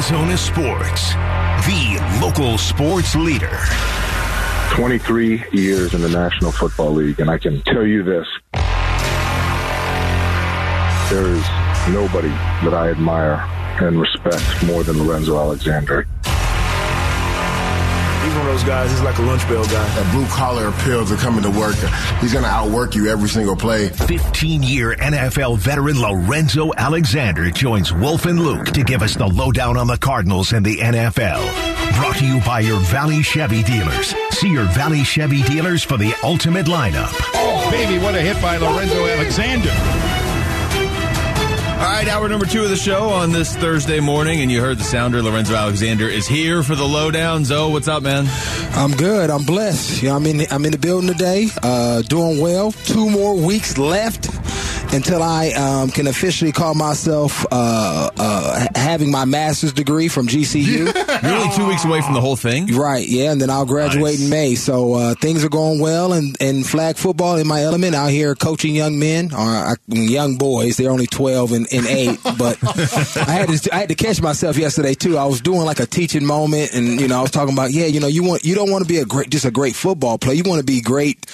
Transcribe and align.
Arizona 0.00 0.34
sports, 0.38 1.12
the 1.66 2.18
local 2.22 2.56
sports 2.56 3.14
leader. 3.14 3.58
23 4.70 5.44
years 5.52 5.92
in 5.92 6.00
the 6.00 6.08
National 6.08 6.50
Football 6.50 6.92
League, 6.92 7.20
and 7.20 7.28
I 7.28 7.36
can 7.36 7.60
tell 7.60 7.84
you 7.84 8.02
this. 8.02 8.26
There 11.10 11.26
is 11.26 11.44
nobody 11.92 12.30
that 12.64 12.72
I 12.72 12.88
admire 12.88 13.44
and 13.86 14.00
respect 14.00 14.64
more 14.64 14.82
than 14.84 15.06
Lorenzo 15.06 15.38
Alexander. 15.38 16.06
He's 18.30 18.38
one 18.38 18.46
of 18.46 18.52
those 18.52 18.64
guys, 18.64 18.88
he's 18.92 19.00
like 19.00 19.18
a 19.18 19.22
lunch 19.22 19.42
bell 19.48 19.64
guy. 19.64 19.94
That 19.96 20.12
blue 20.12 20.24
collar 20.28 20.68
appeal 20.68 21.04
to 21.04 21.16
coming 21.16 21.42
to 21.42 21.50
work. 21.50 21.74
He's 22.20 22.32
going 22.32 22.44
to 22.44 22.48
outwork 22.48 22.94
you 22.94 23.08
every 23.08 23.28
single 23.28 23.56
play. 23.56 23.88
15 23.88 24.62
year 24.62 24.94
NFL 24.94 25.58
veteran 25.58 26.00
Lorenzo 26.00 26.70
Alexander 26.76 27.50
joins 27.50 27.92
Wolf 27.92 28.26
and 28.26 28.38
Luke 28.38 28.66
to 28.66 28.84
give 28.84 29.02
us 29.02 29.16
the 29.16 29.26
lowdown 29.26 29.76
on 29.76 29.88
the 29.88 29.98
Cardinals 29.98 30.52
and 30.52 30.64
the 30.64 30.76
NFL. 30.76 31.42
Brought 31.98 32.18
to 32.18 32.24
you 32.24 32.40
by 32.42 32.60
your 32.60 32.78
Valley 32.78 33.20
Chevy 33.20 33.64
dealers. 33.64 34.14
See 34.30 34.48
your 34.48 34.66
Valley 34.66 35.02
Chevy 35.02 35.42
dealers 35.42 35.82
for 35.82 35.96
the 35.96 36.14
ultimate 36.22 36.66
lineup. 36.66 37.12
Oh, 37.34 37.68
baby, 37.72 37.98
what 37.98 38.14
a 38.14 38.20
hit 38.20 38.40
by 38.40 38.58
Lorenzo 38.58 39.06
Alexander. 39.06 40.19
All 41.80 41.86
right, 41.86 42.06
hour 42.08 42.28
number 42.28 42.44
two 42.44 42.62
of 42.62 42.68
the 42.68 42.76
show 42.76 43.08
on 43.08 43.32
this 43.32 43.56
Thursday 43.56 44.00
morning, 44.00 44.42
and 44.42 44.50
you 44.50 44.60
heard 44.60 44.76
the 44.76 44.84
sounder. 44.84 45.22
Lorenzo 45.22 45.54
Alexander 45.54 46.06
is 46.06 46.26
here 46.26 46.62
for 46.62 46.74
the 46.74 46.84
lowdown. 46.84 47.46
Zoe, 47.46 47.72
what's 47.72 47.88
up, 47.88 48.02
man? 48.02 48.26
I'm 48.74 48.92
good. 48.92 49.30
I'm 49.30 49.46
blessed. 49.46 50.02
You 50.02 50.10
know, 50.10 50.16
I'm 50.16 50.26
in. 50.26 50.42
I'm 50.50 50.66
in 50.66 50.72
the 50.72 50.78
building 50.78 51.08
today, 51.08 51.48
uh, 51.62 52.02
doing 52.02 52.38
well. 52.38 52.72
Two 52.72 53.08
more 53.08 53.34
weeks 53.34 53.78
left 53.78 54.28
until 54.92 55.22
I 55.22 55.52
um, 55.52 55.88
can 55.88 56.06
officially 56.06 56.52
call 56.52 56.74
myself 56.74 57.46
uh, 57.50 58.10
uh, 58.14 58.39
having 58.74 59.10
my 59.10 59.24
master's 59.24 59.72
degree 59.72 60.08
from 60.08 60.26
GCU. 60.26 61.22
You're 61.22 61.32
only 61.32 61.54
two 61.54 61.66
weeks 61.66 61.84
away 61.84 62.00
from 62.00 62.14
the 62.14 62.20
whole 62.20 62.36
thing, 62.36 62.66
right? 62.74 63.06
Yeah, 63.06 63.32
and 63.32 63.40
then 63.40 63.50
I'll 63.50 63.66
graduate 63.66 64.18
nice. 64.18 64.22
in 64.22 64.30
May. 64.30 64.54
So 64.54 64.94
uh, 64.94 65.14
things 65.14 65.44
are 65.44 65.48
going 65.48 65.80
well, 65.80 66.12
and 66.12 66.36
in 66.40 66.64
flag 66.64 66.96
football 66.96 67.36
in 67.36 67.46
my 67.46 67.62
element 67.62 67.94
out 67.94 68.10
here 68.10 68.34
coaching 68.34 68.74
young 68.74 68.98
men 68.98 69.32
or 69.32 69.38
uh, 69.38 69.74
young 69.88 70.36
boys. 70.36 70.76
They're 70.76 70.90
only 70.90 71.06
12 71.06 71.52
and, 71.52 71.66
and 71.72 71.86
eight, 71.86 72.18
but 72.38 72.58
I 73.16 73.32
had 73.32 73.48
to 73.48 73.74
I 73.74 73.78
had 73.78 73.88
to 73.88 73.94
catch 73.94 74.20
myself 74.20 74.56
yesterday 74.56 74.94
too. 74.94 75.18
I 75.18 75.24
was 75.24 75.40
doing 75.40 75.62
like 75.62 75.80
a 75.80 75.86
teaching 75.86 76.24
moment, 76.24 76.72
and 76.74 77.00
you 77.00 77.08
know 77.08 77.18
I 77.18 77.22
was 77.22 77.30
talking 77.30 77.54
about 77.54 77.72
yeah, 77.72 77.86
you 77.86 78.00
know 78.00 78.06
you 78.06 78.22
want 78.22 78.44
you 78.44 78.54
don't 78.54 78.70
want 78.70 78.84
to 78.84 78.88
be 78.88 78.98
a 78.98 79.04
great 79.04 79.30
just 79.30 79.44
a 79.44 79.50
great 79.50 79.74
football 79.74 80.18
player. 80.18 80.36
You 80.36 80.44
want 80.44 80.60
to 80.60 80.66
be 80.66 80.80
great 80.80 81.26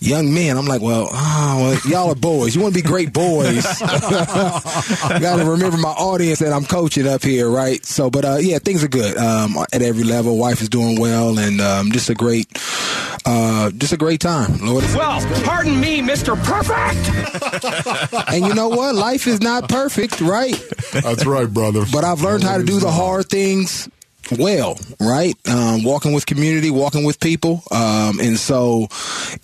young 0.00 0.32
men. 0.32 0.56
I'm 0.56 0.66
like, 0.66 0.82
well, 0.82 1.08
oh, 1.10 1.56
well 1.58 1.80
y'all 1.90 2.10
are 2.10 2.14
boys. 2.14 2.54
You 2.54 2.62
want 2.62 2.74
to 2.74 2.82
be 2.82 2.86
great 2.86 3.12
boys. 3.12 3.64
Got 3.80 5.36
to 5.36 5.44
remember 5.46 5.76
my 5.78 5.90
audience 5.90 6.40
that 6.40 6.52
I'm 6.52 6.64
coaching 6.64 7.06
up 7.06 7.22
here, 7.22 7.48
right? 7.48 7.84
So, 7.84 8.10
but 8.10 8.24
uh, 8.24 8.36
yeah, 8.36 8.58
things 8.58 8.84
are 8.84 8.88
good 8.88 9.16
um, 9.16 9.56
at 9.72 9.82
every 9.82 10.04
level. 10.04 10.36
Wife 10.38 10.60
is 10.62 10.68
doing 10.68 11.00
well, 11.00 11.38
and 11.38 11.60
um, 11.60 11.92
just 11.92 12.10
a 12.10 12.14
great, 12.14 12.48
uh, 13.24 13.70
just 13.72 13.92
a 13.92 13.96
great 13.96 14.20
time. 14.20 14.58
Lord, 14.58 14.84
well, 14.94 15.20
pardon 15.44 15.80
me, 15.80 16.02
Mister 16.02 16.36
Perfect. 16.36 17.10
and 18.28 18.46
you 18.46 18.54
know 18.54 18.68
what? 18.68 18.94
Life 18.94 19.26
is 19.26 19.40
not 19.40 19.68
perfect, 19.68 20.20
right? 20.20 20.56
That's 20.92 21.26
right, 21.26 21.52
brother. 21.52 21.84
But 21.92 22.04
I've 22.04 22.22
learned 22.22 22.44
how 22.44 22.58
to 22.58 22.64
do 22.64 22.78
the 22.78 22.90
hard 22.90 23.28
things 23.28 23.88
well, 24.32 24.78
right? 25.00 25.34
Um, 25.48 25.84
walking 25.84 26.12
with 26.12 26.26
community, 26.26 26.70
walking 26.70 27.04
with 27.04 27.20
people. 27.20 27.62
Um, 27.70 28.20
and 28.20 28.38
so 28.38 28.88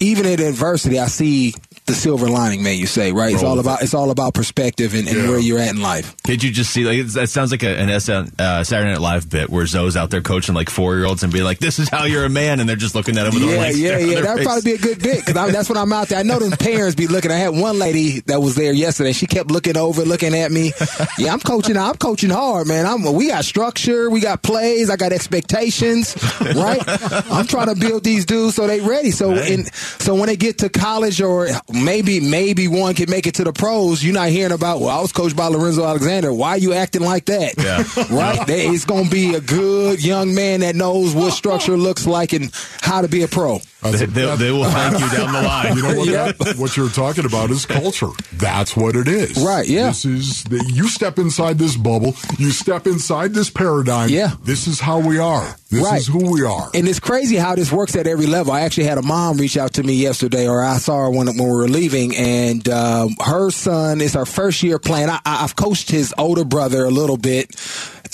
even 0.00 0.26
in 0.26 0.40
adversity, 0.40 0.98
I 0.98 1.06
see 1.06 1.54
the 1.86 1.94
silver 1.94 2.28
lining, 2.28 2.62
may 2.62 2.74
you 2.74 2.86
say, 2.86 3.12
right? 3.12 3.34
It's 3.34 3.42
all 3.42 3.58
about 3.58 3.82
it's 3.82 3.94
all 3.94 4.10
about 4.10 4.34
perspective 4.34 4.94
and, 4.94 5.08
and 5.08 5.16
yeah. 5.16 5.28
where 5.28 5.38
you're 5.38 5.58
at 5.58 5.70
in 5.70 5.82
life. 5.82 6.16
Did 6.22 6.42
you 6.42 6.52
just 6.52 6.70
see 6.70 6.84
like 6.84 7.12
that 7.14 7.28
sounds 7.28 7.50
like 7.50 7.64
a, 7.64 7.76
an 7.76 8.00
SN, 8.00 8.32
uh, 8.38 8.62
Saturday 8.62 8.90
Night 8.90 9.00
Live 9.00 9.28
bit 9.28 9.50
where 9.50 9.66
Zoe's 9.66 9.96
out 9.96 10.10
there 10.10 10.20
coaching 10.20 10.54
like 10.54 10.70
four 10.70 10.94
year 10.94 11.06
olds 11.06 11.24
and 11.24 11.32
be 11.32 11.42
like, 11.42 11.58
"This 11.58 11.80
is 11.80 11.88
how 11.88 12.04
you're 12.04 12.24
a 12.24 12.30
man," 12.30 12.60
and 12.60 12.68
they're 12.68 12.76
just 12.76 12.94
looking 12.94 13.18
at 13.18 13.26
him 13.26 13.34
with 13.34 13.42
yeah, 13.42 13.50
a 13.50 13.56
blank 13.56 13.76
yeah, 13.76 13.98
yeah. 13.98 14.20
That'd 14.22 14.44
probably 14.44 14.62
be 14.62 14.76
a 14.76 14.78
good 14.78 15.02
bit 15.02 15.26
because 15.26 15.52
that's 15.52 15.68
when 15.68 15.78
I'm 15.78 15.92
out 15.92 16.08
there. 16.08 16.18
I 16.18 16.22
know 16.22 16.38
them 16.38 16.52
parents 16.52 16.94
be 16.94 17.08
looking. 17.08 17.32
I 17.32 17.36
had 17.36 17.50
one 17.50 17.78
lady 17.78 18.20
that 18.26 18.40
was 18.40 18.54
there 18.54 18.72
yesterday. 18.72 19.12
She 19.12 19.26
kept 19.26 19.50
looking 19.50 19.76
over, 19.76 20.02
looking 20.02 20.34
at 20.34 20.52
me. 20.52 20.72
Yeah, 21.18 21.32
I'm 21.32 21.40
coaching. 21.40 21.76
I'm 21.76 21.96
coaching 21.96 22.30
hard, 22.30 22.68
man. 22.68 22.86
I'm. 22.86 23.12
We 23.12 23.28
got 23.28 23.44
structure. 23.44 24.08
We 24.08 24.20
got 24.20 24.42
plays. 24.72 24.90
I 24.90 24.96
got 24.96 25.12
expectations. 25.12 26.16
Right. 26.40 26.82
I'm 27.30 27.46
trying 27.46 27.72
to 27.72 27.74
build 27.74 28.04
these 28.04 28.24
dudes 28.24 28.56
so 28.56 28.66
they 28.66 28.80
ready. 28.80 29.10
So 29.10 29.30
right. 29.30 29.50
in 29.50 29.64
so 29.72 30.14
when 30.14 30.26
they 30.26 30.36
get 30.36 30.58
to 30.58 30.68
college 30.68 31.20
or 31.20 31.48
maybe 31.72 32.20
maybe 32.20 32.52
maybe 32.52 32.68
one 32.68 32.94
can 32.94 33.10
make 33.10 33.26
it 33.26 33.34
to 33.36 33.44
the 33.44 33.52
pros, 33.52 34.04
you're 34.04 34.14
not 34.14 34.28
hearing 34.28 34.52
about, 34.52 34.80
well, 34.80 34.90
I 34.90 35.00
was 35.00 35.12
coached 35.12 35.36
by 35.36 35.46
Lorenzo 35.46 35.84
Alexander. 35.84 36.32
Why 36.32 36.50
are 36.50 36.58
you 36.58 36.72
acting 36.72 37.02
like 37.02 37.26
that? 37.26 37.54
Yeah. 37.56 37.78
right? 38.10 38.38
it's 38.48 38.84
going 38.84 39.04
to 39.04 39.10
be 39.10 39.34
a 39.34 39.40
good 39.40 40.04
young 40.04 40.34
man 40.34 40.60
that 40.60 40.74
knows 40.74 41.14
what 41.14 41.32
structure 41.32 41.76
looks 41.76 42.06
like 42.06 42.32
and 42.32 42.50
how 42.80 43.00
to 43.00 43.08
be 43.08 43.22
a 43.22 43.28
pro. 43.28 43.60
They, 43.82 44.06
they, 44.06 44.36
they, 44.36 44.52
will 44.52 44.64
thank 44.64 45.00
you 45.00 45.10
down 45.10 45.32
the 45.32 45.42
line. 45.42 45.76
You 45.76 45.82
know 45.82 45.98
what? 45.98 46.08
yeah. 46.08 46.30
that, 46.30 46.56
what 46.56 46.76
you're 46.76 46.88
talking 46.88 47.24
about 47.24 47.50
is 47.50 47.66
culture. 47.66 48.10
That's 48.34 48.76
what 48.76 48.94
it 48.94 49.08
is. 49.08 49.36
Right. 49.42 49.68
Yeah. 49.68 49.88
This 49.88 50.04
is 50.04 50.44
the, 50.44 50.64
you 50.72 50.88
step 50.88 51.18
inside 51.18 51.58
this 51.58 51.76
bubble. 51.76 52.14
You 52.38 52.52
step 52.52 52.86
inside 52.86 53.34
this 53.34 53.50
paradigm. 53.50 54.08
Yeah. 54.10 54.36
This 54.44 54.61
is 54.66 54.80
how 54.80 55.00
we 55.00 55.18
are. 55.18 55.56
This 55.70 55.84
right. 55.84 55.98
is 55.98 56.06
who 56.06 56.32
we 56.32 56.44
are. 56.44 56.70
And 56.74 56.86
it's 56.88 57.00
crazy 57.00 57.36
how 57.36 57.54
this 57.54 57.72
works 57.72 57.96
at 57.96 58.06
every 58.06 58.26
level. 58.26 58.52
I 58.52 58.62
actually 58.62 58.84
had 58.84 58.98
a 58.98 59.02
mom 59.02 59.38
reach 59.38 59.56
out 59.56 59.74
to 59.74 59.82
me 59.82 59.94
yesterday, 59.94 60.48
or 60.48 60.62
I 60.62 60.78
saw 60.78 60.98
her 60.98 61.10
when 61.10 61.26
when 61.26 61.38
we 61.38 61.44
were 61.44 61.68
leaving, 61.68 62.14
and 62.16 62.68
um, 62.68 63.16
her 63.24 63.50
son 63.50 64.00
is 64.00 64.14
her 64.14 64.26
first 64.26 64.62
year 64.62 64.78
playing. 64.78 65.08
I, 65.08 65.20
I've 65.24 65.56
coached 65.56 65.90
his 65.90 66.14
older 66.18 66.44
brother 66.44 66.84
a 66.84 66.90
little 66.90 67.16
bit 67.16 67.54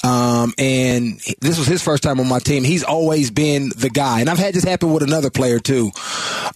um, 0.05 0.53
and 0.59 1.21
this 1.41 1.59
was 1.59 1.67
his 1.67 1.83
first 1.83 2.03
time 2.03 2.21
on 2.21 2.29
my 2.29 2.39
team. 2.39 2.65
He's 2.65 2.85
always 2.85 3.31
been 3.31 3.71
the 3.77 3.91
guy. 3.91 4.21
And 4.21 4.29
I've 4.29 4.39
had 4.39 4.55
this 4.55 4.65
happen 4.65 4.93
with 4.93 5.03
another 5.03 5.31
player 5.31 5.59
too, 5.59 5.91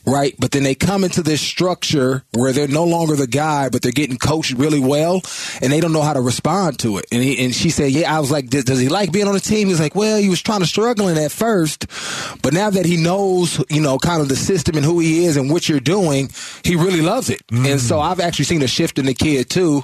right? 0.07 0.35
But 0.39 0.53
then 0.53 0.63
they 0.63 0.75
come 0.75 1.05
into 1.05 1.23
this 1.23 1.41
structure 1.41 2.25
where 2.33 2.53
they're 2.53 2.69
no 2.69 2.85
longer 2.85 3.17
the 3.17 3.27
guy, 3.27 3.69
but 3.69 3.83
they're 3.83 3.93
getting 3.93 4.17
coached 4.17 4.53
really 4.53 4.81
well 4.81 5.23
and 5.61 5.73
they 5.73 5.81
don't 5.81 5.93
know 5.93 6.03
how 6.03 6.13
to 6.13 6.21
respond 6.21 6.79
to 6.81 6.99
it. 6.99 7.07
And, 7.11 7.23
he, 7.23 7.45
and 7.45 7.55
she 7.55 7.71
said, 7.71 7.91
yeah, 7.91 8.15
I 8.15 8.21
was 8.21 8.31
like, 8.31 8.49
does 8.49 8.79
he 8.79 8.89
like 8.89 9.13
being 9.13 9.29
on 9.29 9.35
the 9.35 9.41
team? 9.41 9.69
He's 9.69 9.81
like, 9.81 9.95
well, 9.95 10.19
he 10.19 10.29
was 10.29 10.43
trying 10.43 10.61
to 10.61 10.67
struggle 10.67 11.09
in 11.09 11.19
at 11.19 11.33
first, 11.33 11.87
but 12.43 12.53
now 12.53 12.71
that 12.71 12.87
he 12.87 12.97
knows, 12.97 13.63
you 13.69 13.81
know, 13.81 13.99
kind 13.99 14.23
of 14.23 14.29
the 14.29 14.37
system 14.37 14.77
and 14.77 14.85
who 14.85 15.01
he 15.01 15.25
is 15.25 15.37
and 15.37 15.51
what 15.51 15.69
you're 15.69 15.81
doing, 15.81 16.31
he 16.65 16.77
really 16.77 17.01
loves 17.01 17.31
it. 17.31 17.47
Mm. 17.49 17.73
And 17.73 17.81
so 17.81 18.01
I've 18.01 18.21
actually 18.21 18.45
seen 18.45 18.63
a 18.63 18.69
shift 18.69 18.99
in 18.99 19.07
the 19.07 19.15
kid 19.15 19.51
too, 19.51 19.83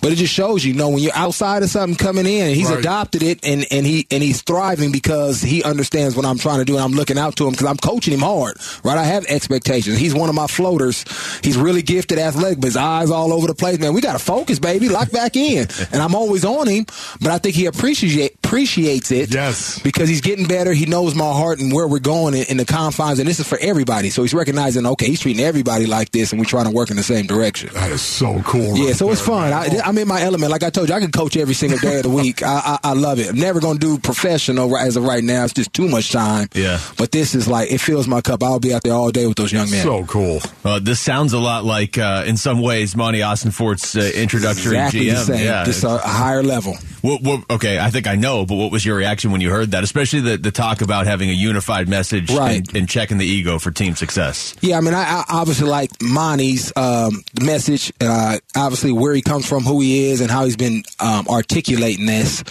but 0.00 0.12
it 0.12 0.16
just 0.16 0.32
shows 0.32 0.64
you, 0.64 0.72
you 0.72 0.78
know, 0.78 0.88
when 0.88 0.98
you're 1.02 1.14
outside 1.14 1.62
of 1.62 1.68
something 1.68 1.96
coming 1.96 2.26
in 2.26 2.46
and 2.46 2.56
he's 2.56 2.70
right. 2.70 2.78
a 2.78 2.82
adopted 2.92 3.22
it 3.22 3.42
and, 3.42 3.64
and 3.70 3.86
he 3.86 4.06
and 4.10 4.22
he's 4.22 4.42
thriving 4.42 4.92
because 4.92 5.40
he 5.40 5.62
understands 5.62 6.14
what 6.14 6.26
I'm 6.26 6.36
trying 6.36 6.58
to 6.58 6.64
do 6.66 6.74
and 6.74 6.84
I'm 6.84 6.92
looking 6.92 7.16
out 7.16 7.36
to 7.36 7.46
him 7.46 7.52
because 7.52 7.66
I'm 7.66 7.78
coaching 7.78 8.12
him 8.12 8.20
hard, 8.20 8.58
right? 8.84 8.98
I 8.98 9.04
have 9.04 9.24
expectations. 9.26 9.96
He's 9.96 10.14
one 10.14 10.28
of 10.28 10.34
my 10.34 10.46
floaters. 10.46 11.04
He's 11.42 11.56
really 11.56 11.80
gifted 11.80 12.18
athletic, 12.18 12.60
but 12.60 12.66
his 12.66 12.76
eyes 12.76 13.10
all 13.10 13.32
over 13.32 13.46
the 13.46 13.54
place. 13.54 13.78
Man, 13.78 13.94
we 13.94 14.02
got 14.02 14.12
to 14.12 14.18
focus, 14.18 14.58
baby. 14.58 14.90
Lock 14.90 15.10
back 15.10 15.36
in. 15.36 15.66
and 15.92 16.02
I'm 16.02 16.14
always 16.14 16.44
on 16.44 16.68
him, 16.68 16.84
but 17.20 17.30
I 17.30 17.38
think 17.38 17.56
he 17.56 17.64
appreciate, 17.64 18.41
appreciates 18.52 19.10
it. 19.10 19.32
Yes. 19.32 19.78
Because 19.78 20.10
he's 20.10 20.20
getting 20.20 20.46
better. 20.46 20.74
He 20.74 20.84
knows 20.84 21.14
my 21.14 21.32
heart 21.32 21.58
and 21.58 21.72
where 21.72 21.88
we're 21.88 22.00
going 22.00 22.34
in, 22.34 22.44
in 22.50 22.56
the 22.58 22.66
confines. 22.66 23.18
And 23.18 23.26
this 23.26 23.40
is 23.40 23.48
for 23.48 23.56
everybody. 23.58 24.10
So 24.10 24.20
he's 24.20 24.34
recognizing, 24.34 24.84
okay, 24.84 25.06
he's 25.06 25.20
treating 25.20 25.42
everybody 25.42 25.86
like 25.86 26.10
this 26.10 26.32
and 26.32 26.38
we're 26.38 26.44
trying 26.44 26.66
to 26.66 26.70
work 26.70 26.90
in 26.90 26.98
the 26.98 27.02
same 27.02 27.26
direction. 27.26 27.70
That 27.72 27.90
is 27.90 28.02
so 28.02 28.42
cool. 28.42 28.76
Yeah, 28.76 28.88
right 28.88 28.96
so 28.96 29.10
it's 29.10 29.22
fun. 29.22 29.54
I, 29.54 29.88
am 29.88 29.96
in 29.96 30.06
my 30.06 30.20
element. 30.20 30.52
Like 30.52 30.64
I 30.64 30.68
told 30.68 30.90
you, 30.90 30.94
I 30.94 31.00
can 31.00 31.10
coach 31.10 31.34
every 31.38 31.54
single 31.54 31.78
day 31.78 31.96
of 31.96 32.02
the 32.02 32.10
week. 32.10 32.42
I, 32.42 32.78
I, 32.82 32.90
I 32.90 32.92
love 32.92 33.18
it. 33.18 33.30
I'm 33.30 33.38
never 33.38 33.58
going 33.58 33.78
to 33.78 33.86
do 33.86 33.98
professional 33.98 34.76
as 34.76 34.96
of 34.96 35.04
right 35.04 35.24
now. 35.24 35.44
It's 35.44 35.54
just 35.54 35.72
too 35.72 35.88
much 35.88 36.12
time. 36.12 36.48
Yeah. 36.54 36.78
But 36.98 37.10
this 37.10 37.34
is 37.34 37.48
like, 37.48 37.72
it 37.72 37.78
fills 37.78 38.06
my 38.06 38.20
cup. 38.20 38.42
I'll 38.42 38.60
be 38.60 38.74
out 38.74 38.82
there 38.82 38.92
all 38.92 39.10
day 39.10 39.26
with 39.26 39.38
those 39.38 39.52
young 39.52 39.70
men. 39.70 39.82
So 39.82 40.04
cool. 40.04 40.40
Uh, 40.62 40.78
this 40.78 41.00
sounds 41.00 41.32
a 41.32 41.38
lot 41.38 41.64
like, 41.64 41.96
uh, 41.96 42.24
in 42.26 42.36
some 42.36 42.60
ways, 42.60 42.94
Monti 42.94 43.20
Ossenfort's 43.20 43.96
uh, 43.96 44.12
introductory 44.14 44.76
exactly 44.76 45.06
GM. 45.06 45.14
The 45.14 45.24
same, 45.24 45.44
yeah. 45.46 45.64
Just 45.64 45.84
a, 45.84 45.94
a 45.94 45.98
higher 46.06 46.42
level. 46.42 46.76
What, 47.00 47.22
what, 47.22 47.50
okay, 47.50 47.78
I 47.78 47.90
think 47.90 48.06
I 48.06 48.14
know, 48.14 48.41
but 48.46 48.56
what 48.56 48.70
was 48.70 48.84
your 48.84 48.96
reaction 48.96 49.30
when 49.30 49.40
you 49.40 49.50
heard 49.50 49.70
that? 49.72 49.84
Especially 49.84 50.20
the, 50.20 50.36
the 50.36 50.50
talk 50.50 50.80
about 50.82 51.06
having 51.06 51.30
a 51.30 51.34
unified 51.34 51.88
message 51.88 52.30
right. 52.30 52.58
and, 52.58 52.76
and 52.76 52.88
checking 52.88 53.18
the 53.18 53.26
ego 53.26 53.58
for 53.58 53.70
team 53.70 53.94
success. 53.94 54.54
Yeah, 54.60 54.78
I 54.78 54.80
mean, 54.80 54.94
I, 54.94 55.02
I 55.02 55.24
obviously 55.28 55.68
like 55.68 55.90
Monti's 56.00 56.72
um, 56.76 57.22
message, 57.40 57.92
uh, 58.00 58.38
obviously 58.56 58.92
where 58.92 59.14
he 59.14 59.22
comes 59.22 59.48
from, 59.48 59.64
who 59.64 59.80
he 59.80 60.10
is, 60.10 60.20
and 60.20 60.30
how 60.30 60.44
he's 60.44 60.56
been 60.56 60.82
um, 61.00 61.26
articulating 61.28 62.06
this. 62.06 62.42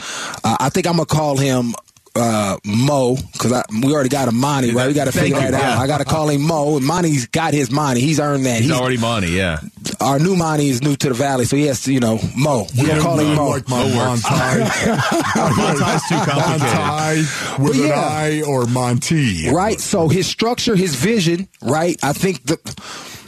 Uh, 0.43 0.57
I 0.59 0.69
think 0.69 0.87
I'm 0.87 0.93
gonna 0.93 1.05
call 1.05 1.37
him 1.37 1.73
uh, 2.15 2.57
Mo 2.65 3.15
because 3.33 3.63
we 3.83 3.93
already 3.93 4.09
got 4.09 4.27
a 4.27 4.31
Monty, 4.31 4.71
right? 4.71 4.87
We 4.87 4.93
got 4.93 5.05
to 5.05 5.11
figure 5.11 5.39
that 5.39 5.53
out. 5.53 5.77
I 5.77 5.87
got 5.87 5.99
to 5.99 6.05
call 6.05 6.29
him 6.29 6.41
Mo. 6.41 6.79
Monty's 6.79 7.27
got 7.27 7.53
his 7.53 7.71
money. 7.71 8.01
He's 8.01 8.19
earned 8.19 8.45
that. 8.45 8.61
He's, 8.61 8.69
He's 8.69 8.79
already 8.79 8.97
Monty, 8.97 9.29
yeah. 9.29 9.59
Our 9.99 10.19
new 10.19 10.35
Monty 10.35 10.67
is 10.67 10.81
new 10.81 10.95
to 10.95 11.09
the 11.09 11.13
Valley, 11.13 11.45
so 11.45 11.55
he 11.55 11.67
has 11.67 11.83
to, 11.83 11.93
you 11.93 11.99
know, 11.99 12.19
Mo. 12.35 12.67
We're 12.77 12.87
going 12.87 12.97
to 12.97 13.03
call 13.03 13.19
him 13.19 13.35
Mo. 13.35 13.49
Like 13.49 13.69
my 13.69 13.83
Monty. 13.83 14.23
Monty's 15.61 16.07
too 16.09 16.15
complicated. 16.15 16.77
Monty 16.77 17.63
with 17.63 17.75
yeah. 17.75 17.85
an 17.85 17.93
I 17.93 18.41
or 18.41 18.65
Monty. 18.65 19.49
Right. 19.49 19.79
So 19.79 20.07
his 20.07 20.27
structure, 20.27 20.75
his 20.75 20.95
vision, 20.95 21.47
right? 21.61 21.97
I 22.03 22.13
think 22.13 22.43
the 22.43 22.57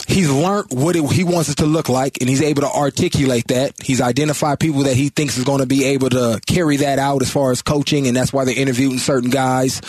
he's 0.07 0.29
learned 0.29 0.67
what 0.71 0.95
it, 0.95 1.11
he 1.11 1.23
wants 1.23 1.49
it 1.49 1.57
to 1.57 1.65
look 1.65 1.89
like, 1.89 2.17
and 2.21 2.29
he's 2.29 2.41
able 2.41 2.61
to 2.61 2.69
articulate 2.69 3.47
that. 3.47 3.73
He's 3.81 4.01
identified 4.01 4.59
people 4.59 4.83
that 4.83 4.95
he 4.95 5.09
thinks 5.09 5.37
is 5.37 5.43
going 5.43 5.59
to 5.59 5.65
be 5.65 5.85
able 5.85 6.09
to 6.09 6.39
carry 6.45 6.77
that 6.77 6.99
out 6.99 7.21
as 7.21 7.29
far 7.29 7.51
as 7.51 7.61
coaching, 7.61 8.07
and 8.07 8.15
that's 8.15 8.33
why 8.33 8.45
they're 8.45 8.57
interviewing 8.57 8.99
certain 8.99 9.29
guys. 9.29 9.81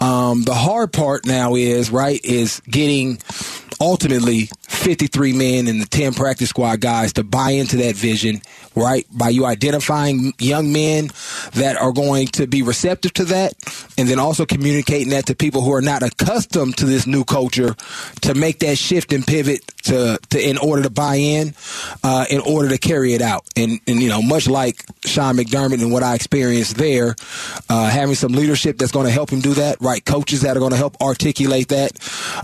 Um, 0.00 0.42
the 0.42 0.54
hard 0.54 0.92
part 0.92 1.26
now 1.26 1.54
is 1.54 1.90
right 1.90 2.20
is 2.24 2.60
getting 2.68 3.18
ultimately 3.80 4.48
53 4.68 5.32
men 5.32 5.66
and 5.66 5.80
the 5.80 5.86
10 5.86 6.14
practice 6.14 6.50
squad 6.50 6.80
guys 6.80 7.14
to 7.14 7.24
buy 7.24 7.50
into 7.52 7.78
that 7.78 7.96
vision, 7.96 8.42
right? 8.74 9.06
By 9.12 9.30
you 9.30 9.46
identifying 9.46 10.32
young 10.38 10.72
men 10.72 11.10
that 11.52 11.76
are 11.76 11.92
going 11.92 12.28
to 12.28 12.46
be 12.46 12.62
receptive 12.62 13.12
to 13.14 13.24
that 13.26 13.54
and 13.98 14.08
then 14.08 14.18
also 14.18 14.46
communicating 14.46 15.10
that 15.10 15.26
to 15.26 15.34
people 15.34 15.62
who 15.62 15.72
are 15.72 15.82
not 15.82 16.02
accustomed 16.02 16.76
to 16.78 16.86
this 16.86 17.06
new 17.06 17.24
culture 17.24 17.74
to 18.22 18.34
make 18.34 18.60
that 18.60 18.78
shift 18.78 19.12
and 19.12 19.26
pivot 19.26 19.64
to, 19.82 20.18
to 20.30 20.48
in 20.48 20.58
order 20.58 20.82
to 20.82 20.90
buy 20.90 21.16
in, 21.16 21.54
uh, 22.02 22.26
in 22.30 22.40
order 22.40 22.68
to 22.68 22.78
carry 22.78 23.14
it 23.14 23.22
out. 23.22 23.44
And, 23.56 23.80
and, 23.86 24.00
you 24.00 24.08
know, 24.08 24.22
much 24.22 24.48
like 24.48 24.84
Sean 25.04 25.36
McDermott 25.36 25.82
and 25.82 25.92
what 25.92 26.02
I 26.02 26.14
experienced 26.14 26.76
there, 26.76 27.16
uh, 27.68 27.88
having 27.88 28.14
some 28.14 28.32
leadership 28.32 28.78
that's 28.78 28.92
going 28.92 29.06
to 29.06 29.12
help 29.12 29.30
him 29.30 29.40
do 29.40 29.54
that, 29.54 29.80
right? 29.80 30.04
Coaches 30.04 30.42
that 30.42 30.56
are 30.56 30.60
going 30.60 30.72
to 30.72 30.76
help 30.76 31.00
articulate 31.00 31.68
that, 31.68 31.92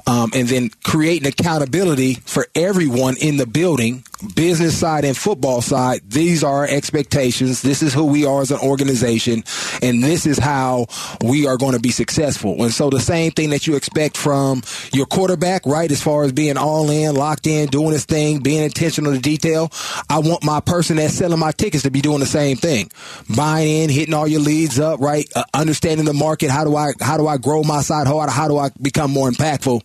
um, 0.06 0.30
and 0.34 0.48
then 0.48 0.70
creating 0.84 1.28
accountability 1.28 2.14
for 2.14 2.46
everyone 2.54 3.16
in 3.20 3.36
the 3.36 3.46
building, 3.46 4.04
business 4.34 4.78
side 4.78 5.04
and 5.04 5.16
football 5.16 5.60
side. 5.60 6.00
These 6.08 6.42
are 6.42 6.56
our 6.56 6.66
expectations. 6.66 7.60
This 7.60 7.82
is 7.82 7.92
who 7.92 8.06
we 8.06 8.24
are 8.24 8.40
as 8.40 8.50
an 8.50 8.60
organization, 8.60 9.44
and 9.82 10.02
this 10.02 10.26
is 10.26 10.38
how 10.38 10.86
we 11.22 11.46
are 11.46 11.56
going 11.56 11.74
to 11.74 11.80
be 11.80 11.90
successful. 11.90 12.62
And 12.62 12.72
so 12.72 12.88
the 12.88 13.00
same 13.00 13.30
thing 13.32 13.50
that 13.50 13.66
you 13.66 13.76
expect 13.76 14.16
from 14.16 14.62
your 14.92 15.06
quarterback, 15.06 15.66
right, 15.66 15.90
as 15.90 16.02
far 16.02 16.24
as 16.24 16.32
being 16.32 16.56
all 16.56 16.88
in, 16.90 17.14
locked 17.26 17.46
in, 17.48 17.66
doing 17.66 17.90
his 17.90 18.04
thing, 18.04 18.38
being 18.38 18.62
intentional 18.62 19.12
to 19.12 19.18
detail. 19.18 19.70
I 20.08 20.20
want 20.20 20.44
my 20.44 20.60
person 20.60 20.96
that's 20.96 21.14
selling 21.14 21.38
my 21.38 21.50
tickets 21.50 21.82
to 21.82 21.90
be 21.90 22.00
doing 22.00 22.20
the 22.20 22.26
same 22.26 22.56
thing, 22.56 22.90
buying 23.34 23.68
in, 23.82 23.90
hitting 23.90 24.14
all 24.14 24.28
your 24.28 24.40
leads 24.40 24.78
up, 24.78 25.00
right, 25.00 25.26
uh, 25.34 25.42
understanding 25.52 26.06
the 26.06 26.12
market. 26.12 26.50
How 26.50 26.64
do 26.64 26.76
I 26.76 26.92
how 27.00 27.16
do 27.16 27.26
I 27.26 27.36
grow 27.36 27.62
my 27.64 27.82
side? 27.82 28.06
How, 28.06 28.20
how 28.28 28.46
do 28.46 28.58
I 28.58 28.70
become 28.80 29.10
more 29.10 29.28
impactful? 29.28 29.80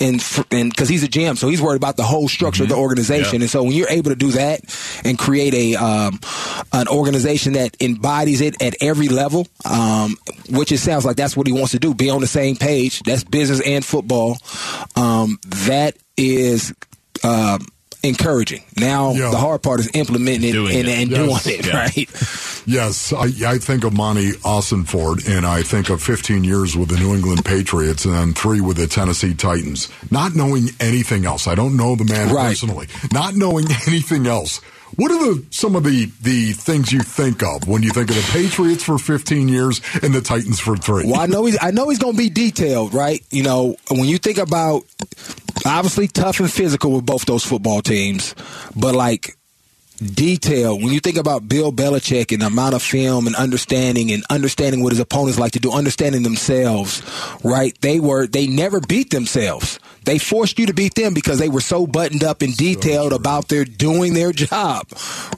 And 0.00 0.22
and 0.50 0.70
because 0.70 0.88
he's 0.88 1.04
a 1.04 1.08
GM, 1.08 1.36
so 1.36 1.48
he's 1.48 1.60
worried 1.60 1.76
about 1.76 1.96
the 1.96 2.02
whole 2.02 2.28
structure 2.28 2.64
mm-hmm. 2.64 2.72
of 2.72 2.76
the 2.78 2.82
organization. 2.82 3.40
Yeah. 3.40 3.42
And 3.42 3.50
so 3.50 3.62
when 3.62 3.72
you're 3.72 3.90
able 3.90 4.10
to 4.10 4.16
do 4.16 4.30
that 4.32 4.60
and 5.04 5.18
create 5.18 5.52
a 5.52 5.74
um, 5.76 6.18
an 6.72 6.88
organization 6.88 7.54
that 7.54 7.76
embodies 7.82 8.40
it 8.40 8.62
at 8.62 8.74
every 8.80 9.08
level, 9.08 9.46
um, 9.68 10.16
which 10.48 10.72
it 10.72 10.78
sounds 10.78 11.04
like 11.04 11.16
that's 11.16 11.36
what 11.36 11.46
he 11.46 11.52
wants 11.52 11.72
to 11.72 11.78
do, 11.78 11.94
be 11.94 12.08
on 12.08 12.22
the 12.22 12.26
same 12.26 12.56
page. 12.56 13.02
That's 13.02 13.24
business 13.24 13.60
and 13.60 13.84
football. 13.84 14.38
Um, 14.96 15.38
that 15.66 15.96
is. 16.16 16.74
Um, 17.24 17.66
encouraging. 18.02 18.62
Now 18.76 19.12
yeah. 19.12 19.30
the 19.30 19.36
hard 19.36 19.62
part 19.62 19.80
is 19.80 19.90
implementing 19.94 20.50
it 20.50 20.52
doing 20.52 20.76
and, 20.76 20.88
it. 20.88 20.98
and 20.98 21.10
yes. 21.10 21.44
doing 21.44 21.58
it, 21.58 21.66
yeah. 21.66 21.76
right? 21.76 22.62
Yes, 22.66 23.12
I, 23.12 23.52
I, 23.52 23.58
think 23.58 23.84
of 23.84 23.92
Monti 23.94 24.32
Ossenfort 24.32 25.28
and 25.28 25.46
I 25.46 25.62
think 25.62 25.88
of 25.90 26.02
15 26.02 26.44
years 26.44 26.76
with 26.76 26.88
the 26.88 26.98
New 26.98 27.14
England 27.14 27.44
Patriots 27.44 28.04
and 28.04 28.14
then 28.14 28.32
three 28.32 28.60
with 28.60 28.76
the 28.76 28.86
Tennessee 28.86 29.34
Titans. 29.34 29.88
Not 30.10 30.34
knowing 30.34 30.68
anything 30.80 31.24
else. 31.24 31.46
I 31.46 31.54
don't 31.54 31.76
know 31.76 31.96
the 31.96 32.04
man 32.04 32.32
right. 32.32 32.48
personally. 32.48 32.88
Not 33.12 33.34
knowing 33.34 33.66
anything 33.86 34.26
else. 34.26 34.60
What 34.96 35.10
are 35.10 35.18
the 35.18 35.44
some 35.50 35.76
of 35.76 35.84
the 35.84 36.06
the 36.22 36.52
things 36.52 36.92
you 36.92 37.00
think 37.00 37.42
of 37.42 37.68
when 37.68 37.82
you 37.82 37.90
think 37.90 38.08
of 38.08 38.16
the 38.16 38.28
Patriots 38.32 38.84
for 38.84 38.98
15 38.98 39.48
years 39.48 39.80
and 40.02 40.14
the 40.14 40.20
Titans 40.20 40.60
for 40.60 40.76
three? 40.76 41.06
Well, 41.06 41.20
I 41.20 41.26
know 41.26 41.44
he's 41.44 41.58
I 41.60 41.70
know 41.70 41.88
he's 41.88 41.98
going 41.98 42.14
to 42.14 42.18
be 42.18 42.30
detailed, 42.30 42.94
right? 42.94 43.22
You 43.30 43.42
know, 43.42 43.76
when 43.90 44.04
you 44.04 44.16
think 44.18 44.38
about 44.38 44.84
obviously 45.66 46.08
tough 46.08 46.40
and 46.40 46.50
physical 46.50 46.92
with 46.92 47.06
both 47.06 47.24
those 47.24 47.44
football 47.44 47.82
teams, 47.82 48.34
but 48.74 48.94
like 48.94 49.36
detail 49.98 50.76
when 50.76 50.92
you 50.92 51.00
think 51.00 51.16
about 51.16 51.48
Bill 51.48 51.72
Belichick 51.72 52.30
and 52.32 52.42
the 52.42 52.46
amount 52.46 52.74
of 52.74 52.82
film 52.82 53.26
and 53.26 53.34
understanding 53.34 54.12
and 54.12 54.22
understanding 54.28 54.82
what 54.82 54.92
his 54.92 55.00
opponents 55.00 55.38
like 55.38 55.52
to 55.52 55.60
do, 55.60 55.72
understanding 55.72 56.22
themselves, 56.22 57.02
right? 57.42 57.78
They 57.80 58.00
were 58.00 58.26
they 58.26 58.46
never 58.46 58.80
beat 58.80 59.10
themselves. 59.10 59.78
They 60.06 60.18
forced 60.18 60.58
you 60.58 60.66
to 60.66 60.72
beat 60.72 60.94
them 60.94 61.14
because 61.14 61.38
they 61.38 61.48
were 61.48 61.60
so 61.60 61.86
buttoned 61.86 62.22
up 62.22 62.40
and 62.40 62.56
detailed 62.56 63.10
so 63.10 63.16
about 63.16 63.48
their 63.48 63.64
doing 63.64 64.14
their 64.14 64.32
job, 64.32 64.86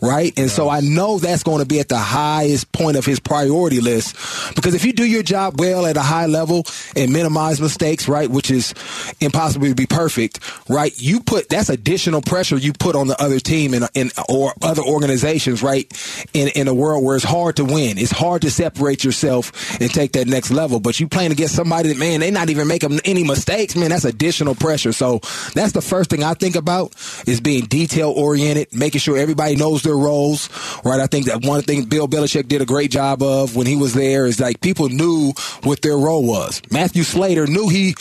right? 0.02 0.32
And 0.36 0.46
yes. 0.46 0.54
so 0.54 0.68
I 0.68 0.80
know 0.80 1.18
that's 1.18 1.42
going 1.42 1.60
to 1.60 1.66
be 1.66 1.80
at 1.80 1.88
the 1.88 1.98
highest 1.98 2.70
point 2.72 2.98
of 2.98 3.06
his 3.06 3.18
priority 3.18 3.80
list 3.80 4.14
because 4.54 4.74
if 4.74 4.84
you 4.84 4.92
do 4.92 5.04
your 5.04 5.22
job 5.22 5.58
well 5.58 5.86
at 5.86 5.96
a 5.96 6.02
high 6.02 6.26
level 6.26 6.64
and 6.94 7.12
minimize 7.12 7.60
mistakes, 7.60 8.08
right, 8.08 8.30
which 8.30 8.50
is 8.50 8.74
impossible 9.20 9.66
to 9.68 9.74
be 9.74 9.86
perfect, 9.86 10.40
right? 10.68 10.92
You 11.00 11.20
put 11.20 11.48
that's 11.48 11.70
additional 11.70 12.20
pressure 12.20 12.58
you 12.58 12.74
put 12.74 12.94
on 12.94 13.06
the 13.06 13.20
other 13.20 13.40
team 13.40 13.72
and, 13.72 13.88
and 13.94 14.12
or 14.28 14.52
other 14.62 14.82
organizations, 14.82 15.62
right? 15.62 15.86
In 16.34 16.48
in 16.48 16.68
a 16.68 16.74
world 16.74 17.02
where 17.02 17.16
it's 17.16 17.24
hard 17.24 17.56
to 17.56 17.64
win, 17.64 17.96
it's 17.96 18.12
hard 18.12 18.42
to 18.42 18.50
separate 18.50 19.02
yourself 19.02 19.80
and 19.80 19.90
take 19.90 20.12
that 20.12 20.26
next 20.26 20.50
level. 20.50 20.78
But 20.78 21.00
you 21.00 21.08
playing 21.08 21.32
against 21.32 21.54
somebody 21.54 21.88
that 21.88 21.98
man, 21.98 22.20
they 22.20 22.30
not 22.30 22.50
even 22.50 22.68
making 22.68 23.00
any 23.04 23.24
mistakes, 23.24 23.74
man. 23.74 23.88
That's 23.90 24.04
additional 24.04 24.54
pressure. 24.58 24.92
So 24.92 25.20
that's 25.54 25.72
the 25.72 25.80
first 25.80 26.10
thing 26.10 26.22
I 26.22 26.34
think 26.34 26.56
about 26.56 26.94
is 27.26 27.40
being 27.40 27.66
detail 27.66 28.10
oriented, 28.10 28.74
making 28.74 29.00
sure 29.00 29.16
everybody 29.16 29.56
knows 29.56 29.82
their 29.82 29.96
roles, 29.96 30.48
right? 30.84 31.00
I 31.00 31.06
think 31.06 31.26
that 31.26 31.44
one 31.44 31.62
thing 31.62 31.84
Bill 31.84 32.08
Belichick 32.08 32.48
did 32.48 32.62
a 32.62 32.66
great 32.66 32.90
job 32.90 33.22
of 33.22 33.56
when 33.56 33.66
he 33.66 33.76
was 33.76 33.94
there 33.94 34.26
is 34.26 34.40
like 34.40 34.60
people 34.60 34.88
knew 34.88 35.32
what 35.62 35.82
their 35.82 35.96
role 35.96 36.26
was. 36.26 36.60
Matthew 36.70 37.02
Slater 37.02 37.46
knew 37.46 37.68
he 37.68 37.94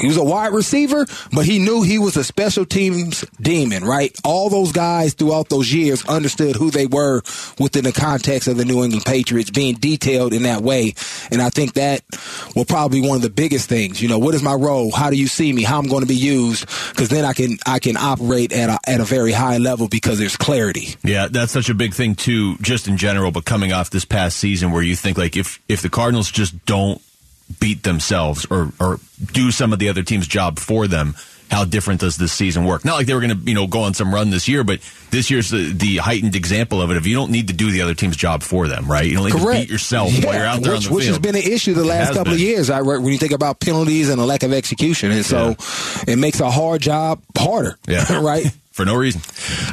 he 0.00 0.06
was 0.06 0.16
a 0.16 0.24
wide 0.24 0.52
receiver, 0.52 1.06
but 1.32 1.44
he 1.44 1.58
knew 1.58 1.82
he 1.82 1.98
was 1.98 2.16
a 2.16 2.24
special 2.24 2.64
teams 2.64 3.24
demon, 3.40 3.84
right? 3.84 4.16
All 4.24 4.50
those 4.50 4.72
guys 4.72 5.14
throughout 5.14 5.48
those 5.48 5.72
years 5.72 6.04
understood 6.06 6.56
who 6.56 6.70
they 6.70 6.86
were 6.86 7.22
within 7.58 7.84
the 7.84 7.92
context 7.92 8.48
of 8.48 8.56
the 8.56 8.64
New 8.64 8.82
England 8.82 9.04
Patriots, 9.04 9.50
being 9.50 9.74
detailed 9.74 10.32
in 10.32 10.44
that 10.44 10.62
way. 10.62 10.94
And 11.30 11.40
I 11.40 11.50
think 11.50 11.74
that 11.74 12.02
will 12.54 12.64
probably 12.64 13.00
be 13.00 13.08
one 13.08 13.16
of 13.16 13.22
the 13.22 13.30
biggest 13.30 13.68
things. 13.68 14.02
You 14.02 14.08
know, 14.08 14.18
what 14.18 14.34
is 14.34 14.42
my 14.42 14.54
role? 14.54 14.90
How 14.90 15.10
do 15.10 15.16
you 15.16 15.26
see 15.26 15.52
me? 15.52 15.62
How 15.62 15.78
I'm 15.78 15.88
going 15.88 16.01
to 16.02 16.08
be 16.08 16.16
used 16.16 16.66
because 16.90 17.08
then 17.08 17.24
I 17.24 17.32
can 17.32 17.58
I 17.66 17.78
can 17.78 17.96
operate 17.96 18.52
at 18.52 18.68
a, 18.68 18.78
at 18.90 19.00
a 19.00 19.04
very 19.04 19.32
high 19.32 19.58
level 19.58 19.88
because 19.88 20.18
there's 20.18 20.36
clarity. 20.36 20.96
Yeah, 21.02 21.28
that's 21.28 21.52
such 21.52 21.68
a 21.68 21.74
big 21.74 21.94
thing 21.94 22.14
too, 22.14 22.56
just 22.58 22.88
in 22.88 22.96
general. 22.96 23.30
But 23.30 23.44
coming 23.44 23.72
off 23.72 23.90
this 23.90 24.04
past 24.04 24.36
season, 24.36 24.72
where 24.72 24.82
you 24.82 24.96
think 24.96 25.18
like 25.18 25.36
if 25.36 25.60
if 25.68 25.82
the 25.82 25.90
Cardinals 25.90 26.30
just 26.30 26.64
don't 26.66 27.00
beat 27.60 27.82
themselves 27.82 28.46
or 28.46 28.72
or 28.80 29.00
do 29.32 29.50
some 29.50 29.72
of 29.72 29.78
the 29.78 29.88
other 29.88 30.02
team's 30.02 30.26
job 30.26 30.58
for 30.58 30.86
them 30.86 31.14
how 31.52 31.64
different 31.64 32.00
does 32.00 32.16
this 32.16 32.32
season 32.32 32.64
work? 32.64 32.84
Not 32.84 32.96
like 32.96 33.06
they 33.06 33.14
were 33.14 33.20
going 33.20 33.38
to, 33.38 33.44
you 33.44 33.54
know, 33.54 33.66
go 33.66 33.82
on 33.82 33.94
some 33.94 34.12
run 34.12 34.30
this 34.30 34.48
year, 34.48 34.64
but 34.64 34.80
this 35.10 35.30
year's 35.30 35.50
the, 35.50 35.72
the, 35.72 35.98
heightened 35.98 36.34
example 36.34 36.80
of 36.80 36.90
it. 36.90 36.96
If 36.96 37.06
you 37.06 37.14
don't 37.14 37.30
need 37.30 37.48
to 37.48 37.52
do 37.52 37.70
the 37.70 37.82
other 37.82 37.94
team's 37.94 38.16
job 38.16 38.42
for 38.42 38.66
them, 38.66 38.90
right? 38.90 39.04
You 39.04 39.16
don't 39.16 39.26
need 39.26 39.32
Correct. 39.32 39.60
to 39.60 39.66
beat 39.66 39.70
yourself 39.70 40.12
yeah. 40.12 40.26
while 40.26 40.34
you're 40.34 40.46
out 40.46 40.62
there 40.62 40.72
which, 40.72 40.78
on 40.78 40.82
the 40.82 40.88
field, 40.88 40.96
which 40.96 41.06
has 41.06 41.18
been 41.18 41.36
an 41.36 41.42
issue 41.42 41.74
the 41.74 41.84
last 41.84 42.08
couple 42.08 42.24
been. 42.24 42.32
of 42.34 42.40
years. 42.40 42.70
I, 42.70 42.80
when 42.80 43.04
you 43.04 43.18
think 43.18 43.32
about 43.32 43.60
penalties 43.60 44.08
and 44.08 44.20
a 44.20 44.24
lack 44.24 44.42
of 44.42 44.52
execution, 44.52 45.12
and 45.12 45.24
so 45.24 45.48
yeah. 45.48 46.14
it 46.14 46.16
makes 46.16 46.40
a 46.40 46.50
hard 46.50 46.80
job 46.80 47.22
harder. 47.36 47.78
Yeah. 47.86 48.20
right 48.22 48.46
for 48.72 48.84
no 48.84 48.94
reason. 48.94 49.20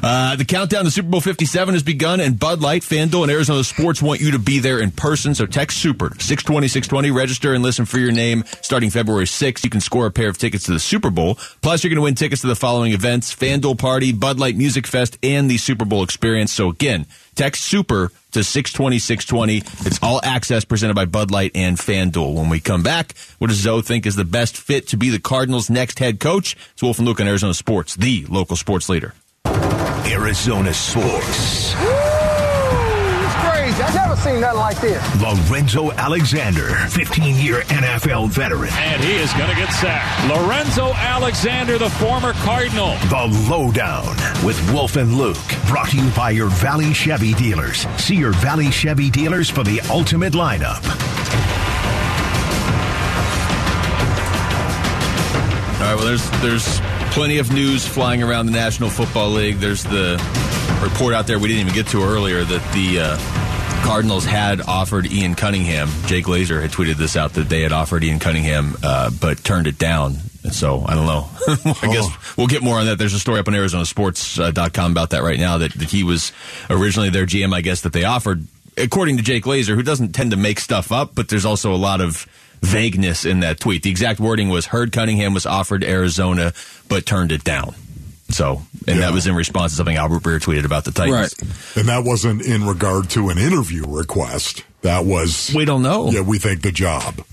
Uh, 0.04 0.36
the 0.36 0.46
countdown 0.46 0.84
to 0.84 0.92
Super 0.92 1.10
Bowl 1.10 1.22
57 1.22 1.74
has 1.74 1.84
begun, 1.84 2.20
and 2.20 2.40
Bud 2.40 2.62
Light, 2.62 2.82
FanDuel, 2.82 3.24
and 3.24 3.32
Arizona 3.32 3.64
Sports 3.64 4.02
want 4.02 4.22
you 4.22 4.32
to 4.32 4.40
be 4.40 4.60
there 4.60 4.80
in 4.80 4.92
person. 4.92 5.34
So 5.34 5.46
text 5.46 5.80
SUPER 5.80 6.12
620 6.20 6.68
620, 6.68 7.12
register 7.12 7.54
and 7.54 7.64
listen 7.64 7.86
for 7.86 7.98
your 7.98 8.12
name 8.12 8.44
starting 8.62 8.90
February 8.90 9.26
6th. 9.26 9.64
You 9.64 9.70
can 9.70 9.82
score 9.82 10.06
a 10.06 10.12
pair 10.12 10.30
of 10.30 10.38
tickets 10.38 10.66
to 10.66 10.74
the 10.74 10.80
Super 10.80 11.10
Bowl. 11.10 11.36
Plus, 11.62 11.84
you're 11.84 11.90
going 11.90 11.96
to 11.98 12.04
win 12.04 12.16
tickets 12.16 12.42
to 12.42 12.48
the 12.48 12.56
following 12.56 12.92
events 12.92 13.34
FanDuel 13.34 13.78
Party, 13.78 14.12
Bud 14.12 14.40
Light 14.40 14.56
Music 14.56 14.86
Fest, 14.86 15.18
and 15.24 15.50
the 15.50 15.58
Super 15.58 15.86
Bowl 15.86 16.04
experience. 16.04 16.52
So 16.52 16.70
again, 16.70 17.06
text 17.40 17.64
SUPER 17.64 18.12
to 18.34 18.44
620 18.44 19.00
620. 19.00 19.88
It's 19.88 20.00
all 20.04 20.20
access 20.26 20.66
presented 20.66 20.96
by 20.96 21.06
Bud 21.06 21.32
Light 21.32 21.52
and 21.56 21.78
FanDuel. 21.78 22.36
When 22.36 22.50
we 22.50 22.60
come 22.60 22.84
back, 22.84 23.14
what 23.38 23.48
does 23.48 23.58
Zoe 23.58 23.82
think 23.82 24.06
is 24.06 24.18
the 24.18 24.26
best 24.26 24.58
fit 24.58 24.88
to 24.90 24.98
be 24.98 25.10
the 25.10 25.20
Cardinals' 25.20 25.70
next 25.70 26.00
head 26.00 26.20
coach? 26.20 26.58
It's 26.74 26.84
Wolf 26.84 26.98
and 26.98 27.08
Luke 27.08 27.22
on 27.22 27.28
Arizona 27.30 27.54
Sports, 27.54 27.96
the 27.96 28.26
local 28.26 28.58
sports 28.58 28.90
leader. 28.90 29.14
Arizona 29.46 30.74
Sports. 30.74 32.19
I've 33.82 33.96
never 33.96 34.16
seen 34.18 34.42
nothing 34.42 34.60
like 34.60 34.82
this. 34.82 35.22
Lorenzo 35.22 35.92
Alexander, 35.94 36.68
15 36.90 37.38
year 37.38 37.62
NFL 37.62 38.30
veteran. 38.30 38.72
And 38.74 39.02
he 39.02 39.14
is 39.14 39.32
going 39.34 39.50
to 39.50 39.56
get 39.56 39.72
sacked. 39.72 40.28
Lorenzo 40.28 40.92
Alexander, 40.94 41.78
the 41.78 41.90
former 41.92 42.34
Cardinal. 42.34 42.96
The 43.08 43.48
Lowdown 43.50 44.18
with 44.46 44.60
Wolf 44.74 44.98
and 44.98 45.14
Luke. 45.16 45.38
Brought 45.68 45.90
to 45.92 45.98
you 45.98 46.10
by 46.12 46.32
your 46.32 46.50
Valley 46.50 46.94
Chevy 46.94 47.34
dealers. 47.34 47.88
See 47.98 48.16
your 48.16 48.34
Valley 48.34 48.70
Chevy 48.70 49.10
dealers 49.10 49.50
for 49.50 49.64
the 49.64 49.80
ultimate 49.90 50.34
lineup. 50.34 50.84
All 55.80 55.86
right, 55.86 55.96
well, 55.96 56.06
there's, 56.06 56.30
there's 56.42 56.82
plenty 57.14 57.38
of 57.38 57.54
news 57.54 57.88
flying 57.88 58.22
around 58.22 58.48
the 58.48 58.52
National 58.52 58.90
Football 58.90 59.30
League. 59.30 59.60
There's 59.60 59.84
the 59.84 60.22
report 60.84 61.14
out 61.14 61.28
there 61.28 61.40
we 61.40 61.48
didn't 61.48 61.62
even 61.62 61.74
get 61.74 61.88
to 61.88 62.04
earlier 62.04 62.44
that 62.44 62.74
the. 62.74 63.00
Uh, 63.00 63.46
Cardinals 63.84 64.26
had 64.26 64.62
offered 64.62 65.12
Ian 65.12 65.36
Cunningham. 65.36 65.88
Jay 66.06 66.22
Glazer 66.22 66.62
had 66.62 66.72
tweeted 66.72 66.96
this 66.96 67.16
out 67.16 67.34
that 67.34 67.50
they 67.50 67.62
had 67.62 67.72
offered 67.72 68.04
Ian 68.04 68.20
Cunningham, 68.20 68.76
uh, 68.84 69.10
but 69.20 69.44
turned 69.44 69.68
it 69.68 69.78
down. 69.78 70.14
So 70.52 70.84
I 70.86 70.96
don't 70.96 71.06
know. 71.06 71.28
I 71.82 71.88
guess 71.92 72.38
we'll 72.38 72.48
get 72.48 72.64
more 72.64 72.80
on 72.80 72.86
that. 72.86 72.98
There's 72.98 73.14
a 73.14 73.20
story 73.20 73.40
up 73.40 73.48
on 73.48 73.54
ArizonaSports.com 73.54 74.92
about 74.92 75.10
that 75.12 75.24
right 75.24 75.40
now 75.40 75.58
that, 75.60 75.74
that 75.74 75.90
he 75.90 76.04
was 76.04 76.32
originally 76.70 77.10
their 77.10 77.26
GM, 77.26 77.54
I 77.54 77.62
guess, 77.62 77.82
that 77.82 77.94
they 77.94 78.04
offered, 78.04 78.46
according 78.78 79.18
to 79.18 79.24
Jay 79.24 79.42
Glazer, 79.42 79.76
who 79.76 79.84
doesn't 79.84 80.14
tend 80.14 80.32
to 80.32 80.38
make 80.38 80.60
stuff 80.60 80.92
up, 80.92 81.14
but 81.16 81.28
there's 81.28 81.46
also 81.46 81.74
a 81.74 81.78
lot 81.78 82.02
of 82.02 82.26
vagueness 82.62 83.26
in 83.26 83.42
that 83.42 83.60
tweet. 83.60 83.84
The 83.84 83.90
exact 83.90 84.20
wording 84.20 84.50
was 84.50 84.68
Heard 84.68 84.92
Cunningham 84.92 85.34
was 85.34 85.46
offered 85.46 85.84
Arizona, 85.84 86.54
but 86.88 87.06
turned 87.06 87.32
it 87.32 87.44
down. 87.44 87.76
So, 88.30 88.62
and 88.88 88.98
yeah. 88.98 89.08
that 89.08 89.14
was 89.14 89.28
in 89.28 89.36
response 89.36 89.72
to 89.74 89.78
something 89.78 89.96
Albert 89.96 90.22
Breer 90.22 90.40
tweeted 90.40 90.66
about 90.66 90.86
the 90.86 90.92
Titans. 90.92 91.36
Right. 91.42 91.78
And 91.78 91.90
that 91.90 92.04
wasn't 92.04 92.44
in 92.44 92.66
regard 92.66 93.10
to 93.12 93.30
an 93.30 93.38
interview 93.38 93.86
request. 93.88 94.64
That 94.82 95.06
was. 95.06 95.52
We 95.56 95.66
don't 95.66 95.82
know. 95.82 96.10
Yeah, 96.12 96.22
we 96.22 96.40
think 96.40 96.62
the 96.62 96.72
job. 96.72 97.24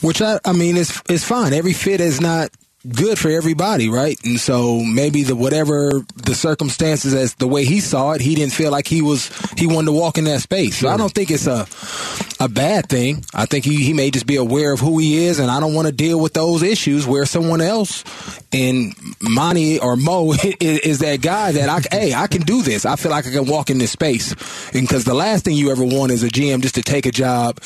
Which 0.00 0.20
I, 0.20 0.40
I 0.44 0.52
mean, 0.52 0.76
it's 0.76 1.00
it's 1.08 1.24
fine. 1.24 1.52
Every 1.52 1.72
fit 1.72 2.00
is 2.00 2.20
not 2.20 2.50
good 2.88 3.18
for 3.18 3.30
everybody, 3.30 3.88
right? 3.88 4.18
And 4.24 4.38
so 4.38 4.80
maybe 4.80 5.22
the 5.22 5.34
whatever 5.34 6.04
the 6.16 6.34
circumstances 6.34 7.14
as 7.14 7.34
the 7.34 7.46
way 7.46 7.64
he 7.64 7.80
saw 7.80 8.12
it, 8.12 8.20
he 8.20 8.34
didn't 8.34 8.52
feel 8.52 8.70
like 8.70 8.86
he 8.86 9.02
was 9.02 9.30
he 9.56 9.66
wanted 9.66 9.86
to 9.86 9.92
walk 9.92 10.18
in 10.18 10.24
that 10.24 10.40
space. 10.40 10.78
So 10.78 10.88
I 10.88 10.96
don't 10.96 11.12
think 11.12 11.30
it's 11.30 11.46
a 11.46 11.66
a 12.38 12.48
bad 12.48 12.88
thing. 12.88 13.24
I 13.34 13.46
think 13.46 13.64
he, 13.64 13.82
he 13.82 13.94
may 13.94 14.10
just 14.10 14.26
be 14.26 14.36
aware 14.36 14.72
of 14.72 14.80
who 14.80 14.98
he 14.98 15.24
is 15.24 15.38
and 15.38 15.50
I 15.50 15.58
don't 15.58 15.74
want 15.74 15.86
to 15.86 15.92
deal 15.92 16.20
with 16.20 16.34
those 16.34 16.62
issues 16.62 17.06
where 17.06 17.24
someone 17.24 17.62
else 17.62 18.04
and 18.52 18.94
Monti 19.22 19.78
or 19.78 19.96
Mo 19.96 20.32
is, 20.60 20.80
is, 20.80 20.98
that 20.98 21.22
guy 21.22 21.52
that 21.52 21.68
I 21.68 21.80
hey, 21.90 22.14
I 22.14 22.26
can 22.26 22.42
do 22.42 22.62
this. 22.62 22.84
I 22.84 22.96
feel 22.96 23.10
like 23.10 23.26
I 23.26 23.30
can 23.30 23.46
walk 23.46 23.70
in 23.70 23.78
this 23.78 23.92
space. 23.92 24.32
And 24.74 24.86
Because 24.86 25.04
the 25.04 25.14
last 25.14 25.44
thing 25.44 25.56
you 25.56 25.70
ever 25.70 25.84
want 25.84 26.12
is 26.12 26.22
a 26.22 26.28
GM 26.28 26.60
just 26.60 26.74
to 26.74 26.82
take 26.82 27.06
a 27.06 27.10
job 27.10 27.58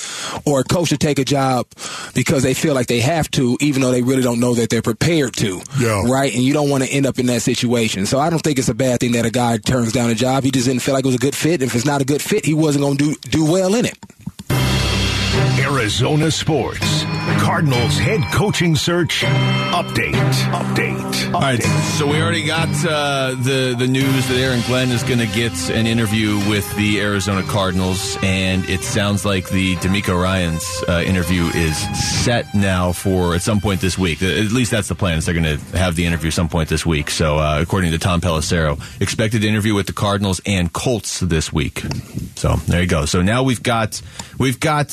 or 0.47 0.61
a 0.61 0.65
coach 0.65 0.91
to 0.91 0.99
take 0.99 1.19
a 1.19 1.25
job 1.25 1.67
because 2.15 2.43
they 2.43 2.55
feel 2.55 2.75
like 2.75 2.87
they 2.87 3.00
have 3.00 3.31
to, 3.33 3.57
even 3.61 3.83
though 3.83 3.91
they 3.91 4.03
really 4.03 4.23
don't 4.23 4.41
know 4.41 4.55
that 4.55 4.71
they're 4.71 4.83
prepared 4.83 5.10
to. 5.11 5.61
Yeah. 5.79 6.05
Right? 6.07 6.33
And 6.33 6.43
you 6.43 6.52
don't 6.52 6.71
want 6.71 6.85
to 6.85 6.90
end 6.90 7.07
up 7.07 7.19
in 7.19 7.26
that 7.26 7.43
situation. 7.43 8.07
So 8.07 8.19
I 8.19 8.31
don't 8.31 8.40
think 8.40 8.59
it's 8.59 8.69
a 8.69 8.75
bad 8.75 9.00
thing 9.00 9.12
that 9.12 9.26
a 9.26 9.31
guy 9.31 9.59
turns 9.59 9.93
down 9.93 10.11
a 10.11 10.14
job. 10.14 10.45
He 10.45 10.50
just 10.50 10.67
didn't 10.67 10.83
feel 10.83 10.95
like 10.95 11.05
it 11.05 11.09
was 11.09 11.17
a 11.17 11.19
good 11.19 11.35
fit. 11.35 11.62
If 11.62 11.75
it's 11.75 11.85
not 11.85 12.00
a 12.00 12.05
good 12.05 12.23
fit, 12.23 12.45
he 12.45 12.55
wasn't 12.55 12.85
going 12.85 12.97
to 12.99 13.14
do 13.14 13.17
do 13.29 13.45
well 13.50 13.75
in 13.75 13.87
it. 13.87 13.99
Arizona 15.59 16.31
Sports. 16.31 17.00
Cardinals 17.38 17.99
head 17.99 18.20
coaching 18.32 18.75
search 18.76 19.22
update. 19.22 20.12
Update. 20.12 21.00
update. 21.00 21.34
All 21.34 21.40
right. 21.40 21.62
So 21.62 22.06
we 22.06 22.20
already 22.20 22.44
got 22.44 22.68
uh, 22.84 23.34
the 23.34 23.75
the 23.78 23.87
news 23.87 24.26
that 24.28 24.37
Aaron 24.37 24.60
Glenn 24.66 24.90
is 24.90 25.02
going 25.02 25.18
to 25.18 25.26
get 25.26 25.52
an 25.70 25.87
interview 25.87 26.37
with 26.49 26.75
the 26.76 27.00
Arizona 27.00 27.42
Cardinals, 27.42 28.16
and 28.22 28.68
it 28.68 28.82
sounds 28.82 29.25
like 29.25 29.49
the 29.49 29.76
DeMeco 29.76 30.20
Ryans 30.20 30.84
uh, 30.88 31.02
interview 31.04 31.44
is 31.44 31.76
set 31.99 32.54
now 32.54 32.92
for 32.92 33.34
at 33.34 33.42
some 33.42 33.60
point 33.60 33.80
this 33.80 33.96
week. 33.96 34.22
At 34.22 34.50
least 34.52 34.70
that's 34.70 34.88
the 34.88 34.94
plan. 34.94 35.18
Is 35.18 35.26
they're 35.26 35.34
going 35.34 35.58
to 35.58 35.78
have 35.78 35.96
the 35.96 36.06
interview 36.06 36.30
some 36.30 36.49
point 36.49 36.68
this 36.68 36.84
week. 36.84 37.10
So 37.10 37.38
uh, 37.38 37.58
according 37.60 37.92
to 37.92 37.99
Tom 37.99 38.20
Pelissero, 38.20 38.80
expected 39.00 39.44
interview 39.44 39.75
with 39.75 39.87
the 39.87 39.92
Cardinals 39.92 40.40
and 40.46 40.72
Colts 40.72 41.20
this 41.20 41.52
week. 41.52 41.82
So 42.37 42.56
there 42.66 42.80
you 42.82 42.88
go. 42.88 43.04
So 43.04 43.22
now 43.22 43.42
we've 43.42 43.62
got 43.62 44.00
we've 44.38 44.58
got 44.58 44.90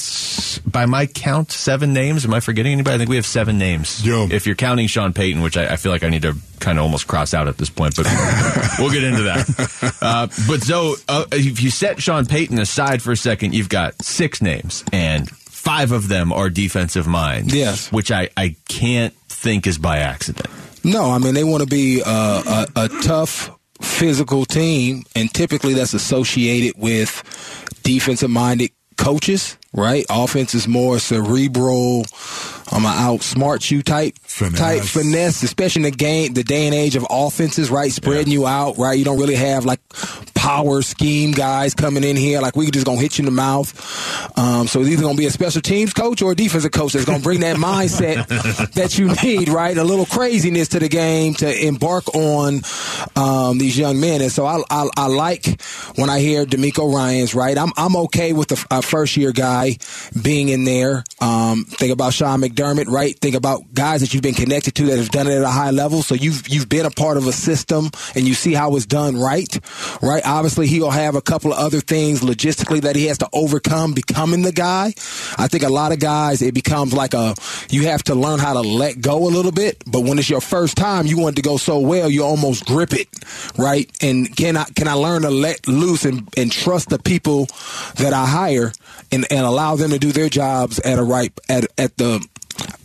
by 0.66 0.86
my 0.86 1.06
count 1.06 1.52
seven 1.52 1.94
names. 1.94 2.27
Am 2.28 2.34
I 2.34 2.42
forgetting 2.42 2.74
anybody? 2.74 2.96
I 2.96 2.98
think 2.98 3.10
we 3.10 3.16
have 3.16 3.26
seven 3.26 3.58
names. 3.58 4.06
Yeah. 4.06 4.28
If 4.30 4.46
you're 4.46 4.56
counting 4.56 4.88
Sean 4.88 5.14
Payton, 5.14 5.42
which 5.42 5.56
I, 5.56 5.74
I, 5.74 5.76
feel 5.78 5.94
like 5.94 6.04
I 6.04 6.10
need 6.10 6.24
to 6.24 6.36
kind 6.60 6.78
of 6.78 6.84
almost 6.84 7.08
cross 7.08 7.34
out 7.34 7.48
at 7.48 7.58
this 7.58 7.70
point, 7.70 7.96
but 7.96 8.06
we'll 8.80 8.92
get 8.92 9.04
into 9.04 9.24
that. 9.24 9.98
Uh, 10.02 10.28
but 10.48 10.62
so 10.62 10.96
uh, 11.08 11.24
if 11.32 11.62
you 11.62 11.70
set 11.70 12.02
Sean 12.02 12.26
Payton 12.26 12.60
aside 12.60 13.02
for 13.02 13.14
a 13.14 13.18
second, 13.18 13.56
you've 13.56 13.70
got 13.70 14.02
six 14.04 14.42
names, 14.42 14.84
and 14.92 15.30
five 15.30 15.94
of 15.94 16.10
them 16.10 16.34
are 16.34 16.50
defensive 16.50 17.08
minds. 17.08 17.56
Yes. 17.56 17.92
Which 17.92 18.12
I, 18.12 18.30
I 18.36 18.58
can't 18.68 19.14
think 19.30 19.66
is 19.66 19.78
by 19.78 20.00
accident. 20.00 20.48
No, 20.84 21.12
I 21.12 21.20
mean, 21.20 21.34
they 21.34 21.46
want 21.46 21.64
to 21.64 21.70
be 21.70 22.02
uh, 22.06 22.66
a, 22.76 22.84
a 22.86 22.90
tough, 23.04 23.50
physical 23.82 24.44
team, 24.44 25.04
and 25.16 25.34
typically 25.34 25.74
that's 25.76 25.94
associated 25.94 26.74
with 26.78 27.24
defensive 27.84 28.30
minded 28.30 28.72
coaches, 28.98 29.58
right? 29.74 30.06
Offense 30.10 30.54
is 30.54 30.68
more 30.68 31.00
cerebral. 31.00 32.06
I'm 32.72 32.86
um, 32.86 32.94
outsmart 32.94 33.72
you 33.72 33.82
type 33.82 34.18
finesse. 34.24 34.60
type 34.60 34.84
finesse, 34.84 35.44
especially 35.44 35.86
in 35.86 35.92
the 35.92 35.98
game, 35.98 36.34
the 36.34 36.44
day 36.44 36.66
and 36.66 36.76
age 36.76 36.96
of 36.96 37.06
offenses, 37.10 37.70
right? 37.70 37.92
Spreading 37.92 38.28
yeah. 38.28 38.40
you 38.40 38.48
out, 38.48 38.78
right? 38.78 38.98
You 38.98 39.06
don't 39.06 39.20
really 39.20 39.36
have 39.36 39.64
like 39.64 39.80
power 40.48 40.82
scheme 40.82 41.32
guys 41.32 41.76
coming 41.76 42.06
in 42.06 42.16
here. 42.16 42.40
Like 42.40 42.56
we 42.56 42.72
just 42.72 42.86
gonna 42.86 43.02
hit 43.02 43.18
you 43.18 43.24
in 43.24 43.26
the 43.26 43.32
mouth. 43.32 43.68
Um, 44.38 44.66
so 44.66 44.80
it's 44.80 44.90
either 44.90 45.02
gonna 45.02 45.18
be 45.18 45.26
a 45.26 45.30
special 45.30 45.62
teams 45.62 45.94
coach 45.94 46.22
or 46.22 46.32
a 46.32 46.36
defensive 46.36 46.72
coach 46.72 46.94
that's 46.94 47.04
gonna 47.04 47.20
bring 47.20 47.42
that 47.42 47.58
mindset 47.58 48.26
that 48.72 48.98
you 48.98 49.14
need, 49.22 49.50
right? 49.50 49.78
A 49.78 49.84
little 49.84 50.06
craziness 50.06 50.70
to 50.70 50.80
the 50.80 50.88
game 50.88 51.34
to 51.36 51.66
embark 51.68 52.16
on 52.16 52.62
um, 53.18 53.58
these 53.58 53.78
young 53.78 54.00
men. 54.00 54.22
And 54.22 54.32
so 54.32 54.46
I, 54.46 54.62
I, 54.70 54.88
I, 54.96 55.08
like 55.08 55.60
when 55.98 56.10
I 56.10 56.20
hear 56.20 56.46
DeMeco 56.46 56.94
Ryans, 56.94 57.36
right? 57.36 57.58
I'm 57.58 57.74
I'm 57.76 57.98
okay 57.98 58.32
with 58.32 58.48
the 58.48 58.66
a 58.72 58.82
first 58.82 59.18
year 59.18 59.34
guy 59.34 59.76
being 60.22 60.48
in 60.48 60.64
there. 60.64 61.04
Um, 61.20 61.66
think 61.66 61.92
about 61.92 62.14
Sean 62.14 62.40
McDermott, 62.40 62.88
right? 62.88 63.20
Think 63.20 63.36
about 63.36 63.74
guys 63.74 64.00
that 64.00 64.14
you've 64.14 64.24
been 64.24 64.34
connected 64.34 64.76
to 64.76 64.86
that 64.86 64.98
have 64.98 65.10
done 65.10 65.28
it 65.28 65.36
at 65.36 65.44
a 65.44 65.50
high 65.50 65.72
level. 65.72 66.04
So 66.04 66.16
you've 66.16 66.48
you've 66.48 66.70
been 66.70 66.86
a 66.86 66.92
part 66.92 67.18
of 67.18 67.28
a 67.28 67.34
system 67.34 67.90
and 68.16 68.26
you 68.26 68.34
see 68.34 68.54
how 68.54 68.74
it's 68.78 68.86
done 68.86 69.18
right, 69.18 69.60
right? 70.02 70.24
Obviously, 70.38 70.68
he'll 70.68 70.92
have 70.92 71.16
a 71.16 71.22
couple 71.22 71.52
of 71.52 71.58
other 71.58 71.80
things 71.80 72.22
logistically 72.22 72.80
that 72.82 72.96
he 72.96 73.06
has 73.06 73.18
to 73.18 73.28
overcome 73.34 73.94
becoming 73.94 74.44
the 74.44 74.52
guy. 74.52 74.94
I 75.36 75.48
think 75.48 75.64
a 75.64 75.70
lot 75.70 75.92
of 75.92 76.00
guys 76.00 76.44
it 76.44 76.54
becomes 76.54 76.94
like 76.94 77.16
a 77.16 77.34
you 77.72 77.88
have 77.88 78.04
to 78.04 78.14
learn 78.14 78.38
how 78.38 78.54
to 78.54 78.62
let 78.62 79.02
go 79.02 79.28
a 79.28 79.32
little 79.32 79.52
bit. 79.52 79.84
But 79.88 80.02
when 80.02 80.20
it's 80.20 80.30
your 80.30 80.40
first 80.40 80.78
time, 80.78 81.08
you 81.08 81.18
want 81.18 81.38
to 81.38 81.42
go 81.42 81.58
so 81.58 81.80
well, 81.80 82.08
you 82.08 82.24
almost 82.24 82.68
grip 82.68 82.94
it, 82.94 83.08
right? 83.58 83.90
And 84.00 84.36
can 84.38 84.58
I 84.58 84.66
can 84.76 84.88
I 84.88 84.94
learn 84.94 85.24
to 85.24 85.32
let 85.32 85.68
loose 85.68 86.06
and, 86.06 86.30
and 86.38 86.52
trust 86.52 86.90
the 86.90 87.00
people 87.00 87.48
that 87.96 88.14
I 88.14 88.28
hire 88.28 88.74
and, 89.12 89.26
and 89.32 89.40
allow 89.40 89.76
them 89.76 89.90
to 89.90 89.98
do 89.98 90.12
their 90.12 90.30
jobs 90.30 90.78
at 90.82 91.00
a 91.00 91.04
right 91.04 91.34
at 91.50 91.66
at 91.80 91.98
the 91.98 92.24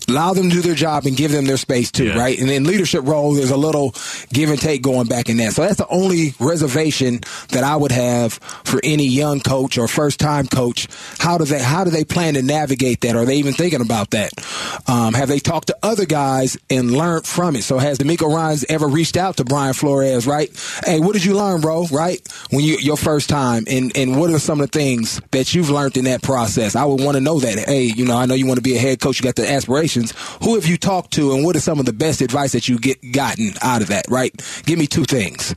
allow 0.08 0.32
them 0.34 0.48
to 0.50 0.56
do 0.56 0.62
their 0.62 0.74
job 0.74 1.06
and 1.06 1.16
give 1.16 1.30
them 1.30 1.46
their 1.46 1.56
space 1.56 1.90
too, 1.90 2.06
yeah. 2.06 2.18
right? 2.18 2.38
And 2.38 2.50
in 2.50 2.64
leadership 2.64 3.04
role, 3.04 3.34
there's 3.34 3.50
a 3.50 3.56
little 3.56 3.94
give 4.32 4.50
and 4.50 4.60
take 4.60 4.82
going 4.82 5.06
back 5.06 5.28
in 5.28 5.36
that. 5.38 5.52
So 5.52 5.62
that's 5.62 5.76
the 5.76 5.88
only 5.88 6.34
reservation 6.38 7.20
that 7.50 7.64
I 7.64 7.76
would 7.76 7.92
have 7.92 8.34
for 8.64 8.80
any 8.82 9.06
young 9.06 9.40
coach 9.40 9.78
or 9.78 9.88
first 9.88 10.20
time 10.20 10.46
coach. 10.46 10.88
How 11.18 11.38
do 11.38 11.44
they 11.44 11.62
how 11.62 11.84
do 11.84 11.90
they 11.90 12.04
plan 12.04 12.34
to 12.34 12.42
navigate 12.42 13.00
that? 13.02 13.16
Are 13.16 13.24
they 13.24 13.36
even 13.36 13.54
thinking 13.54 13.80
about 13.80 14.10
that? 14.10 14.32
Um, 14.86 15.14
have 15.14 15.28
they 15.28 15.38
talked 15.38 15.68
to 15.68 15.76
other 15.82 16.06
guys 16.06 16.56
and 16.70 16.90
learned 16.90 17.26
from 17.26 17.56
it? 17.56 17.62
So 17.62 17.78
has 17.78 17.98
DeMeco 17.98 18.32
Ryans 18.34 18.64
ever 18.68 18.86
reached 18.86 19.16
out 19.16 19.36
to 19.38 19.44
Brian 19.44 19.74
Flores? 19.74 20.26
Right? 20.26 20.50
Hey, 20.84 21.00
what 21.00 21.12
did 21.12 21.24
you 21.24 21.34
learn, 21.34 21.60
bro? 21.60 21.86
Right? 21.86 22.20
When 22.50 22.64
you 22.64 22.76
your 22.78 22.96
first 22.96 23.28
time, 23.28 23.64
and 23.68 23.96
and 23.96 24.18
what 24.18 24.30
are 24.30 24.38
some 24.38 24.60
of 24.60 24.70
the 24.70 24.78
things 24.78 25.20
that 25.30 25.54
you've 25.54 25.70
learned 25.70 25.96
in 25.96 26.04
that 26.04 26.22
process? 26.22 26.76
I 26.76 26.84
would 26.84 27.00
want 27.00 27.16
to 27.16 27.20
know 27.20 27.40
that. 27.40 27.58
Hey, 27.58 27.84
you 27.84 28.04
know, 28.04 28.16
I 28.16 28.26
know 28.26 28.34
you 28.34 28.46
want 28.46 28.58
to 28.58 28.62
be 28.62 28.76
a 28.76 28.80
head 28.80 29.00
coach. 29.00 29.18
You 29.18 29.24
got 29.24 29.36
the 29.36 29.48
aspirations 29.92 30.12
who 30.42 30.54
have 30.54 30.66
you 30.66 30.76
talked 30.76 31.12
to, 31.12 31.32
and 31.32 31.44
what 31.44 31.56
are 31.56 31.60
some 31.60 31.78
of 31.78 31.86
the 31.86 31.92
best 31.92 32.20
advice 32.20 32.52
that 32.52 32.68
you 32.68 32.78
get 32.78 33.12
gotten 33.12 33.52
out 33.62 33.82
of 33.82 33.88
that? 33.88 34.06
Right? 34.08 34.32
Give 34.64 34.78
me 34.78 34.86
two 34.86 35.04
things, 35.04 35.54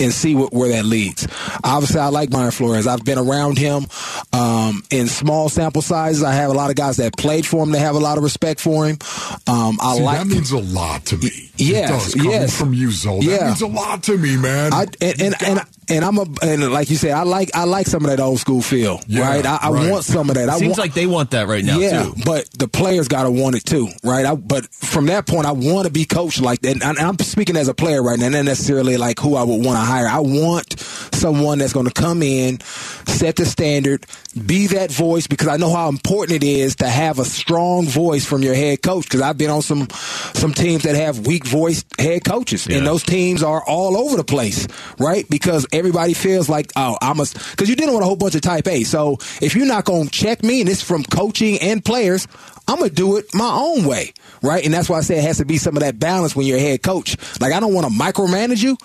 and 0.00 0.12
see 0.12 0.34
what, 0.34 0.52
where 0.52 0.70
that 0.70 0.84
leads. 0.84 1.26
Obviously, 1.64 2.00
I 2.00 2.08
like 2.08 2.30
Brian 2.30 2.50
Flores. 2.50 2.86
I've 2.86 3.04
been 3.04 3.18
around 3.18 3.58
him 3.58 3.86
um, 4.32 4.82
in 4.90 5.08
small 5.08 5.48
sample 5.48 5.82
sizes. 5.82 6.22
I 6.22 6.32
have 6.32 6.50
a 6.50 6.54
lot 6.54 6.70
of 6.70 6.76
guys 6.76 6.96
that 6.96 7.16
played 7.16 7.46
for 7.46 7.62
him 7.62 7.72
that 7.72 7.80
have 7.80 7.94
a 7.94 8.00
lot 8.00 8.18
of 8.18 8.24
respect 8.24 8.60
for 8.60 8.86
him. 8.86 8.98
Um, 9.46 9.78
I 9.80 9.96
See, 9.96 10.02
like 10.02 10.18
that 10.18 10.26
means 10.26 10.50
a 10.50 10.58
lot 10.58 11.04
to 11.06 11.16
me. 11.16 11.45
Yes, 11.58 12.14
yes. 12.16 12.58
From 12.58 12.74
you, 12.74 12.90
Zoe. 12.90 13.20
That 13.20 13.40
yeah. 13.40 13.46
means 13.46 13.62
a 13.62 13.66
lot 13.66 14.02
to 14.04 14.16
me, 14.16 14.36
man. 14.36 14.72
I, 14.72 14.86
and, 15.00 15.22
and, 15.22 15.34
and 15.42 15.60
and 15.88 16.04
I'm 16.04 16.18
a 16.18 16.26
and 16.42 16.72
like 16.72 16.90
you 16.90 16.96
said, 16.96 17.12
I 17.12 17.22
like 17.22 17.54
I 17.54 17.64
like 17.64 17.86
some 17.86 18.04
of 18.04 18.10
that 18.10 18.20
old 18.20 18.40
school 18.40 18.60
feel, 18.60 19.00
yeah, 19.06 19.20
right? 19.20 19.46
I, 19.46 19.58
I 19.62 19.70
right. 19.70 19.90
want 19.90 20.04
some 20.04 20.28
of 20.28 20.34
that. 20.34 20.48
I 20.48 20.58
Seems 20.58 20.70
want, 20.70 20.78
like 20.78 20.94
they 20.94 21.06
want 21.06 21.30
that 21.30 21.46
right 21.46 21.64
now, 21.64 21.78
yeah, 21.78 22.04
too. 22.04 22.14
but 22.24 22.48
the 22.58 22.68
players 22.68 23.08
got 23.08 23.24
to 23.24 23.30
want 23.30 23.54
it 23.54 23.64
too, 23.64 23.88
right? 24.02 24.26
I, 24.26 24.34
but 24.34 24.66
from 24.74 25.06
that 25.06 25.26
point, 25.26 25.46
I 25.46 25.52
want 25.52 25.86
to 25.86 25.92
be 25.92 26.04
coached 26.04 26.40
like 26.40 26.60
that. 26.62 26.82
And 26.82 26.98
I'm 26.98 27.18
speaking 27.20 27.56
as 27.56 27.68
a 27.68 27.74
player 27.74 28.02
right 28.02 28.18
now, 28.18 28.28
not 28.28 28.44
necessarily 28.44 28.96
like 28.96 29.20
who 29.20 29.36
I 29.36 29.42
would 29.42 29.64
want 29.64 29.78
to 29.78 29.84
hire. 29.84 30.08
I 30.08 30.20
want 30.20 30.78
someone 30.80 31.58
that's 31.58 31.72
going 31.72 31.86
to 31.86 31.92
come 31.92 32.22
in, 32.22 32.60
set 33.06 33.36
the 33.36 33.46
standard, 33.46 34.06
be 34.44 34.66
that 34.68 34.90
voice 34.90 35.26
because 35.26 35.48
I 35.48 35.56
know 35.56 35.72
how 35.72 35.88
important 35.88 36.42
it 36.42 36.46
is 36.46 36.76
to 36.76 36.88
have 36.88 37.18
a 37.18 37.24
strong 37.24 37.86
voice 37.86 38.24
from 38.26 38.42
your 38.42 38.54
head 38.54 38.82
coach. 38.82 39.04
Because 39.04 39.22
I've 39.22 39.38
been 39.38 39.50
on 39.50 39.62
some 39.62 39.88
some 39.90 40.52
teams 40.52 40.82
that 40.82 40.96
have 40.96 41.26
weak 41.26 41.45
voiced 41.46 42.00
head 42.00 42.24
coaches, 42.24 42.66
yeah. 42.66 42.78
and 42.78 42.86
those 42.86 43.02
teams 43.02 43.42
are 43.42 43.62
all 43.66 43.96
over 43.96 44.16
the 44.16 44.24
place, 44.24 44.66
right? 44.98 45.28
Because 45.28 45.66
everybody 45.72 46.14
feels 46.14 46.48
like, 46.48 46.70
oh, 46.76 46.96
I 47.00 47.12
must. 47.12 47.34
Because 47.52 47.68
you're 47.68 47.76
dealing 47.76 47.94
with 47.94 48.02
a 48.02 48.06
whole 48.06 48.16
bunch 48.16 48.34
of 48.34 48.40
Type 48.40 48.66
A. 48.68 48.84
So 48.84 49.18
if 49.40 49.54
you're 49.54 49.66
not 49.66 49.84
going 49.84 50.06
to 50.06 50.10
check 50.10 50.42
me, 50.42 50.60
and 50.60 50.68
it's 50.68 50.82
from 50.82 51.04
coaching 51.04 51.58
and 51.60 51.84
players, 51.84 52.26
I'm 52.68 52.78
gonna 52.78 52.90
do 52.90 53.16
it 53.16 53.32
my 53.32 53.48
own 53.48 53.84
way, 53.84 54.12
right? 54.42 54.64
And 54.64 54.74
that's 54.74 54.88
why 54.88 54.98
I 54.98 55.00
say 55.02 55.18
it 55.18 55.22
has 55.22 55.38
to 55.38 55.44
be 55.44 55.56
some 55.56 55.76
of 55.76 55.82
that 55.82 56.00
balance 56.00 56.34
when 56.34 56.46
you're 56.46 56.56
a 56.56 56.60
head 56.60 56.82
coach. 56.82 57.16
Like 57.40 57.52
I 57.52 57.60
don't 57.60 57.72
want 57.72 57.86
to 57.86 57.92
micromanage 57.92 58.62
you, 58.62 58.76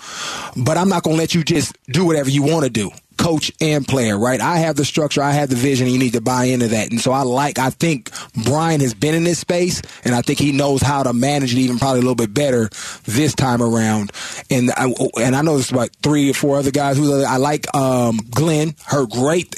but 0.55 0.77
I'm 0.77 0.87
not 0.87 1.01
gonna 1.01 1.15
let 1.15 1.33
you 1.33 1.43
just 1.43 1.75
do 1.87 2.05
whatever 2.05 2.29
you 2.29 2.43
want 2.43 2.63
to 2.65 2.69
do 2.69 2.91
coach 3.21 3.51
and 3.61 3.87
player, 3.87 4.17
right? 4.17 4.41
I 4.41 4.57
have 4.57 4.75
the 4.75 4.85
structure, 4.85 5.21
I 5.21 5.31
have 5.31 5.49
the 5.49 5.55
vision, 5.55 5.85
and 5.85 5.93
you 5.93 5.99
need 5.99 6.13
to 6.13 6.21
buy 6.21 6.45
into 6.45 6.69
that. 6.69 6.89
And 6.89 6.99
so 6.99 7.11
I 7.11 7.21
like, 7.21 7.59
I 7.59 7.69
think 7.69 8.09
Brian 8.43 8.81
has 8.81 8.93
been 8.93 9.13
in 9.13 9.23
this 9.23 9.39
space, 9.39 9.81
and 10.03 10.15
I 10.15 10.21
think 10.21 10.39
he 10.39 10.51
knows 10.51 10.81
how 10.81 11.03
to 11.03 11.13
manage 11.13 11.53
it 11.53 11.59
even 11.59 11.77
probably 11.77 11.99
a 11.99 12.01
little 12.01 12.15
bit 12.15 12.33
better 12.33 12.69
this 13.03 13.35
time 13.35 13.61
around. 13.61 14.11
And 14.49 14.71
I, 14.71 14.91
and 15.19 15.35
I 15.35 15.41
know 15.43 15.53
there's 15.53 15.71
about 15.71 15.91
three 16.01 16.31
or 16.31 16.33
four 16.33 16.57
other 16.57 16.71
guys 16.71 16.97
who 16.97 17.23
I 17.23 17.37
like. 17.37 17.73
Um, 17.75 18.19
Glenn, 18.31 18.75
her 18.85 19.05
great. 19.05 19.55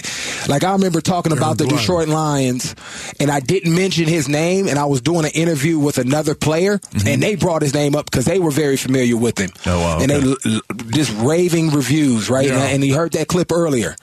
Like 0.47 0.63
I 0.63 0.73
remember 0.73 0.99
talking 0.99 1.31
about 1.31 1.57
the 1.57 1.65
Glenn. 1.65 1.79
Detroit 1.79 2.07
Lions, 2.09 2.75
and 3.19 3.31
I 3.31 3.39
didn't 3.39 3.73
mention 3.73 4.07
his 4.07 4.27
name, 4.27 4.67
and 4.67 4.77
I 4.77 4.85
was 4.85 5.01
doing 5.01 5.25
an 5.25 5.31
interview 5.31 5.79
with 5.79 5.97
another 5.97 6.35
player, 6.35 6.79
mm-hmm. 6.79 7.07
and 7.07 7.23
they 7.23 7.35
brought 7.35 7.61
his 7.61 7.73
name 7.73 7.95
up 7.95 8.05
because 8.05 8.25
they 8.25 8.39
were 8.39 8.51
very 8.51 8.75
familiar 8.75 9.15
with 9.15 9.39
him. 9.39 9.51
Oh 9.65 9.79
wow! 9.79 9.95
Okay. 10.01 10.03
And 10.03 10.11
they 10.11 10.59
just 10.97 11.13
raving 11.17 11.69
reviews, 11.69 12.29
right? 12.29 12.47
Yeah. 12.47 12.55
And, 12.55 12.73
and, 12.73 12.83
he 12.83 12.91
heard 12.91 13.13
that 13.13 13.27
clip 13.27 13.52
earlier. 13.53 13.95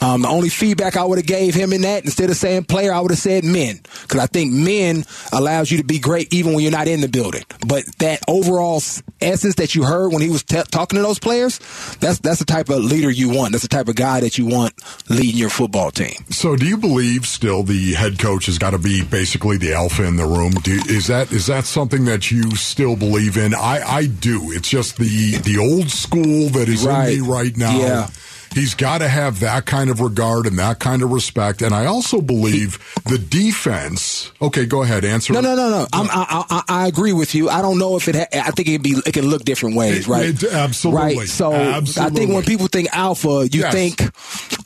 Um, 0.00 0.22
the 0.22 0.28
only 0.28 0.48
feedback 0.48 0.96
I 0.96 1.04
would 1.04 1.18
have 1.18 1.26
gave 1.26 1.54
him 1.54 1.72
in 1.72 1.82
that, 1.82 2.04
instead 2.04 2.30
of 2.30 2.36
saying 2.36 2.64
player, 2.64 2.92
I 2.92 3.00
would 3.00 3.10
have 3.10 3.18
said 3.18 3.44
men, 3.44 3.80
because 4.02 4.20
I 4.20 4.26
think 4.26 4.52
men 4.52 5.04
allows 5.32 5.70
you 5.70 5.78
to 5.78 5.84
be 5.84 5.98
great 5.98 6.32
even 6.32 6.54
when 6.54 6.62
you're 6.62 6.72
not 6.72 6.88
in 6.88 7.00
the 7.00 7.08
building. 7.08 7.42
But 7.66 7.84
that 7.98 8.20
overall 8.28 8.82
essence 9.20 9.56
that 9.56 9.74
you 9.74 9.82
heard 9.82 10.12
when 10.12 10.22
he 10.22 10.30
was 10.30 10.42
t- 10.44 10.62
talking 10.70 10.96
to 10.96 11.02
those 11.02 11.18
players, 11.18 11.58
that's 12.00 12.18
that's 12.20 12.38
the 12.38 12.44
type 12.44 12.68
of 12.68 12.78
leader 12.84 13.10
you 13.10 13.30
want. 13.30 13.52
That's 13.52 13.62
the 13.62 13.68
type 13.68 13.88
of 13.88 13.96
guy 13.96 14.20
that 14.20 14.38
you 14.38 14.46
want 14.46 14.74
leading 15.08 15.36
your 15.36 15.50
football 15.50 15.90
team. 15.90 16.14
So, 16.30 16.56
do 16.56 16.66
you 16.66 16.76
believe 16.76 17.26
still 17.26 17.62
the 17.62 17.94
head 17.94 18.18
coach 18.18 18.46
has 18.46 18.58
got 18.58 18.70
to 18.70 18.78
be 18.78 19.02
basically 19.04 19.56
the 19.56 19.74
alpha 19.74 20.04
in 20.04 20.16
the 20.16 20.26
room? 20.26 20.52
Do, 20.52 20.80
is 20.88 21.08
that 21.08 21.32
is 21.32 21.46
that 21.46 21.64
something 21.64 22.04
that 22.04 22.30
you 22.30 22.54
still 22.56 22.96
believe 22.96 23.36
in? 23.36 23.54
I 23.54 23.82
I 23.84 24.06
do. 24.06 24.52
It's 24.52 24.68
just 24.68 24.96
the 24.96 25.38
the 25.38 25.58
old 25.58 25.90
school 25.90 26.48
that 26.50 26.68
is 26.68 26.86
right. 26.86 27.14
in 27.14 27.22
me 27.22 27.28
right 27.28 27.56
now. 27.56 27.78
Yeah 27.78 28.08
He's 28.54 28.74
got 28.74 28.98
to 28.98 29.08
have 29.08 29.40
that 29.40 29.66
kind 29.66 29.90
of 29.90 30.00
regard 30.00 30.46
and 30.46 30.58
that 30.58 30.78
kind 30.78 31.02
of 31.02 31.10
respect. 31.10 31.62
And 31.62 31.74
I 31.74 31.86
also 31.86 32.20
believe 32.20 32.78
the 33.04 33.18
defense. 33.18 34.32
Okay, 34.40 34.66
go 34.66 34.82
ahead. 34.82 35.04
Answer. 35.04 35.32
No, 35.32 35.40
no, 35.40 35.54
no, 35.54 35.70
no. 35.70 35.86
I, 35.92 36.44
I, 36.50 36.62
I 36.68 36.86
agree 36.88 37.12
with 37.12 37.34
you. 37.34 37.48
I 37.48 37.62
don't 37.62 37.78
know 37.78 37.96
if 37.96 38.08
it. 38.08 38.16
Ha- 38.16 38.26
I 38.46 38.50
think 38.50 38.68
it 38.68 38.82
be. 38.82 38.96
It 39.06 39.12
can 39.12 39.26
look 39.26 39.44
different 39.44 39.76
ways, 39.76 40.08
right? 40.08 40.26
It, 40.26 40.44
absolutely. 40.44 41.18
Right. 41.18 41.28
So 41.28 41.52
absolutely. 41.52 42.16
I 42.16 42.18
think 42.18 42.34
when 42.34 42.44
people 42.44 42.66
think 42.66 42.88
alpha, 42.92 43.48
you 43.50 43.60
yes. 43.60 43.72
think 43.72 44.10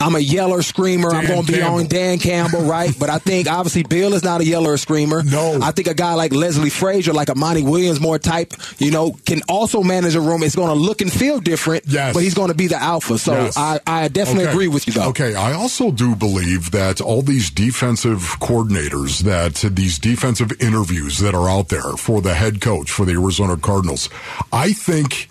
I'm 0.01 0.15
a 0.15 0.21
yeller 0.21 0.63
screamer. 0.63 1.11
Dan 1.11 1.21
I'm 1.21 1.27
going 1.27 1.45
to 1.45 1.53
be 1.53 1.63
on 1.63 1.87
Dan 1.87 2.19
Campbell, 2.19 2.63
right? 2.63 2.93
but 2.99 3.11
I 3.11 3.19
think 3.19 3.51
obviously 3.51 3.83
Bill 3.83 4.15
is 4.15 4.23
not 4.23 4.41
a 4.41 4.45
yeller 4.45 4.77
screamer. 4.77 5.23
No. 5.23 5.59
I 5.63 5.73
think 5.73 5.89
a 5.89 5.95
guy 5.95 6.15
like 6.15 6.33
Leslie 6.33 6.71
Frazier, 6.71 7.13
like 7.13 7.29
a 7.29 7.35
Monty 7.35 7.63
Williams 7.63 8.01
more 8.01 8.19
type, 8.19 8.53
you 8.79 8.91
know, 8.91 9.13
can 9.27 9.43
also 9.49 9.83
manage 9.83 10.15
a 10.15 10.21
room. 10.21 10.43
It's 10.43 10.57
going 10.57 10.69
to 10.69 10.75
look 10.75 11.01
and 11.01 11.13
feel 11.13 11.41
different. 11.41 11.85
Yes. 11.87 12.15
But 12.15 12.23
he's 12.23 12.35
going 12.35 12.49
to 12.49 12.55
be 12.55 12.67
the 12.67 12.77
alpha. 12.77 13.19
So 13.19 13.33
yes. 13.33 13.57
I, 13.57 13.72
I 13.87 14.09
definitely 14.09 14.45
okay. 14.45 14.53
agree 14.53 14.69
with 14.69 14.87
you, 14.87 14.93
though. 14.93 15.09
Okay, 15.11 15.35
I 15.35 15.53
also 15.53 15.91
do 15.91 16.15
believe 16.15 16.71
that 16.73 17.01
all 17.01 17.23
these 17.23 17.51
defensive 17.51 18.21
coordinators, 18.41 19.21
that 19.21 19.75
these 19.75 19.99
defensive 19.99 20.53
interviews 20.61 21.19
that 21.19 21.35
are 21.35 21.49
out 21.49 21.69
there 21.69 21.97
for 21.97 22.21
the 22.21 22.35
head 22.35 22.61
coach 22.61 22.91
for 22.91 23.05
the 23.05 23.13
Arizona 23.13 23.57
Cardinals, 23.57 24.09
I 24.53 24.73
think. 24.73 25.29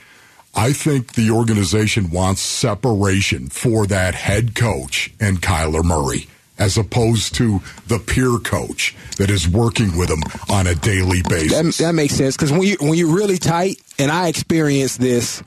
I 0.53 0.73
think 0.73 1.13
the 1.13 1.31
organization 1.31 2.09
wants 2.09 2.41
separation 2.41 3.47
for 3.47 3.87
that 3.87 4.15
head 4.15 4.53
coach 4.53 5.13
and 5.17 5.41
Kyler 5.41 5.81
Murray 5.81 6.27
as 6.61 6.77
opposed 6.77 7.33
to 7.35 7.59
the 7.87 7.97
peer 7.97 8.37
coach 8.37 8.95
that 9.17 9.31
is 9.31 9.47
working 9.47 9.97
with 9.97 10.09
him 10.09 10.21
on 10.47 10.67
a 10.67 10.75
daily 10.75 11.21
basis. 11.23 11.77
That, 11.77 11.85
that 11.85 11.93
makes 11.93 12.13
sense 12.13 12.37
because 12.37 12.51
when 12.51 12.61
you 12.61 12.77
when 12.79 12.93
you're 12.93 13.15
really 13.15 13.39
tight, 13.39 13.81
and 13.97 14.11
I 14.11 14.27
experienced 14.27 14.99
this 14.99 15.41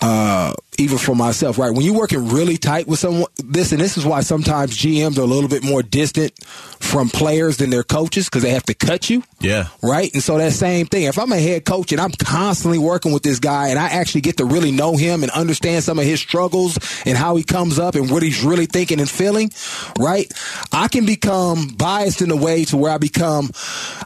uh, 0.00 0.52
even 0.78 0.96
for 0.96 1.14
myself, 1.16 1.58
right? 1.58 1.70
When 1.70 1.82
you're 1.82 1.98
working 1.98 2.28
really 2.28 2.56
tight 2.56 2.86
with 2.86 3.00
someone, 3.00 3.26
this 3.36 3.72
and 3.72 3.80
this 3.80 3.96
is 3.96 4.04
why 4.04 4.20
sometimes 4.20 4.76
GMs 4.78 5.18
are 5.18 5.22
a 5.22 5.26
little 5.26 5.48
bit 5.48 5.64
more 5.64 5.82
distant 5.82 6.32
from 6.44 7.08
players 7.08 7.56
than 7.56 7.70
their 7.70 7.82
coaches 7.82 8.26
because 8.26 8.42
they 8.42 8.50
have 8.50 8.62
to 8.64 8.74
cut 8.74 9.10
you. 9.10 9.24
Yeah. 9.40 9.68
Right. 9.82 10.12
And 10.14 10.22
so 10.22 10.38
that 10.38 10.52
same 10.52 10.86
thing. 10.86 11.04
If 11.04 11.18
I'm 11.18 11.32
a 11.32 11.38
head 11.38 11.64
coach 11.64 11.90
and 11.90 12.00
I'm 12.00 12.12
constantly 12.12 12.78
working 12.78 13.12
with 13.12 13.24
this 13.24 13.40
guy 13.40 13.68
and 13.68 13.78
I 13.78 13.88
actually 13.88 14.20
get 14.20 14.36
to 14.36 14.44
really 14.44 14.70
know 14.70 14.96
him 14.96 15.22
and 15.22 15.32
understand 15.32 15.82
some 15.82 15.98
of 15.98 16.04
his 16.04 16.20
struggles 16.20 16.78
and 17.04 17.18
how 17.18 17.34
he 17.34 17.42
comes 17.42 17.78
up 17.78 17.96
and 17.96 18.10
what 18.10 18.22
he's 18.22 18.44
really 18.44 18.66
thinking 18.66 19.00
and 19.00 19.10
feeling, 19.10 19.50
right? 19.98 20.32
I 20.72 20.86
can 20.88 21.06
become 21.06 21.68
biased 21.68 22.22
in 22.22 22.30
a 22.30 22.36
way 22.36 22.64
to 22.66 22.76
where 22.76 22.92
I 22.92 22.98
become, 22.98 23.50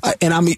uh, 0.02 0.14
and 0.22 0.32
I 0.32 0.40
mean, 0.40 0.56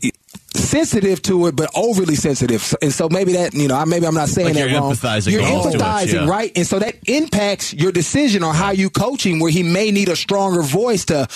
sensitive 0.64 1.22
to 1.22 1.46
it, 1.46 1.57
but 1.57 1.70
overly 1.74 2.14
sensitive. 2.14 2.74
And 2.83 2.92
so 2.92 3.09
maybe 3.09 3.35
that, 3.35 3.55
you 3.55 3.68
know, 3.68 3.85
maybe 3.87 4.07
I'm 4.07 4.14
not 4.14 4.29
saying 4.29 4.55
like 4.55 4.57
that 4.57 4.72
wrong. 4.72 4.92
Empathizing 4.92 5.33
you're 5.33 5.42
empathizing, 5.42 6.27
yeah. 6.27 6.29
right? 6.29 6.53
And 6.57 6.66
so 6.66 6.79
that 6.79 6.96
impacts 7.07 7.72
your 7.74 7.92
decision 7.92 8.42
on 8.42 8.55
how 8.55 8.70
you 8.70 8.90
coaching, 8.90 9.40
where 9.40 9.50
he 9.50 9.62
may 9.62 9.90
need 9.90 10.09
a 10.09 10.16
stronger 10.16 10.62
voice 10.62 11.05
to 11.07 11.29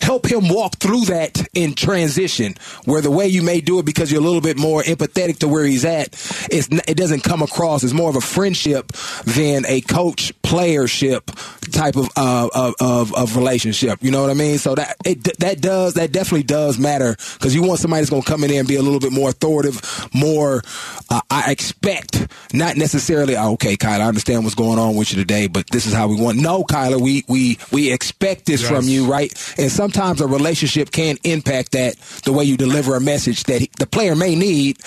help 0.00 0.26
him 0.26 0.48
walk 0.48 0.76
through 0.76 1.06
that 1.06 1.46
in 1.54 1.74
transition, 1.74 2.54
where 2.84 3.00
the 3.00 3.10
way 3.10 3.26
you 3.28 3.42
may 3.42 3.60
do 3.60 3.78
it 3.78 3.84
because 3.84 4.10
you're 4.10 4.20
a 4.20 4.24
little 4.24 4.40
bit 4.40 4.58
more 4.58 4.82
empathetic 4.82 5.38
to 5.38 5.48
where 5.48 5.64
he's 5.64 5.84
at, 5.84 6.08
it's, 6.50 6.68
it 6.88 6.96
doesn't 6.96 7.22
come 7.22 7.42
across 7.42 7.84
as 7.84 7.92
more 7.92 8.10
of 8.10 8.16
a 8.16 8.20
friendship 8.20 8.92
than 9.24 9.64
a 9.66 9.80
coach 9.82 10.32
playership 10.42 11.26
type 11.70 11.96
of, 11.96 12.08
uh, 12.16 12.48
of, 12.54 12.74
of, 12.80 13.14
of 13.14 13.36
relationship. 13.36 14.02
You 14.02 14.10
know 14.10 14.22
what 14.22 14.30
I 14.30 14.34
mean? 14.34 14.58
So 14.58 14.74
that, 14.74 14.96
it, 15.04 15.38
that 15.38 15.60
does, 15.60 15.94
that 15.94 16.12
definitely 16.12 16.44
does 16.44 16.78
matter 16.78 17.16
because 17.34 17.54
you 17.54 17.62
want 17.62 17.80
somebody 17.80 18.00
that's 18.00 18.10
going 18.10 18.22
to 18.22 18.28
come 18.28 18.44
in 18.44 18.50
there 18.50 18.60
and 18.60 18.68
be 18.70 18.76
a 18.76 18.82
little 18.82 19.00
bit 19.00 19.12
more 19.12 19.30
authoritative, 19.30 19.80
more, 20.14 20.62
uh, 21.10 21.20
I 21.30 21.50
expect, 21.50 22.28
not 22.52 22.76
necessarily, 22.76 23.36
oh, 23.36 23.52
okay, 23.54 23.76
Kyler, 23.76 24.00
I 24.00 24.08
understand 24.08 24.44
what's 24.44 24.54
going 24.54 24.78
on 24.78 24.94
with 24.94 25.12
you 25.12 25.18
today, 25.18 25.48
but 25.48 25.66
this 25.70 25.86
is 25.86 25.92
how 25.92 26.06
we 26.06 26.20
want. 26.20 26.38
No, 26.38 26.62
Kyler, 26.62 27.00
we, 27.00 27.24
we, 27.28 27.58
we 27.72 27.92
expect 27.92 28.46
this 28.46 28.62
yes. 28.62 28.70
from 28.70 28.84
you, 28.84 29.10
right? 29.10 29.32
And 29.58 29.70
sometimes 29.70 30.20
a 30.20 30.26
relationship 30.26 30.92
can 30.92 31.16
impact 31.24 31.72
that, 31.72 31.96
the 32.24 32.32
way 32.32 32.44
you 32.44 32.56
deliver 32.56 32.94
a 32.94 33.00
message 33.00 33.44
that 33.44 33.60
he, 33.60 33.70
the 33.78 33.86
player 33.86 34.14
may 34.14 34.36
need, 34.36 34.78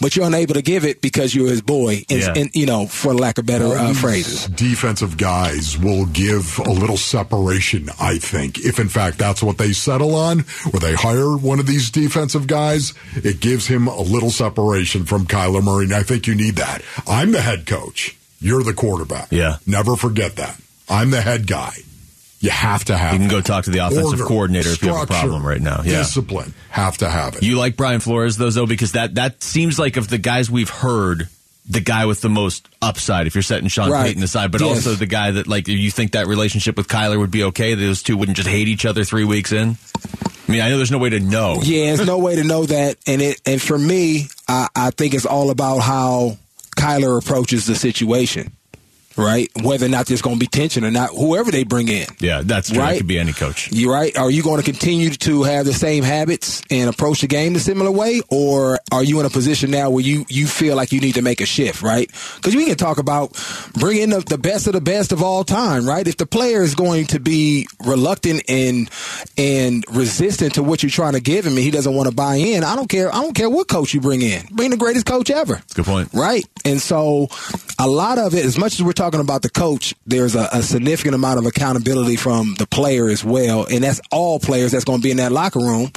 but 0.00 0.16
you're 0.16 0.26
unable 0.26 0.54
to 0.54 0.62
give 0.62 0.84
it 0.84 1.00
because 1.00 1.34
you're 1.34 1.48
his 1.48 1.62
boy, 1.62 2.02
and, 2.10 2.20
yeah. 2.20 2.34
and 2.36 2.50
you 2.54 2.66
know, 2.66 2.86
for 2.86 3.14
lack 3.14 3.38
of 3.38 3.46
better 3.46 3.66
uh, 3.66 3.94
phrases. 3.94 4.46
Defensive 4.48 5.16
guys 5.16 5.78
will 5.78 6.06
give 6.06 6.58
a 6.58 6.70
little 6.70 6.98
separation, 6.98 7.88
I 7.98 8.18
think, 8.18 8.58
if 8.58 8.78
in 8.78 8.88
fact 8.88 9.18
that's 9.18 9.42
what 9.42 9.56
they 9.56 9.72
settle 9.72 10.14
on, 10.14 10.40
where 10.70 10.80
they 10.80 10.94
hire 10.94 11.36
one 11.36 11.58
of 11.58 11.66
these 11.66 11.90
defensive 11.90 12.46
guys 12.46 12.92
it 13.30 13.40
gives 13.40 13.66
him 13.66 13.86
a 13.86 14.00
little 14.00 14.30
separation 14.30 15.04
from 15.04 15.26
Kyler 15.26 15.62
Murray. 15.62 15.84
And 15.84 15.94
I 15.94 16.02
think 16.02 16.26
you 16.26 16.34
need 16.34 16.56
that. 16.56 16.82
I'm 17.06 17.30
the 17.30 17.40
head 17.40 17.66
coach. 17.66 18.18
You're 18.40 18.62
the 18.62 18.74
quarterback. 18.74 19.30
Yeah. 19.30 19.58
Never 19.66 19.96
forget 19.96 20.36
that. 20.36 20.60
I'm 20.88 21.10
the 21.10 21.20
head 21.20 21.46
guy. 21.46 21.74
You 22.40 22.50
have 22.50 22.84
to 22.86 22.96
have. 22.96 23.12
You 23.12 23.18
can 23.20 23.28
that. 23.28 23.34
go 23.34 23.40
talk 23.42 23.64
to 23.64 23.70
the 23.70 23.78
offensive 23.78 24.04
Order, 24.04 24.24
coordinator 24.24 24.70
if 24.70 24.82
you 24.82 24.92
have 24.92 25.04
a 25.04 25.06
problem 25.06 25.46
right 25.46 25.60
now. 25.60 25.82
Yeah. 25.84 25.98
Discipline. 25.98 26.54
Have 26.70 26.98
to 26.98 27.08
have 27.08 27.36
it. 27.36 27.42
You 27.42 27.56
like 27.56 27.76
Brian 27.76 28.00
Flores 28.00 28.36
though, 28.36 28.50
though, 28.50 28.66
because 28.66 28.92
that 28.92 29.14
that 29.16 29.42
seems 29.42 29.78
like 29.78 29.96
of 29.96 30.08
the 30.08 30.18
guys 30.18 30.50
we've 30.50 30.70
heard, 30.70 31.28
the 31.68 31.80
guy 31.80 32.06
with 32.06 32.22
the 32.22 32.30
most 32.30 32.66
upside. 32.80 33.26
If 33.26 33.34
you're 33.34 33.42
setting 33.42 33.68
Sean 33.68 33.90
right. 33.90 34.06
Payton 34.06 34.22
aside, 34.22 34.50
but 34.52 34.62
yes. 34.62 34.86
also 34.86 34.94
the 34.94 35.06
guy 35.06 35.32
that 35.32 35.46
like 35.46 35.68
you 35.68 35.90
think 35.90 36.12
that 36.12 36.26
relationship 36.26 36.78
with 36.78 36.88
Kyler 36.88 37.18
would 37.18 37.30
be 37.30 37.44
okay. 37.44 37.74
Those 37.74 38.02
two 38.02 38.16
wouldn't 38.16 38.38
just 38.38 38.48
hate 38.48 38.68
each 38.68 38.86
other 38.86 39.04
three 39.04 39.24
weeks 39.24 39.52
in. 39.52 39.76
I 40.50 40.52
mean, 40.52 40.62
I 40.62 40.68
know 40.70 40.78
there's 40.78 40.90
no 40.90 40.98
way 40.98 41.10
to 41.10 41.20
know. 41.20 41.60
Yeah, 41.62 41.94
there's 41.94 42.08
no 42.08 42.18
way 42.18 42.34
to 42.34 42.42
know 42.42 42.66
that, 42.66 42.96
and 43.06 43.22
it 43.22 43.40
and 43.46 43.62
for 43.62 43.78
me, 43.78 44.26
I, 44.48 44.66
I 44.74 44.90
think 44.90 45.14
it's 45.14 45.24
all 45.24 45.50
about 45.50 45.78
how 45.78 46.38
Kyler 46.76 47.16
approaches 47.16 47.66
the 47.66 47.76
situation 47.76 48.50
right? 49.16 49.50
Whether 49.62 49.86
or 49.86 49.88
not 49.88 50.06
there's 50.06 50.22
going 50.22 50.36
to 50.36 50.40
be 50.40 50.46
tension 50.46 50.84
or 50.84 50.90
not, 50.90 51.10
whoever 51.10 51.50
they 51.50 51.64
bring 51.64 51.88
in. 51.88 52.06
Yeah, 52.18 52.42
that's 52.44 52.70
true. 52.70 52.80
Right? 52.80 52.94
It 52.94 52.98
could 52.98 53.08
be 53.08 53.18
any 53.18 53.32
coach. 53.32 53.70
You 53.72 53.92
right? 53.92 54.16
Are 54.16 54.30
you 54.30 54.42
going 54.42 54.58
to 54.58 54.64
continue 54.64 55.10
to 55.10 55.42
have 55.44 55.66
the 55.66 55.72
same 55.72 56.04
habits 56.04 56.62
and 56.70 56.88
approach 56.88 57.20
the 57.20 57.26
game 57.26 57.52
the 57.52 57.60
similar 57.60 57.90
way, 57.90 58.20
or 58.28 58.78
are 58.92 59.04
you 59.04 59.20
in 59.20 59.26
a 59.26 59.30
position 59.30 59.70
now 59.70 59.90
where 59.90 60.04
you 60.04 60.24
you 60.28 60.46
feel 60.46 60.76
like 60.76 60.92
you 60.92 61.00
need 61.00 61.14
to 61.14 61.22
make 61.22 61.40
a 61.40 61.46
shift, 61.46 61.82
right? 61.82 62.08
Because 62.36 62.54
we 62.54 62.66
can 62.66 62.76
talk 62.76 62.98
about 62.98 63.32
bringing 63.74 64.10
the, 64.10 64.20
the 64.20 64.38
best 64.38 64.66
of 64.66 64.72
the 64.72 64.80
best 64.80 65.12
of 65.12 65.22
all 65.22 65.44
time, 65.44 65.86
right? 65.86 66.06
If 66.06 66.16
the 66.16 66.26
player 66.26 66.62
is 66.62 66.74
going 66.74 67.06
to 67.08 67.20
be 67.20 67.66
reluctant 67.84 68.42
and 68.48 68.90
and 69.36 69.84
resistant 69.90 70.54
to 70.54 70.62
what 70.62 70.82
you're 70.82 70.90
trying 70.90 71.14
to 71.14 71.20
give 71.20 71.46
him, 71.46 71.54
and 71.54 71.62
he 71.62 71.70
doesn't 71.70 71.94
want 71.94 72.08
to 72.08 72.14
buy 72.14 72.36
in, 72.36 72.64
I 72.64 72.76
don't 72.76 72.88
care. 72.88 73.14
I 73.14 73.22
don't 73.22 73.34
care 73.34 73.50
what 73.50 73.68
coach 73.68 73.94
you 73.94 74.00
bring 74.00 74.22
in. 74.22 74.46
Bring 74.50 74.70
the 74.70 74.76
greatest 74.76 75.06
coach 75.06 75.30
ever. 75.30 75.60
Good 75.74 75.84
point. 75.84 76.10
Right? 76.12 76.44
And 76.64 76.80
so 76.80 77.28
a 77.78 77.86
lot 77.86 78.18
of 78.18 78.34
it, 78.34 78.44
as 78.44 78.58
much 78.58 78.74
as 78.74 78.82
we're 78.82 78.92
talking 79.00 79.20
about 79.20 79.40
the 79.40 79.48
coach, 79.48 79.94
there's 80.06 80.34
a, 80.34 80.46
a, 80.52 80.62
significant 80.62 81.14
amount 81.14 81.38
of 81.38 81.46
accountability 81.46 82.16
from 82.16 82.54
the 82.58 82.66
player 82.66 83.08
as 83.08 83.24
well. 83.24 83.64
And 83.64 83.82
that's 83.82 83.98
all 84.10 84.38
players 84.38 84.72
that's 84.72 84.84
going 84.84 84.98
to 84.98 85.02
be 85.02 85.10
in 85.10 85.16
that 85.16 85.32
locker 85.32 85.58
room. 85.58 85.90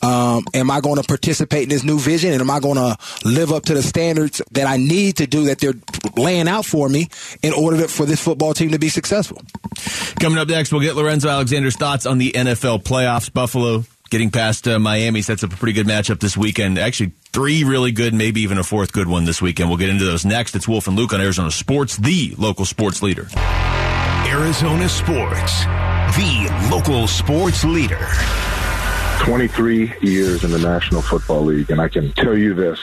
Um, 0.00 0.46
am 0.54 0.70
I 0.70 0.80
going 0.80 0.96
to 0.96 1.02
participate 1.02 1.64
in 1.64 1.68
this 1.68 1.84
new 1.84 1.98
vision? 1.98 2.32
And 2.32 2.40
am 2.40 2.50
I 2.50 2.58
going 2.58 2.76
to 2.76 2.96
live 3.26 3.52
up 3.52 3.64
to 3.66 3.74
the 3.74 3.82
standards 3.82 4.40
that 4.52 4.66
I 4.66 4.78
need 4.78 5.18
to 5.18 5.26
do 5.26 5.44
that 5.44 5.58
they're 5.58 5.74
laying 6.16 6.48
out 6.48 6.64
for 6.64 6.88
me 6.88 7.08
in 7.42 7.52
order 7.52 7.82
to, 7.82 7.88
for 7.88 8.06
this 8.06 8.22
football 8.22 8.54
team 8.54 8.70
to 8.70 8.78
be 8.78 8.88
successful? 8.88 9.42
Coming 10.18 10.38
up 10.38 10.48
next, 10.48 10.72
we'll 10.72 10.80
get 10.80 10.96
Lorenzo 10.96 11.28
Alexander's 11.28 11.76
thoughts 11.76 12.06
on 12.06 12.16
the 12.16 12.32
NFL 12.32 12.82
playoffs. 12.82 13.30
Buffalo 13.30 13.84
getting 14.08 14.30
past 14.30 14.66
uh, 14.66 14.78
Miami 14.78 15.20
sets 15.20 15.44
up 15.44 15.52
a 15.52 15.56
pretty 15.56 15.74
good 15.74 15.86
matchup 15.86 16.20
this 16.20 16.34
weekend. 16.34 16.78
Actually, 16.78 17.12
three 17.38 17.62
really 17.62 17.92
good, 17.92 18.12
maybe 18.12 18.40
even 18.40 18.58
a 18.58 18.64
fourth 18.64 18.92
good 18.92 19.06
one 19.06 19.24
this 19.24 19.40
weekend. 19.40 19.68
We'll 19.68 19.78
get 19.78 19.90
into 19.90 20.04
those 20.04 20.24
next. 20.24 20.56
It's 20.56 20.66
Wolf 20.66 20.88
and 20.88 20.96
Luke 20.96 21.12
on 21.12 21.20
Arizona 21.20 21.52
Sports, 21.52 21.96
the 21.96 22.34
local 22.36 22.64
sports 22.64 23.00
leader. 23.00 23.28
Arizona 24.26 24.88
Sports, 24.88 25.64
the 26.16 26.68
local 26.68 27.06
sports 27.06 27.62
leader. 27.62 28.08
23 29.20 29.92
years 30.00 30.42
in 30.42 30.50
the 30.50 30.58
National 30.58 31.00
Football 31.00 31.42
League, 31.44 31.70
and 31.70 31.80
I 31.80 31.86
can 31.86 32.10
tell 32.14 32.36
you 32.36 32.54
this. 32.54 32.80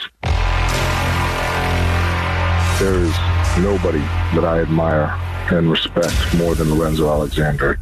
There 2.80 2.94
is 2.94 3.14
nobody 3.58 3.98
that 4.36 4.46
I 4.46 4.60
admire 4.60 5.14
and 5.50 5.70
respect 5.70 6.34
more 6.34 6.54
than 6.54 6.74
Lorenzo 6.74 7.10
Alexander. 7.10 7.78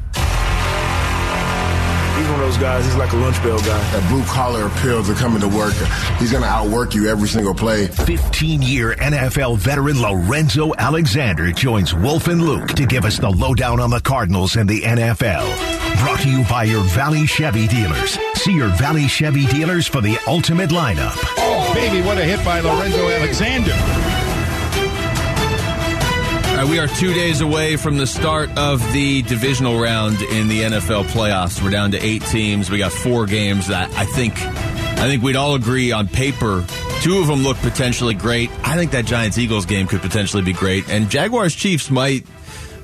He's 2.17 2.27
one 2.29 2.41
of 2.41 2.47
those 2.47 2.59
guys, 2.59 2.85
he's 2.85 2.95
like 2.97 3.13
a 3.13 3.17
lunch 3.17 3.43
bell 3.43 3.59
guy. 3.59 3.91
That 3.93 4.09
blue 4.09 4.25
collar 4.25 4.67
appeal 4.67 5.03
to 5.05 5.15
coming 5.15 5.41
to 5.41 5.49
work. 5.49 5.75
He's 6.19 6.31
going 6.31 6.45
to 6.45 6.49
outwork 6.49 6.95
you 6.95 7.09
every 7.09 7.29
single 7.29 7.55
play. 7.55 7.87
15 7.89 8.63
year 8.63 8.95
NFL 8.95 9.59
veteran 9.59 10.01
Lorenzo 10.01 10.73
Alexander 10.79 11.51
joins 11.53 11.95
Wolf 11.95 12.29
and 12.29 12.43
Luke 12.43 12.69
to 12.75 12.87
give 12.87 13.05
us 13.05 13.19
the 13.19 13.31
lowdown 13.31 13.81
on 13.81 13.91
the 13.91 14.01
Cardinals 14.01 14.57
and 14.57 14.69
the 14.69 14.83
NFL. 14.83 15.45
Brought 16.03 16.21
to 16.21 16.31
you 16.31 16.45
by 16.45 16.65
your 16.65 16.83
Valley 16.83 17.27
Chevy 17.27 17.67
dealers. 17.67 18.19
See 18.35 18.53
your 18.53 18.69
Valley 18.69 19.09
Chevy 19.09 19.47
dealers 19.47 19.87
for 19.87 20.01
the 20.01 20.19
ultimate 20.27 20.71
lineup. 20.71 21.17
Oh, 21.39 21.73
baby, 21.75 22.07
what 22.07 22.19
a 22.19 22.25
hit 22.25 22.45
by 22.45 22.61
Lorenzo 22.61 23.09
Alexander. 23.09 23.73
Right, 26.65 26.71
we 26.71 26.79
are 26.79 26.87
two 26.87 27.13
days 27.13 27.43
away 27.43 27.77
from 27.77 27.99
the 27.99 28.07
start 28.07 28.49
of 28.57 28.81
the 28.95 29.21
divisional 29.23 29.79
round 29.79 30.23
in 30.23 30.49
the 30.49 30.63
NFL 30.63 31.05
playoffs. 31.05 31.63
We're 31.63 31.71
down 31.71 31.91
to 31.91 32.03
eight 32.03 32.23
teams. 32.23 32.71
We 32.71 32.79
got 32.79 32.91
four 32.91 33.27
games 33.27 33.67
that 33.69 33.93
I 33.93 34.07
think, 34.07 34.41
I 34.41 35.07
think 35.07 35.23
we'd 35.23 35.37
all 35.37 35.57
agree 35.57 35.93
on 35.93 36.09
paper. 36.09 36.65
Two 37.03 37.19
of 37.19 37.27
them 37.27 37.43
look 37.43 37.59
potentially 37.59 38.15
great. 38.15 38.51
I 38.67 38.77
think 38.77 38.93
that 38.93 39.05
Giants 39.05 39.37
Eagles 39.37 39.67
game 39.67 39.87
could 39.87 40.01
potentially 40.01 40.43
be 40.43 40.55
great, 40.55 40.89
and 40.89 41.11
Jaguars 41.11 41.55
Chiefs 41.55 41.91
might 41.91 42.27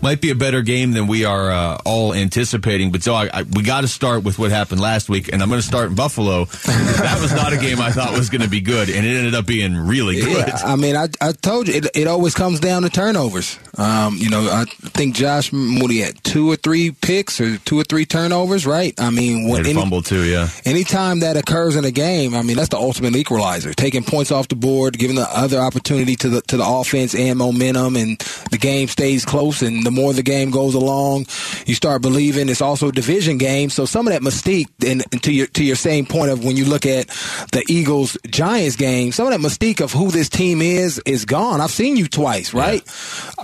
might 0.03 0.21
be 0.21 0.31
a 0.31 0.35
better 0.35 0.63
game 0.63 0.93
than 0.93 1.07
we 1.07 1.25
are 1.25 1.51
uh, 1.51 1.79
all 1.85 2.15
anticipating. 2.15 2.93
But 2.93 3.03
so 3.03 3.15
I, 3.15 3.31
I, 3.33 3.43
we 3.43 3.63
got 3.63 3.83
to 3.83 3.89
start 3.89 4.25
with 4.25 4.39
what 4.39 4.51
happened 4.51 4.81
last 4.81 5.09
week, 5.09 5.33
and 5.33 5.43
I'm 5.43 5.49
going 5.49 5.61
to 5.61 5.67
start 5.67 5.91
in 5.91 5.95
Buffalo. 5.95 6.45
that 6.45 7.19
was 7.21 7.33
not 7.33 7.53
a 7.53 7.57
game 7.57 7.81
I 7.81 7.91
thought 7.91 8.13
was 8.13 8.31
going 8.31 8.43
to 8.43 8.49
be 8.49 8.61
good, 8.61 8.89
and 8.89 9.07
it 9.07 9.17
ended 9.17 9.35
up 9.35 9.47
being 9.47 9.77
really 9.77 10.21
good. 10.21 10.47
Yeah, 10.49 10.59
I 10.65 10.77
mean, 10.77 10.97
I, 10.97 11.09
I 11.21 11.33
told 11.33 11.69
you, 11.69 11.75
it, 11.75 11.87
it 11.95 12.07
always 12.07 12.35
comes 12.35 12.61
down 12.61 12.83
to 12.83 12.91
turnovers. 12.91 13.59
Um, 13.79 14.17
you 14.17 14.31
know, 14.31 14.41
I 14.51 14.65
think 14.65 15.15
Josh 15.15 15.53
Moody 15.53 16.01
had 16.01 16.23
two 16.25 16.51
or 16.51 16.57
three 16.57 16.91
picks 16.91 17.41
or 17.41 17.57
two 17.59 17.79
or 17.79 17.85
three 17.85 18.05
turnovers, 18.05 18.67
right? 18.67 18.99
I 19.01 19.11
mean, 19.11 19.49
when 19.49 19.61
any, 19.61 19.75
fumble 19.75 20.03
too, 20.03 20.25
yeah. 20.25 20.49
Anytime 20.65 21.21
that 21.21 21.37
occurs 21.37 21.77
in 21.77 21.85
a 21.85 21.91
game, 21.91 22.35
I 22.35 22.43
mean, 22.43 22.57
that's 22.57 22.69
the 22.69 22.77
ultimate 22.77 23.17
equalizer. 23.17 23.73
Taking 23.73 24.03
points 24.03 24.33
off 24.33 24.49
the 24.49 24.57
board, 24.57 24.99
giving 24.99 25.17
the 25.17 25.29
other 25.31 25.59
opportunity 25.59 26.17
to 26.17 26.29
the 26.29 26.41
to 26.43 26.57
the 26.57 26.67
offense 26.67 27.15
and 27.15 27.39
momentum, 27.39 27.97
and 27.97 28.19
the 28.51 28.59
game 28.59 28.89
stays 28.89 29.25
close. 29.25 29.63
And 29.63 29.85
the 29.85 29.89
more 29.90 30.12
the 30.12 30.22
game 30.22 30.50
goes 30.50 30.74
along, 30.74 31.26
you 31.66 31.74
start 31.74 32.03
believing 32.03 32.48
it's 32.48 32.61
also 32.61 32.88
a 32.88 32.92
division 32.92 33.38
game. 33.38 33.70
So 33.70 33.85
some 33.85 34.07
of 34.07 34.12
that 34.12 34.22
mystique, 34.22 34.68
and, 34.87 35.03
and 35.12 35.22
to 35.22 35.33
your 35.33 35.46
to 35.48 35.64
your 35.64 35.76
same 35.76 36.07
point 36.07 36.31
of 36.31 36.44
when 36.44 36.57
you 36.57 36.64
look 36.64 36.87
at 36.87 37.09
the 37.53 37.64
Eagles 37.68 38.16
Giants 38.26 38.76
game, 38.76 39.12
some 39.12 39.26
of 39.26 39.33
that 39.33 39.40
mystique 39.40 39.81
of 39.81 39.92
who 39.92 40.11
this 40.11 40.29
team 40.29 40.62
is 40.62 41.00
is 41.07 41.24
gone. 41.24 41.61
I've 41.61 41.70
seen 41.70 41.96
you 41.96 42.09
twice, 42.09 42.55
right? 42.55 42.83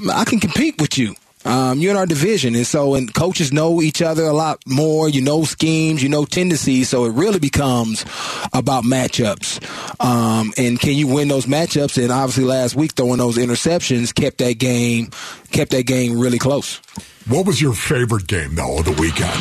Yeah. 0.01 0.13
I 0.15 0.25
can 0.25 0.41
compete 0.41 0.81
with 0.81 0.99
you. 0.99 1.15
Um, 1.47 1.79
you're 1.79 1.93
in 1.93 1.97
our 1.97 2.07
division, 2.07 2.55
and 2.55 2.67
so 2.67 2.95
and 2.95 3.13
coaches 3.13 3.53
know 3.53 3.81
each 3.81 4.03
other 4.03 4.25
a 4.25 4.33
lot 4.33 4.61
more. 4.67 5.09
You 5.09 5.23
know 5.23 5.45
schemes, 5.45 6.03
you 6.03 6.09
know 6.09 6.25
tendencies, 6.25 6.89
so 6.89 7.05
it 7.05 7.13
really 7.13 7.39
becomes 7.39 8.05
about 8.53 8.85
matchups. 8.85 9.63
Um, 10.05 10.53
and 10.59 10.79
can 10.79 10.95
you 10.95 11.07
win 11.07 11.29
those 11.29 11.47
matchups? 11.47 12.03
And 12.03 12.13
obviously, 12.13 12.45
last 12.45 12.75
week 12.75 12.93
throwing 12.93 13.19
those 13.19 13.37
interceptions 13.37 14.15
kept 14.15 14.39
that 14.39 14.55
game 14.55 15.11
kept 15.51 15.71
that 15.71 15.85
game 15.85 16.19
really 16.19 16.39
close. 16.39 16.81
What 17.29 17.47
was 17.47 17.61
your 17.61 17.73
favorite 17.75 18.27
game 18.27 18.55
though 18.55 18.79
of 18.79 18.85
the 18.85 18.93
weekend? 18.93 19.41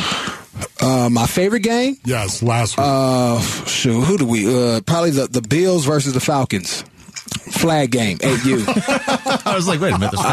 Uh, 0.79 1.09
my 1.09 1.25
favorite 1.25 1.61
game? 1.63 1.97
Yes, 2.05 2.41
last 2.41 2.77
week. 2.77 2.85
Uh, 2.87 3.41
shoot, 3.65 4.01
who 4.03 4.17
do 4.17 4.25
we? 4.25 4.47
Uh, 4.47 4.81
probably 4.81 5.11
the 5.11 5.27
the 5.27 5.41
Bills 5.41 5.85
versus 5.85 6.13
the 6.13 6.19
Falcons 6.19 6.83
flag 7.35 7.91
game 7.91 8.17
at 8.23 8.43
you. 8.45 8.63
I 8.67 9.53
was 9.55 9.67
like, 9.67 9.79
wait 9.79 9.93
a 9.93 9.97
minute, 9.97 10.11
the 10.11 10.17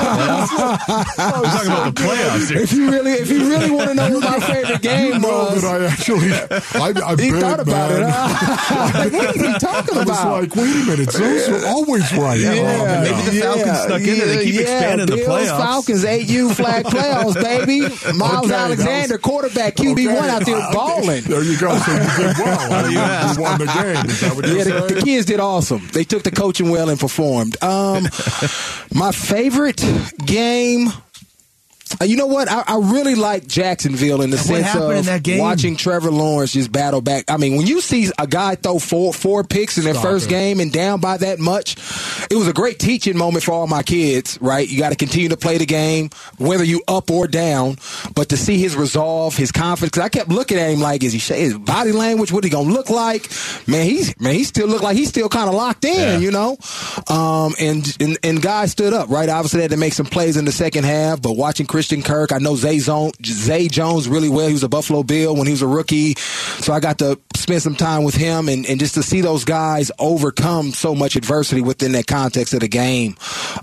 I 0.00 1.40
was 1.40 1.50
talking 1.52 1.68
about 1.70 1.94
the 1.94 2.00
playoffs. 2.02 2.50
Here. 2.50 2.60
If 2.62 2.72
you 2.72 2.90
really, 2.90 3.12
if 3.12 3.30
you 3.30 3.48
really 3.48 3.70
want 3.70 3.88
to 3.90 3.94
know 3.94 4.10
what 4.18 4.24
my 4.24 4.40
favorite 4.40 4.82
game 4.82 5.22
was, 5.22 5.64
I 5.64 5.84
actually, 5.86 6.32
I, 6.32 6.92
I 7.04 7.16
he 7.20 7.30
bet, 7.30 7.40
thought 7.40 7.60
about 7.60 7.90
man. 7.90 8.02
it. 8.02 8.08
Huh? 8.10 8.90
like, 8.98 9.12
what 9.12 9.36
is 9.36 9.42
he 9.42 9.52
talking 9.58 9.96
I 9.96 10.04
was 10.04 10.24
like, 10.24 10.56
wait 10.56 10.76
a 10.76 10.84
minute, 10.86 11.08
those 11.10 11.48
are 11.48 11.66
always 11.68 12.12
right. 12.16 12.40
Yeah, 12.40 12.50
Um, 12.50 13.02
maybe 13.04 13.22
the 13.30 13.40
Falcons 13.42 13.66
yeah, 13.66 13.86
snuck 13.86 14.00
in 14.00 14.06
there. 14.18 14.26
They 14.26 14.44
keep 14.44 14.54
yeah, 14.54 14.60
expanding 14.62 15.06
the 15.06 15.16
Bills, 15.16 15.28
playoffs. 15.28 15.58
Falcons, 15.58 16.04
AU 16.04 16.48
flag 16.54 16.84
playoffs, 16.86 17.34
baby. 17.42 17.80
Miles 18.16 18.46
Okay, 18.46 18.54
Alexander, 18.54 19.14
was- 19.14 19.22
quarterback, 19.22 19.76
QB 19.76 20.14
one 20.14 20.28
out 20.30 20.44
there 20.44 20.56
uh, 20.56 20.72
balling. 20.72 21.22
There 21.24 21.42
you 21.42 21.58
go. 21.58 21.76
So 21.78 21.92
you 21.92 21.98
did 21.98 22.36
well. 22.38 22.90
you, 22.90 22.98
you 22.98 23.40
won 23.42 23.58
the 23.58 23.66
game. 23.66 24.06
Is 24.10 24.20
that 24.20 24.34
what 24.34 24.46
you're 24.46 24.56
Yeah, 24.58 24.64
the, 24.64 24.70
saying? 24.88 24.94
the 24.94 25.02
kids 25.02 25.26
did 25.26 25.40
awesome. 25.70 25.88
They 25.92 26.04
took 26.04 26.22
the 26.22 26.30
coaching 26.30 26.70
well 26.70 26.88
and 26.88 26.98
performed. 26.98 27.62
Um, 27.62 28.04
my 28.94 29.12
favorite 29.12 29.82
game. 30.24 30.88
Uh, 32.00 32.04
You 32.04 32.16
know 32.16 32.26
what? 32.26 32.48
I, 32.50 32.62
I 32.66 32.78
really 32.78 33.14
like 33.14 33.46
Jacksonville 33.46 34.22
in 34.22 34.30
the 34.30 34.38
sense 34.38 34.74
of 34.74 34.90
in 34.92 35.04
that 35.04 35.22
game? 35.22 35.38
watching 35.38 35.76
Trevor 35.76 36.10
Lawrence 36.10 36.52
just 36.52 36.70
battle 36.72 37.00
back. 37.00 37.24
I 37.30 37.36
mean, 37.36 37.56
when 37.56 37.66
you 37.66 37.80
see 37.80 38.10
a 38.18 38.26
guy 38.26 38.54
throw 38.54 38.78
four 38.78 39.12
four 39.12 39.44
picks 39.44 39.78
in 39.78 39.84
their 39.84 39.94
Stop 39.94 40.04
first 40.04 40.26
it. 40.26 40.30
game 40.30 40.60
and 40.60 40.72
down 40.72 41.00
by 41.00 41.16
that 41.18 41.38
much, 41.38 41.76
it 42.30 42.36
was 42.36 42.48
a 42.48 42.52
great 42.52 42.78
teaching 42.78 43.16
moment 43.16 43.44
for 43.44 43.52
all 43.52 43.66
my 43.66 43.82
kids. 43.82 44.38
Right? 44.40 44.68
You 44.68 44.78
got 44.78 44.90
to 44.90 44.96
continue 44.96 45.28
to 45.30 45.36
play 45.36 45.58
the 45.58 45.66
game, 45.66 46.10
whether 46.38 46.64
you 46.64 46.82
up 46.88 47.10
or 47.10 47.26
down. 47.26 47.76
But 48.14 48.28
to 48.30 48.36
see 48.36 48.58
his 48.58 48.76
resolve, 48.76 49.36
his 49.36 49.52
confidence, 49.52 49.90
because 49.92 50.04
I 50.04 50.08
kept 50.08 50.28
looking 50.28 50.58
at 50.58 50.70
him 50.70 50.80
like, 50.80 51.02
is 51.02 51.12
he 51.12 51.18
his 51.18 51.56
body 51.56 51.92
language? 51.92 52.32
What 52.32 52.44
he 52.44 52.50
gonna 52.50 52.70
look 52.70 52.90
like? 52.90 53.28
Man, 53.66 53.84
he's 53.86 54.18
man, 54.20 54.34
he 54.34 54.44
still 54.44 54.68
looked 54.68 54.82
like 54.84 54.96
he's 54.96 55.08
still 55.08 55.28
kind 55.28 55.48
of 55.48 55.54
locked 55.54 55.84
in. 55.84 55.94
Yeah. 55.94 56.18
You 56.18 56.30
know, 56.30 56.56
um, 57.08 57.54
and, 57.60 57.96
and 58.00 58.18
and 58.22 58.42
guys 58.42 58.72
stood 58.72 58.92
up. 58.92 59.08
Right? 59.08 59.28
Obviously, 59.28 59.58
they 59.58 59.64
had 59.64 59.70
to 59.72 59.76
make 59.76 59.92
some 59.92 60.06
plays 60.06 60.36
in 60.36 60.44
the 60.44 60.52
second 60.52 60.84
half. 60.84 61.20
But 61.22 61.36
watching 61.36 61.66
Christian 61.80 62.02
Kirk, 62.02 62.30
I 62.30 62.36
know 62.36 62.56
Zay, 62.56 62.78
Zone, 62.78 63.10
Zay 63.24 63.66
Jones 63.66 64.06
really 64.06 64.28
well. 64.28 64.48
He 64.48 64.52
was 64.52 64.62
a 64.62 64.68
Buffalo 64.68 65.02
Bill 65.02 65.34
when 65.34 65.46
he 65.46 65.52
was 65.54 65.62
a 65.62 65.66
rookie, 65.66 66.14
so 66.14 66.74
I 66.74 66.80
got 66.80 66.98
to 66.98 67.18
spend 67.34 67.62
some 67.62 67.74
time 67.74 68.04
with 68.04 68.14
him 68.14 68.50
and, 68.50 68.66
and 68.66 68.78
just 68.78 68.92
to 68.96 69.02
see 69.02 69.22
those 69.22 69.46
guys 69.46 69.90
overcome 69.98 70.72
so 70.72 70.94
much 70.94 71.16
adversity 71.16 71.62
within 71.62 71.92
that 71.92 72.06
context 72.06 72.52
of 72.52 72.60
the 72.60 72.68
game 72.68 73.16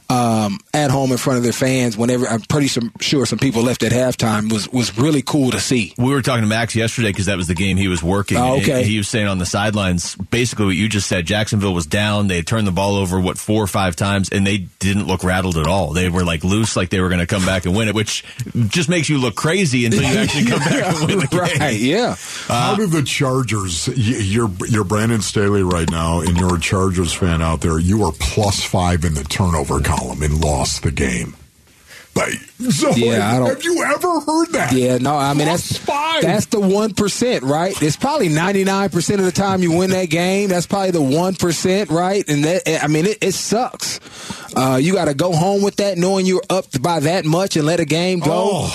um, 0.09 0.59
at 0.73 0.89
home 0.91 1.11
in 1.11 1.17
front 1.17 1.37
of 1.37 1.43
their 1.43 1.53
fans. 1.53 1.97
Whenever 1.97 2.27
I'm 2.27 2.41
pretty 2.41 2.67
some, 2.67 2.91
sure 3.01 3.25
some 3.25 3.39
people 3.39 3.63
left 3.63 3.83
at 3.83 3.91
halftime 3.91 4.51
was 4.51 4.69
was 4.71 4.97
really 4.97 5.21
cool 5.21 5.51
to 5.51 5.59
see. 5.59 5.93
We 5.97 6.11
were 6.13 6.21
talking 6.21 6.43
to 6.43 6.47
Max 6.47 6.75
yesterday 6.75 7.09
because 7.09 7.25
that 7.25 7.37
was 7.37 7.47
the 7.47 7.55
game 7.55 7.77
he 7.77 7.87
was 7.87 8.01
working. 8.01 8.37
Oh, 8.37 8.57
okay. 8.57 8.77
And 8.79 8.85
He 8.85 8.97
was 8.97 9.07
saying 9.07 9.27
on 9.27 9.37
the 9.37 9.45
sidelines 9.45 10.15
basically 10.15 10.65
what 10.65 10.75
you 10.75 10.87
just 10.89 11.07
said. 11.07 11.25
Jacksonville 11.25 11.73
was 11.73 11.85
down. 11.85 12.27
They 12.27 12.37
had 12.37 12.47
turned 12.47 12.67
the 12.67 12.71
ball 12.71 12.95
over 12.95 13.19
what 13.19 13.37
four 13.37 13.61
or 13.63 13.67
five 13.67 13.95
times, 13.95 14.29
and 14.29 14.45
they 14.47 14.59
didn't 14.79 15.07
look 15.07 15.23
rattled 15.23 15.57
at 15.57 15.67
all. 15.67 15.93
They 15.93 16.09
were 16.09 16.23
like 16.23 16.43
loose, 16.43 16.75
like 16.75 16.89
they 16.89 17.01
were 17.01 17.09
going 17.09 17.19
to 17.19 17.27
come 17.27 17.45
back 17.45 17.65
and 17.65 17.75
win 17.75 17.87
it, 17.87 17.95
which 17.95 18.23
just 18.67 18.87
makes 18.89 19.09
you 19.09 19.17
look 19.19 19.35
crazy 19.35 19.85
until 19.85 20.03
you 20.03 20.17
actually 20.19 20.45
come 20.45 20.59
back 20.59 20.83
and 20.95 21.07
win 21.07 21.19
the 21.19 21.27
game. 21.31 21.39
right? 21.59 21.75
Yeah. 21.77 22.15
How 22.47 22.75
do 22.75 22.87
the 22.87 23.03
Chargers? 23.03 23.87
You're 23.95 24.49
you're 24.67 24.83
Brandon 24.83 25.21
Staley 25.21 25.63
right 25.63 25.89
now, 25.89 26.21
and 26.21 26.37
you're 26.37 26.55
a 26.55 26.59
Chargers 26.59 27.13
fan 27.13 27.41
out 27.41 27.61
there. 27.61 27.77
You 27.79 28.03
are 28.05 28.11
plus 28.19 28.63
five 28.63 29.03
in 29.03 29.13
the 29.13 29.23
turnover 29.23 29.79
column 29.97 30.21
and 30.23 30.39
lost 30.43 30.83
the 30.83 30.91
game. 30.91 31.35
Like, 32.15 32.33
so 32.71 32.95
Yeah, 32.95 33.31
I 33.31 33.37
don't- 33.37 33.49
have 33.49 33.63
you 33.63 33.83
ever 33.83 34.19
heard 34.21 34.51
that? 34.53 34.73
Yeah, 34.73 34.97
no, 34.97 35.15
I 35.15 35.35
mean 35.35 35.45
Plus 35.47 35.69
that's 35.69 35.77
five. 35.77 36.21
that's 36.23 36.45
the 36.47 36.59
one 36.59 36.95
percent, 36.95 37.43
right? 37.43 37.79
It's 37.79 37.95
probably 37.95 38.27
ninety 38.29 38.63
nine 38.63 38.89
percent 38.89 39.19
of 39.19 39.25
the 39.25 39.31
time 39.31 39.61
you 39.61 39.71
win 39.73 39.91
that 39.91 40.05
game. 40.09 40.49
That's 40.49 40.65
probably 40.65 40.89
the 40.91 41.01
one 41.01 41.35
percent, 41.35 41.91
right? 41.91 42.27
And 42.27 42.43
that 42.45 42.83
I 42.83 42.87
mean 42.87 43.05
it, 43.05 43.19
it 43.21 43.33
sucks. 43.33 43.99
Uh, 44.55 44.79
you 44.81 44.93
got 44.93 45.05
to 45.05 45.13
go 45.13 45.31
home 45.33 45.61
with 45.61 45.75
that, 45.75 45.99
knowing 45.99 46.25
you're 46.25 46.41
up 46.49 46.65
by 46.81 47.01
that 47.01 47.23
much, 47.25 47.55
and 47.55 47.67
let 47.67 47.79
a 47.79 47.85
game 47.85 48.17
go. 48.19 48.67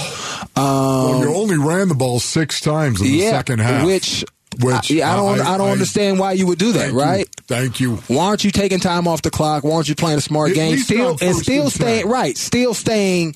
well, 0.56 1.20
you 1.20 1.34
only 1.34 1.56
ran 1.58 1.88
the 1.88 1.94
ball 1.96 2.20
six 2.20 2.60
times 2.60 3.00
in 3.00 3.06
the 3.08 3.12
yeah, 3.12 3.30
second 3.32 3.58
half. 3.58 3.84
which 3.84 4.24
Which 4.60 4.90
I, 4.90 4.94
yeah, 4.94 5.12
I 5.12 5.16
don't 5.16 5.40
I, 5.40 5.56
don't 5.58 5.68
I- 5.68 5.72
understand 5.72 6.18
why 6.18 6.32
you 6.32 6.46
would 6.46 6.58
do 6.58 6.72
that, 6.72 6.78
Thank 6.80 6.92
you. 6.92 7.00
right? 7.00 7.28
Thank 7.46 7.80
you. 7.80 7.96
Why 8.08 8.26
aren't 8.26 8.44
you 8.44 8.50
taking 8.50 8.80
time 8.80 9.06
off 9.08 9.22
the 9.22 9.30
clock? 9.30 9.64
Why 9.64 9.72
aren't 9.74 9.88
you 9.88 9.94
playing 9.94 10.18
a 10.18 10.22
smart 10.22 10.50
At 10.50 10.54
game? 10.56 10.76
Still 10.78 11.16
and 11.20 11.36
still 11.36 11.70
staying 11.70 12.08
right, 12.08 12.36
still 12.36 12.74
staying 12.74 13.34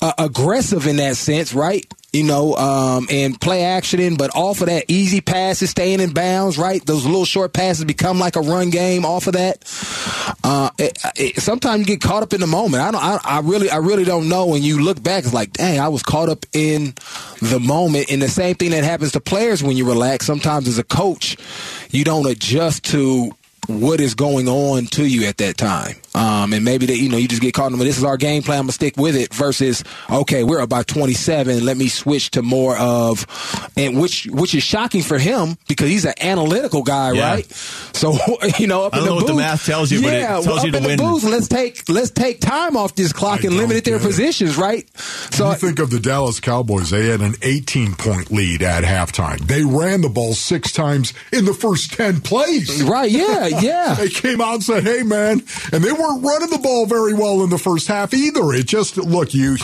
uh, 0.00 0.12
aggressive 0.18 0.86
in 0.86 0.96
that 0.96 1.16
sense, 1.16 1.54
right? 1.54 1.86
You 2.12 2.22
know, 2.22 2.54
um, 2.54 3.08
and 3.10 3.40
play 3.40 3.64
action, 3.64 4.16
but 4.16 4.30
off 4.36 4.60
of 4.60 4.68
that 4.68 4.84
easy 4.86 5.20
passes, 5.20 5.70
staying 5.70 5.98
in 6.00 6.12
bounds, 6.12 6.56
right? 6.56 6.84
Those 6.86 7.04
little 7.04 7.24
short 7.24 7.52
passes 7.52 7.84
become 7.84 8.20
like 8.20 8.36
a 8.36 8.40
run 8.40 8.70
game 8.70 9.04
off 9.04 9.26
of 9.26 9.32
that. 9.32 9.64
Uh, 10.46 10.68
it, 10.78 10.98
it, 11.16 11.40
sometimes 11.40 11.80
you 11.80 11.86
get 11.86 12.02
caught 12.02 12.22
up 12.22 12.34
in 12.34 12.40
the 12.40 12.46
moment. 12.46 12.82
I 12.82 12.90
don't. 12.90 13.02
I, 13.02 13.18
I 13.24 13.40
really, 13.40 13.70
I 13.70 13.78
really 13.78 14.04
don't 14.04 14.28
know. 14.28 14.46
When 14.46 14.62
you 14.62 14.82
look 14.82 15.02
back, 15.02 15.24
it's 15.24 15.32
like, 15.32 15.54
dang, 15.54 15.80
I 15.80 15.88
was 15.88 16.02
caught 16.02 16.28
up 16.28 16.44
in 16.52 16.94
the 17.40 17.58
moment. 17.58 18.10
And 18.10 18.20
the 18.20 18.28
same 18.28 18.54
thing 18.54 18.70
that 18.72 18.84
happens 18.84 19.12
to 19.12 19.20
players 19.20 19.62
when 19.62 19.78
you 19.78 19.86
relax. 19.86 20.26
Sometimes 20.26 20.68
as 20.68 20.76
a 20.76 20.84
coach, 20.84 21.38
you 21.90 22.04
don't 22.04 22.26
adjust 22.26 22.84
to 22.90 23.32
what 23.66 24.00
is 24.00 24.14
going 24.14 24.48
on 24.48 24.86
to 24.86 25.06
you 25.06 25.26
at 25.26 25.38
that 25.38 25.56
time. 25.56 25.96
Um, 26.14 26.52
and 26.52 26.64
maybe 26.64 26.86
that, 26.86 26.96
you 26.96 27.08
know, 27.08 27.16
you 27.16 27.26
just 27.26 27.42
get 27.42 27.54
caught 27.54 27.72
in, 27.72 27.78
this 27.78 27.98
is 27.98 28.04
our 28.04 28.16
game 28.16 28.42
plan, 28.42 28.58
I'm 28.58 28.64
going 28.64 28.68
to 28.68 28.74
stick 28.74 28.96
with 28.96 29.16
it 29.16 29.34
versus, 29.34 29.82
okay, 30.08 30.44
we're 30.44 30.60
about 30.60 30.86
27, 30.86 31.64
let 31.64 31.76
me 31.76 31.88
switch 31.88 32.30
to 32.32 32.42
more 32.42 32.78
of, 32.78 33.26
and 33.76 34.00
which, 34.00 34.26
which 34.26 34.54
is 34.54 34.62
shocking 34.62 35.02
for 35.02 35.18
him 35.18 35.58
because 35.66 35.88
he's 35.88 36.04
an 36.04 36.14
analytical 36.20 36.84
guy, 36.84 37.12
yeah. 37.12 37.30
right? 37.30 37.52
So, 37.52 38.16
you 38.58 38.68
know, 38.68 38.84
up 38.84 38.94
I 38.94 38.98
in 38.98 39.04
the 39.04 39.10
know 39.10 39.16
booth, 39.16 39.22
what 39.24 39.32
the 39.32 39.38
math 39.38 39.66
tells 39.66 39.90
you, 39.90 40.00
yeah, 40.00 40.36
but 40.36 40.42
it 40.42 40.44
tells 40.44 40.58
up 40.58 40.64
you 40.66 40.70
to 40.70 40.78
in 40.78 40.84
win. 40.84 40.96
The 40.98 41.02
booth, 41.02 41.24
let's 41.24 41.48
take, 41.48 41.88
let's 41.88 42.10
take 42.10 42.40
time 42.40 42.76
off 42.76 42.94
this 42.94 43.12
clock 43.12 43.44
I 43.44 43.48
and 43.48 43.56
limit 43.56 43.84
their 43.84 43.98
positions, 43.98 44.56
right? 44.56 44.88
So 44.98 45.50
you 45.50 45.56
think 45.56 45.80
of 45.80 45.90
the 45.90 45.98
Dallas 45.98 46.38
Cowboys, 46.38 46.90
they 46.90 47.08
had 47.08 47.22
an 47.22 47.34
18 47.42 47.94
point 47.94 48.30
lead 48.30 48.62
at 48.62 48.84
halftime. 48.84 49.40
They 49.40 49.64
ran 49.64 50.02
the 50.02 50.08
ball 50.08 50.34
six 50.34 50.70
times 50.70 51.12
in 51.32 51.44
the 51.44 51.54
first 51.54 51.92
10 51.94 52.20
plays. 52.20 52.82
Right, 52.84 53.10
yeah, 53.10 53.48
yeah. 53.62 53.94
they 53.94 54.08
came 54.08 54.40
out 54.40 54.54
and 54.54 54.62
said, 54.62 54.82
hey, 54.82 55.02
man, 55.02 55.42
and 55.72 55.84
they 55.84 55.92
weren't 55.92 56.24
running 56.24 56.50
the 56.50 56.60
ball 56.62 56.86
very 56.86 57.14
well 57.14 57.42
in 57.42 57.50
the 57.50 57.58
first 57.58 57.88
half 57.88 58.14
either. 58.14 58.52
It 58.52 58.66
just, 58.66 58.96
look, 58.96 59.34
you 59.34 59.56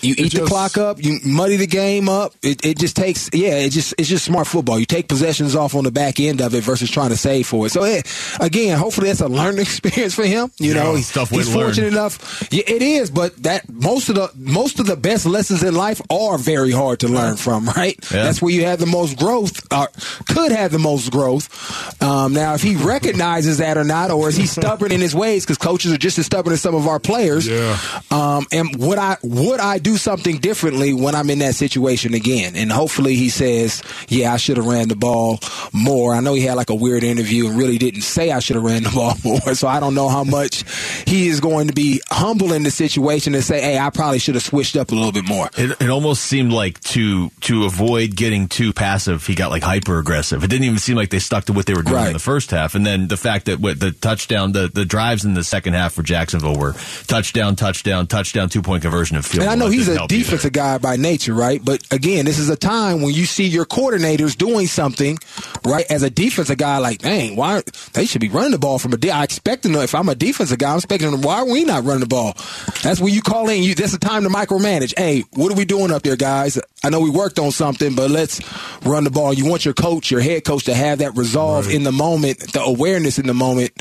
you 0.00 0.14
eat 0.16 0.32
just, 0.32 0.36
the 0.36 0.46
clock 0.46 0.78
up, 0.78 1.02
you 1.02 1.18
muddy 1.24 1.56
the 1.56 1.66
game 1.66 2.08
up. 2.08 2.34
It, 2.42 2.64
it 2.64 2.78
just 2.78 2.96
takes, 2.96 3.30
yeah, 3.32 3.56
it 3.56 3.70
just 3.70 3.94
it's 3.98 4.08
just 4.08 4.24
smart 4.24 4.46
football. 4.46 4.78
You 4.78 4.86
take 4.86 5.08
possessions 5.08 5.54
off 5.54 5.74
on 5.74 5.84
the 5.84 5.90
back 5.90 6.20
end 6.20 6.40
of 6.40 6.54
it 6.54 6.62
versus 6.62 6.90
trying 6.90 7.10
to 7.10 7.16
save 7.16 7.46
for 7.46 7.66
it. 7.66 7.70
So 7.70 7.84
it, 7.84 8.06
again, 8.40 8.78
hopefully 8.78 9.08
that's 9.08 9.20
a 9.20 9.28
learning 9.28 9.60
experience 9.62 10.14
for 10.14 10.24
him. 10.24 10.50
You 10.58 10.74
yeah, 10.74 10.82
know, 10.82 10.94
he's, 10.94 11.10
he's 11.10 11.52
fortunate 11.52 11.92
learn. 11.92 11.92
enough. 11.92 12.48
Yeah, 12.52 12.64
it 12.66 12.82
is, 12.82 13.10
but 13.10 13.36
that 13.42 13.68
most 13.68 14.08
of 14.08 14.14
the 14.14 14.30
most 14.36 14.80
of 14.80 14.86
the 14.86 14.96
best 14.96 15.26
lessons 15.26 15.62
in 15.62 15.74
life 15.74 16.00
are 16.10 16.38
very 16.38 16.72
hard 16.72 17.00
to 17.00 17.08
learn 17.08 17.36
from. 17.36 17.64
Right, 17.74 17.98
yeah. 18.12 18.22
that's 18.24 18.40
where 18.40 18.52
you 18.52 18.66
have 18.66 18.78
the 18.78 18.86
most 18.86 19.18
growth, 19.18 19.60
or 19.72 19.88
could 20.28 20.52
have 20.52 20.70
the 20.70 20.78
most 20.78 21.10
growth. 21.10 22.02
Um, 22.02 22.32
now, 22.32 22.54
if 22.54 22.62
he 22.62 22.76
recognizes 22.76 23.58
that 23.58 23.76
or 23.76 23.84
not, 23.84 24.10
or 24.10 24.28
is 24.28 24.36
he 24.36 24.46
stubborn 24.46 24.92
in 24.92 25.00
his 25.00 25.14
ways? 25.14 25.44
Because 25.44 25.58
coaches 25.58 25.92
are 25.92 25.96
just 25.96 26.18
as 26.18 26.26
stubborn 26.26 26.52
as 26.52 26.60
some 26.60 26.74
of 26.74 26.86
our 26.86 27.00
players. 27.00 27.48
Yeah. 27.48 27.78
Um, 28.10 28.46
and 28.52 28.76
would 28.76 28.98
I 28.98 29.16
would 29.22 29.60
I 29.60 29.73
do 29.78 29.96
something 29.96 30.38
differently 30.38 30.92
when 30.92 31.14
I'm 31.14 31.30
in 31.30 31.38
that 31.40 31.54
situation 31.54 32.14
again. 32.14 32.56
And 32.56 32.70
hopefully 32.70 33.16
he 33.16 33.28
says, 33.28 33.82
yeah, 34.08 34.32
I 34.32 34.36
should 34.36 34.56
have 34.56 34.66
ran 34.66 34.88
the 34.88 34.96
ball 34.96 35.40
more. 35.72 36.14
I 36.14 36.20
know 36.20 36.34
he 36.34 36.42
had 36.42 36.54
like 36.54 36.70
a 36.70 36.74
weird 36.74 37.04
interview 37.04 37.48
and 37.48 37.56
really 37.56 37.78
didn't 37.78 38.02
say 38.02 38.30
I 38.30 38.38
should 38.38 38.56
have 38.56 38.64
ran 38.64 38.84
the 38.84 38.90
ball 38.94 39.14
more. 39.24 39.54
So 39.54 39.68
I 39.68 39.80
don't 39.80 39.94
know 39.94 40.08
how 40.08 40.24
much 40.24 40.64
he 41.06 41.28
is 41.28 41.40
going 41.40 41.68
to 41.68 41.74
be 41.74 42.00
humble 42.10 42.52
in 42.52 42.62
the 42.62 42.70
situation 42.70 43.34
and 43.34 43.44
say, 43.44 43.60
hey, 43.60 43.78
I 43.78 43.90
probably 43.90 44.18
should 44.18 44.34
have 44.34 44.44
switched 44.44 44.76
up 44.76 44.92
a 44.92 44.94
little 44.94 45.12
bit 45.12 45.26
more. 45.26 45.48
It, 45.56 45.80
it 45.80 45.90
almost 45.90 46.24
seemed 46.24 46.52
like 46.52 46.80
to 46.80 47.30
to 47.42 47.64
avoid 47.64 48.16
getting 48.16 48.48
too 48.48 48.72
passive, 48.72 49.26
he 49.26 49.34
got 49.34 49.50
like 49.50 49.62
hyper 49.62 49.98
aggressive. 49.98 50.42
It 50.44 50.48
didn't 50.48 50.64
even 50.64 50.78
seem 50.78 50.96
like 50.96 51.10
they 51.10 51.18
stuck 51.18 51.44
to 51.46 51.52
what 51.52 51.66
they 51.66 51.74
were 51.74 51.82
doing 51.82 51.96
right. 51.96 52.06
in 52.08 52.12
the 52.12 52.18
first 52.18 52.50
half. 52.50 52.74
And 52.74 52.84
then 52.84 53.08
the 53.08 53.16
fact 53.16 53.46
that 53.46 53.60
what 53.60 53.80
the 53.80 53.92
touchdown, 53.92 54.52
the, 54.52 54.68
the 54.72 54.84
drives 54.84 55.24
in 55.24 55.34
the 55.34 55.44
second 55.44 55.74
half 55.74 55.92
for 55.92 56.02
Jacksonville 56.02 56.56
were 56.56 56.74
touchdown, 57.06 57.56
touchdown, 57.56 58.06
touchdown, 58.06 58.48
two 58.48 58.62
point 58.62 58.82
conversion 58.82 59.16
of 59.16 59.26
field. 59.26 59.42
And 59.42 59.50
I 59.50 59.54
know 59.54 59.63
he's 59.68 59.88
a 59.88 60.06
defensive 60.06 60.52
guy 60.52 60.78
by 60.78 60.96
nature, 60.96 61.34
right? 61.34 61.64
But 61.64 61.82
again, 61.92 62.24
this 62.24 62.38
is 62.38 62.48
a 62.48 62.56
time 62.56 63.02
when 63.02 63.14
you 63.14 63.24
see 63.24 63.44
your 63.44 63.64
coordinators 63.64 64.36
doing 64.36 64.66
something, 64.66 65.18
right? 65.64 65.84
As 65.90 66.02
a 66.02 66.10
defensive 66.10 66.58
guy, 66.58 66.78
like, 66.78 66.98
dang, 66.98 67.36
why 67.36 67.62
they 67.92 68.06
should 68.06 68.20
be 68.20 68.28
running 68.28 68.52
the 68.52 68.58
ball 68.58 68.78
from 68.78 68.92
a. 68.92 68.96
De- 68.96 69.10
I 69.10 69.24
expect 69.24 69.62
them. 69.62 69.74
If 69.74 69.94
I'm 69.94 70.08
a 70.08 70.14
defensive 70.14 70.58
guy, 70.58 70.70
I'm 70.70 70.76
expecting 70.76 71.10
them. 71.10 71.22
Why 71.22 71.38
are 71.38 71.46
we 71.46 71.64
not 71.64 71.84
running 71.84 72.00
the 72.00 72.06
ball? 72.06 72.34
That's 72.82 73.00
when 73.00 73.12
you 73.12 73.22
call 73.22 73.48
in. 73.48 73.62
You. 73.62 73.74
That's 73.74 73.92
the 73.92 73.98
time 73.98 74.22
to 74.24 74.28
micromanage. 74.28 74.94
Hey, 74.96 75.24
what 75.34 75.52
are 75.52 75.56
we 75.56 75.64
doing 75.64 75.90
up 75.90 76.02
there, 76.02 76.16
guys? 76.16 76.58
I 76.84 76.90
know 76.90 77.00
we 77.00 77.10
worked 77.10 77.38
on 77.38 77.50
something, 77.50 77.94
but 77.94 78.10
let's 78.10 78.40
run 78.84 79.04
the 79.04 79.10
ball. 79.10 79.32
You 79.32 79.46
want 79.46 79.64
your 79.64 79.74
coach, 79.74 80.10
your 80.10 80.20
head 80.20 80.44
coach, 80.44 80.64
to 80.64 80.74
have 80.74 80.98
that 80.98 81.16
resolve 81.16 81.66
right. 81.66 81.74
in 81.74 81.82
the 81.82 81.92
moment, 81.92 82.52
the 82.52 82.60
awareness 82.60 83.18
in 83.18 83.26
the 83.26 83.34
moment, 83.34 83.72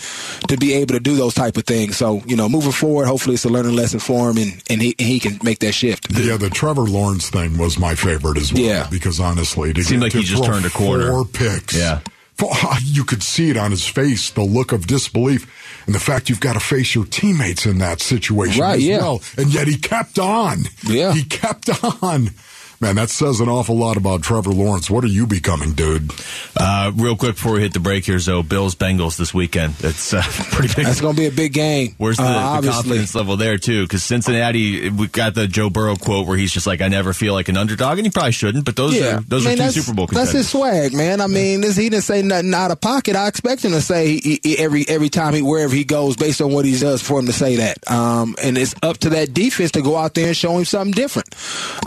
to 0.47 0.57
be 0.57 0.73
able 0.73 0.93
to 0.93 0.99
do 0.99 1.15
those 1.15 1.33
type 1.33 1.57
of 1.57 1.65
things. 1.65 1.97
So 1.97 2.21
you 2.25 2.35
know, 2.35 2.47
moving 2.47 2.71
forward, 2.71 3.07
hopefully 3.07 3.35
it's 3.35 3.45
a 3.45 3.49
learning 3.49 3.75
lesson 3.75 3.99
for 3.99 4.29
him, 4.29 4.37
and 4.37 4.63
and 4.69 4.81
he, 4.81 4.95
and 4.97 5.07
he 5.07 5.19
can 5.19 5.39
make 5.43 5.59
that 5.63 5.73
shift. 5.73 6.07
Yeah, 6.11 6.37
the 6.37 6.49
Trevor 6.49 6.83
Lawrence 6.83 7.29
thing 7.29 7.57
was 7.57 7.77
my 7.77 7.95
favorite 7.95 8.37
as 8.37 8.53
well. 8.53 8.63
Yeah. 8.63 8.87
Because 8.89 9.19
honestly, 9.19 9.73
to 9.73 9.83
seemed 9.83 10.03
like 10.03 10.11
to 10.11 10.19
he 10.19 10.23
just 10.23 10.43
turned 10.43 10.65
a 10.65 10.69
corner. 10.69 11.09
Four 11.11 11.25
picks. 11.25 11.77
Yeah. 11.77 12.01
Uh, 12.45 12.75
you 12.83 13.05
could 13.05 13.23
see 13.23 13.51
it 13.51 13.57
on 13.57 13.71
his 13.71 13.87
face, 13.87 14.31
the 14.31 14.43
look 14.43 14.73
of 14.73 14.85
disbelief, 14.85 15.47
and 15.85 15.95
the 15.95 15.99
fact 15.99 16.29
you've 16.29 16.41
got 16.41 16.53
to 16.53 16.59
face 16.59 16.93
your 16.93 17.05
teammates 17.05 17.65
in 17.65 17.77
that 17.77 18.01
situation 18.01 18.59
right, 18.59 18.77
as 18.77 18.83
yeah. 18.83 18.97
well. 18.97 19.21
And 19.37 19.53
yet 19.53 19.67
he 19.67 19.77
kept 19.77 20.19
on. 20.19 20.63
Yeah. 20.85 21.13
He 21.13 21.23
kept 21.23 21.69
on. 22.03 22.31
Man, 22.79 22.95
that 22.95 23.09
says 23.09 23.39
an 23.39 23.47
awful 23.47 23.77
lot 23.77 23.97
about 23.97 24.23
Trevor 24.23 24.51
Lawrence. 24.51 24.89
What 24.89 25.03
are 25.03 25.07
you 25.07 25.25
becoming, 25.25 25.73
dude? 25.73 26.11
Uh, 26.57 26.91
real 26.95 27.15
quick 27.15 27.35
before 27.35 27.53
we 27.53 27.61
hit 27.61 27.73
the 27.73 27.79
break 27.79 28.05
here, 28.05 28.19
so 28.19 28.43
Bills 28.43 28.75
Bengals 28.75 29.17
this 29.17 29.33
weekend. 29.33 29.75
It's 29.79 30.13
uh, 30.13 30.21
pretty 30.25 30.73
big. 30.73 30.85
That's 30.85 30.99
going 30.99 31.15
to 31.15 31.21
be 31.21 31.27
a 31.27 31.31
big 31.31 31.53
game. 31.53 31.95
Where's 31.97 32.17
the, 32.17 32.23
uh, 32.23 32.61
the 32.61 32.69
confidence 32.69 33.15
level 33.15 33.37
there 33.37 33.57
too? 33.57 33.83
Because 33.83 34.03
Cincinnati, 34.03 34.89
we 34.89 35.07
got 35.07 35.33
the 35.33 35.47
Joe 35.47 35.69
Burrow 35.69 35.95
quote 35.95 36.27
where 36.27 36.37
he's 36.37 36.51
just 36.51 36.67
like, 36.67 36.81
"I 36.81 36.89
never 36.89 37.13
feel 37.13 37.33
like 37.33 37.47
an 37.47 37.57
underdog," 37.57 37.97
and 37.97 38.05
he 38.05 38.11
probably 38.11 38.31
shouldn't. 38.31 38.65
But 38.65 38.75
those 38.75 38.95
yeah. 38.95 39.17
are 39.17 39.21
those 39.21 39.45
are 39.45 39.55
two 39.55 39.69
Super 39.69 39.95
Bowl 39.95 40.07
contenders. 40.07 40.33
That's 40.33 40.45
his 40.45 40.49
swag, 40.49 40.93
man. 40.93 41.21
I 41.21 41.27
mean, 41.27 41.61
this, 41.61 41.77
he 41.77 41.89
didn't 41.89 42.03
say 42.03 42.21
nothing 42.21 42.53
out 42.53 42.71
of 42.71 42.81
pocket. 42.81 43.15
I 43.15 43.27
expect 43.27 43.63
him 43.63 43.71
to 43.71 43.81
say 43.81 44.19
he, 44.19 44.39
he, 44.43 44.57
every 44.57 44.85
every 44.87 45.09
time 45.09 45.33
he 45.33 45.41
wherever 45.41 45.73
he 45.73 45.83
goes, 45.83 46.15
based 46.15 46.41
on 46.41 46.51
what 46.51 46.65
he 46.65 46.77
does, 46.77 47.01
for 47.01 47.19
him 47.19 47.27
to 47.27 47.33
say 47.33 47.57
that. 47.57 47.89
Um, 47.89 48.35
and 48.43 48.57
it's 48.57 48.75
up 48.83 48.97
to 48.99 49.09
that 49.11 49.33
defense 49.33 49.71
to 49.71 49.81
go 49.81 49.95
out 49.95 50.13
there 50.15 50.27
and 50.27 50.37
show 50.37 50.57
him 50.57 50.65
something 50.65 50.91
different. 50.91 51.33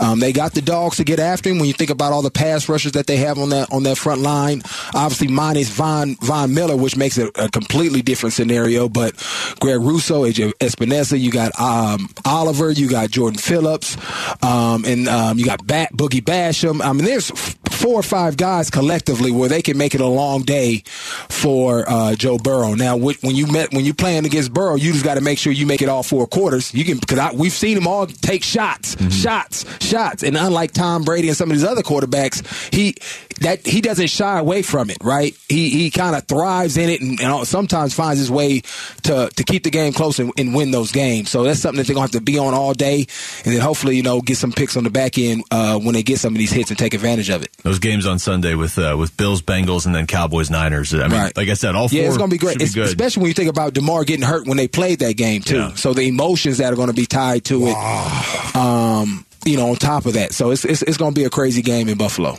Um, 0.01 0.19
they 0.19 0.33
got 0.33 0.53
the 0.53 0.61
dogs 0.87 0.97
to 0.97 1.03
get 1.03 1.19
after 1.19 1.49
him 1.49 1.59
when 1.59 1.67
you 1.67 1.73
think 1.73 1.89
about 1.89 2.13
all 2.13 2.21
the 2.21 2.31
pass 2.31 2.69
rushers 2.69 2.93
that 2.93 3.07
they 3.07 3.17
have 3.17 3.37
on 3.37 3.49
that 3.49 3.71
on 3.71 3.83
that 3.83 3.97
front 3.97 4.21
line, 4.21 4.61
obviously 4.95 5.27
minus 5.27 5.69
Von 5.69 6.15
Von 6.21 6.53
Miller, 6.53 6.77
which 6.77 6.95
makes 6.95 7.17
it 7.17 7.29
a 7.35 7.49
completely 7.49 8.01
different 8.01 8.33
scenario. 8.33 8.87
But 8.87 9.13
Greg 9.59 9.81
Rousseau, 9.81 10.21
AJ 10.21 10.53
Epenesa, 10.59 11.19
you 11.19 11.31
got 11.31 11.59
um, 11.59 12.09
Oliver, 12.25 12.71
you 12.71 12.89
got 12.89 13.09
Jordan 13.11 13.37
Phillips, 13.37 13.97
um, 14.41 14.85
and 14.85 15.07
um, 15.07 15.37
you 15.37 15.45
got 15.45 15.65
Bat, 15.67 15.93
Boogie 15.93 16.23
Basham. 16.23 16.81
I 16.81 16.93
mean, 16.93 17.05
there's 17.05 17.31
four 17.77 17.99
or 17.99 18.03
five 18.03 18.37
guys 18.37 18.69
collectively 18.69 19.31
where 19.31 19.49
they 19.49 19.61
can 19.61 19.77
make 19.77 19.93
it 19.93 20.01
a 20.01 20.07
long 20.07 20.41
day 20.41 20.83
for 21.29 21.87
uh, 21.87 22.15
Joe 22.15 22.37
Burrow. 22.37 22.73
Now, 22.73 22.97
when 22.97 23.15
you 23.21 23.47
met 23.47 23.73
when 23.73 23.85
you 23.85 23.93
playing 23.93 24.25
against 24.25 24.53
Burrow, 24.53 24.75
you 24.75 24.93
just 24.93 25.05
got 25.05 25.15
to 25.15 25.21
make 25.21 25.37
sure 25.37 25.51
you 25.51 25.65
make 25.65 25.81
it 25.81 25.89
all 25.89 26.03
four 26.03 26.27
quarters. 26.27 26.73
You 26.73 26.85
can 26.85 26.97
because 26.97 27.33
we've 27.33 27.51
seen 27.51 27.75
them 27.75 27.87
all 27.87 28.07
take 28.07 28.43
shots, 28.43 28.95
mm-hmm. 28.95 29.09
shots, 29.09 29.65
shots, 29.85 30.23
and 30.23 30.37
unlike 30.37 30.66
Tom 30.73 31.03
Brady 31.03 31.27
and 31.27 31.37
some 31.37 31.49
of 31.51 31.57
these 31.57 31.65
other 31.65 31.81
quarterbacks, 31.81 32.73
he 32.73 32.95
that 33.41 33.65
he 33.65 33.81
doesn't 33.81 34.07
shy 34.07 34.39
away 34.39 34.61
from 34.61 34.89
it, 34.89 34.97
right? 35.01 35.35
He 35.47 35.69
he 35.69 35.91
kind 35.91 36.15
of 36.15 36.25
thrives 36.25 36.77
in 36.77 36.89
it 36.89 37.01
and, 37.01 37.19
and, 37.19 37.47
sometimes 37.47 37.93
finds 37.93 38.19
his 38.19 38.31
way 38.31 38.61
to 39.03 39.29
to 39.35 39.43
keep 39.43 39.63
the 39.63 39.69
game 39.69 39.93
close 39.93 40.19
and, 40.19 40.31
and, 40.37 40.55
win 40.55 40.71
those 40.71 40.91
games. 40.91 41.29
So 41.29 41.43
that's 41.43 41.59
something 41.59 41.77
that 41.77 41.87
they're 41.87 41.93
gonna 41.93 42.05
have 42.05 42.11
to 42.11 42.21
be 42.21 42.39
on 42.39 42.53
all 42.53 42.73
day, 42.73 43.05
and 43.45 43.53
then 43.53 43.61
hopefully 43.61 43.95
you 43.95 44.03
know 44.03 44.21
get 44.21 44.37
some 44.37 44.51
picks 44.51 44.75
on 44.75 44.83
the 44.83 44.89
back 44.89 45.17
end 45.17 45.43
uh, 45.51 45.77
when 45.79 45.93
they 45.93 46.03
get 46.03 46.19
some 46.19 46.33
of 46.33 46.39
these 46.39 46.51
hits 46.51 46.69
and 46.69 46.79
take 46.79 46.93
advantage 46.93 47.29
of 47.29 47.43
it. 47.43 47.51
Those 47.63 47.79
games 47.79 48.05
on 48.05 48.19
Sunday 48.19 48.55
with 48.55 48.77
uh, 48.79 48.95
with 48.97 49.15
Bills, 49.17 49.41
Bengals, 49.41 49.85
and 49.85 49.93
then 49.93 50.07
Cowboys, 50.07 50.49
Niners. 50.49 50.93
I 50.93 51.07
mean, 51.07 51.11
right. 51.11 51.37
like 51.37 51.49
I 51.49 51.53
said, 51.53 51.75
all 51.75 51.89
four. 51.89 51.99
Yeah, 51.99 52.07
it's 52.07 52.17
gonna 52.17 52.31
be 52.31 52.37
great, 52.37 52.57
be 52.57 52.65
especially 52.65 53.21
when 53.21 53.29
you 53.29 53.35
think 53.35 53.49
about 53.49 53.73
Damar 53.73 54.03
getting 54.03 54.25
hurt 54.25 54.47
when 54.47 54.57
they 54.57 54.67
played 54.67 54.99
that 54.99 55.15
game 55.15 55.41
too. 55.41 55.57
Yeah. 55.57 55.73
So 55.75 55.93
the 55.93 56.07
emotions 56.07 56.57
that 56.57 56.71
are 56.71 56.75
going 56.75 56.87
to 56.87 56.93
be 56.93 57.05
tied 57.05 57.45
to 57.45 57.65
wow. 57.65 58.21
it. 58.23 58.55
Um, 58.55 59.25
you 59.47 59.57
know, 59.57 59.69
on 59.69 59.75
top 59.75 60.05
of 60.05 60.13
that. 60.13 60.33
So 60.33 60.51
it's, 60.51 60.65
it's, 60.65 60.81
it's 60.81 60.97
going 60.97 61.13
to 61.13 61.19
be 61.19 61.25
a 61.25 61.29
crazy 61.29 61.61
game 61.61 61.87
in 61.87 61.97
Buffalo. 61.97 62.37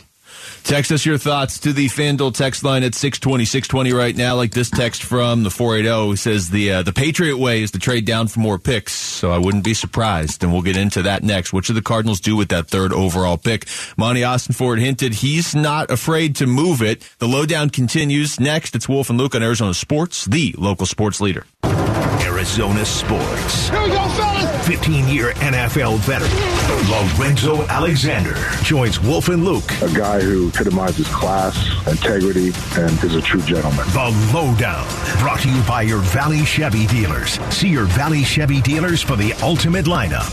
Text 0.63 0.91
us 0.91 1.05
your 1.05 1.17
thoughts 1.17 1.59
to 1.59 1.73
the 1.73 1.87
FanDuel 1.87 2.33
text 2.35 2.63
line 2.63 2.83
at 2.83 2.93
620, 2.93 3.45
620 3.45 3.93
right 3.93 4.15
now. 4.15 4.35
Like 4.35 4.51
this 4.51 4.69
text 4.69 5.03
from 5.03 5.43
the 5.43 5.49
480 5.49 6.15
says 6.15 6.49
the 6.49 6.73
uh, 6.73 6.83
the 6.83 6.93
Patriot 6.93 7.37
way 7.37 7.63
is 7.63 7.71
to 7.71 7.79
trade 7.79 8.05
down 8.05 8.27
for 8.27 8.39
more 8.39 8.59
picks, 8.59 8.93
so 8.93 9.31
I 9.31 9.37
wouldn't 9.37 9.63
be 9.63 9.73
surprised. 9.73 10.43
And 10.43 10.51
we'll 10.51 10.61
get 10.61 10.77
into 10.77 11.03
that 11.03 11.23
next. 11.23 11.53
What 11.53 11.65
should 11.65 11.75
the 11.75 11.81
Cardinals 11.81 12.19
do 12.19 12.35
with 12.35 12.49
that 12.49 12.67
third 12.67 12.93
overall 12.93 13.37
pick? 13.37 13.65
Monti 13.97 14.21
Ossenfort 14.21 14.79
hinted 14.79 15.13
he's 15.13 15.55
not 15.55 15.89
afraid 15.89 16.35
to 16.37 16.45
move 16.45 16.81
it. 16.81 17.07
The 17.19 17.27
lowdown 17.27 17.69
continues. 17.69 18.39
Next, 18.39 18.75
it's 18.75 18.87
Wolf 18.87 19.09
and 19.09 19.17
Luke 19.17 19.35
on 19.35 19.41
Arizona 19.41 19.73
Sports, 19.73 20.25
the 20.25 20.53
local 20.57 20.85
sports 20.85 21.19
leader. 21.19 21.45
Arizona 21.63 22.85
Sports. 22.85 23.69
Here 23.69 23.81
we 23.81 23.89
go, 23.89 24.07
fellas! 24.09 24.38
15 24.69 25.07
year 25.07 25.31
NFL 25.33 25.97
veteran, 26.01 27.17
Lorenzo 27.17 27.65
Alexander, 27.69 28.35
joins 28.61 28.99
Wolf 28.99 29.29
and 29.29 29.43
Luke. 29.43 29.67
A 29.81 29.91
guy 29.91 30.21
who 30.21 30.49
epitomizes 30.49 31.07
class, 31.07 31.57
integrity, 31.87 32.51
and 32.77 33.03
is 33.03 33.15
a 33.15 33.21
true 33.21 33.41
gentleman. 33.41 33.83
The 33.87 34.31
Lowdown, 34.31 34.87
brought 35.17 35.39
to 35.39 35.49
you 35.49 35.59
by 35.63 35.81
your 35.81 35.97
Valley 35.97 36.45
Chevy 36.45 36.85
dealers. 36.85 37.39
See 37.51 37.69
your 37.69 37.85
Valley 37.85 38.23
Chevy 38.23 38.61
dealers 38.61 39.01
for 39.01 39.15
the 39.15 39.33
ultimate 39.41 39.85
lineup. 39.85 40.29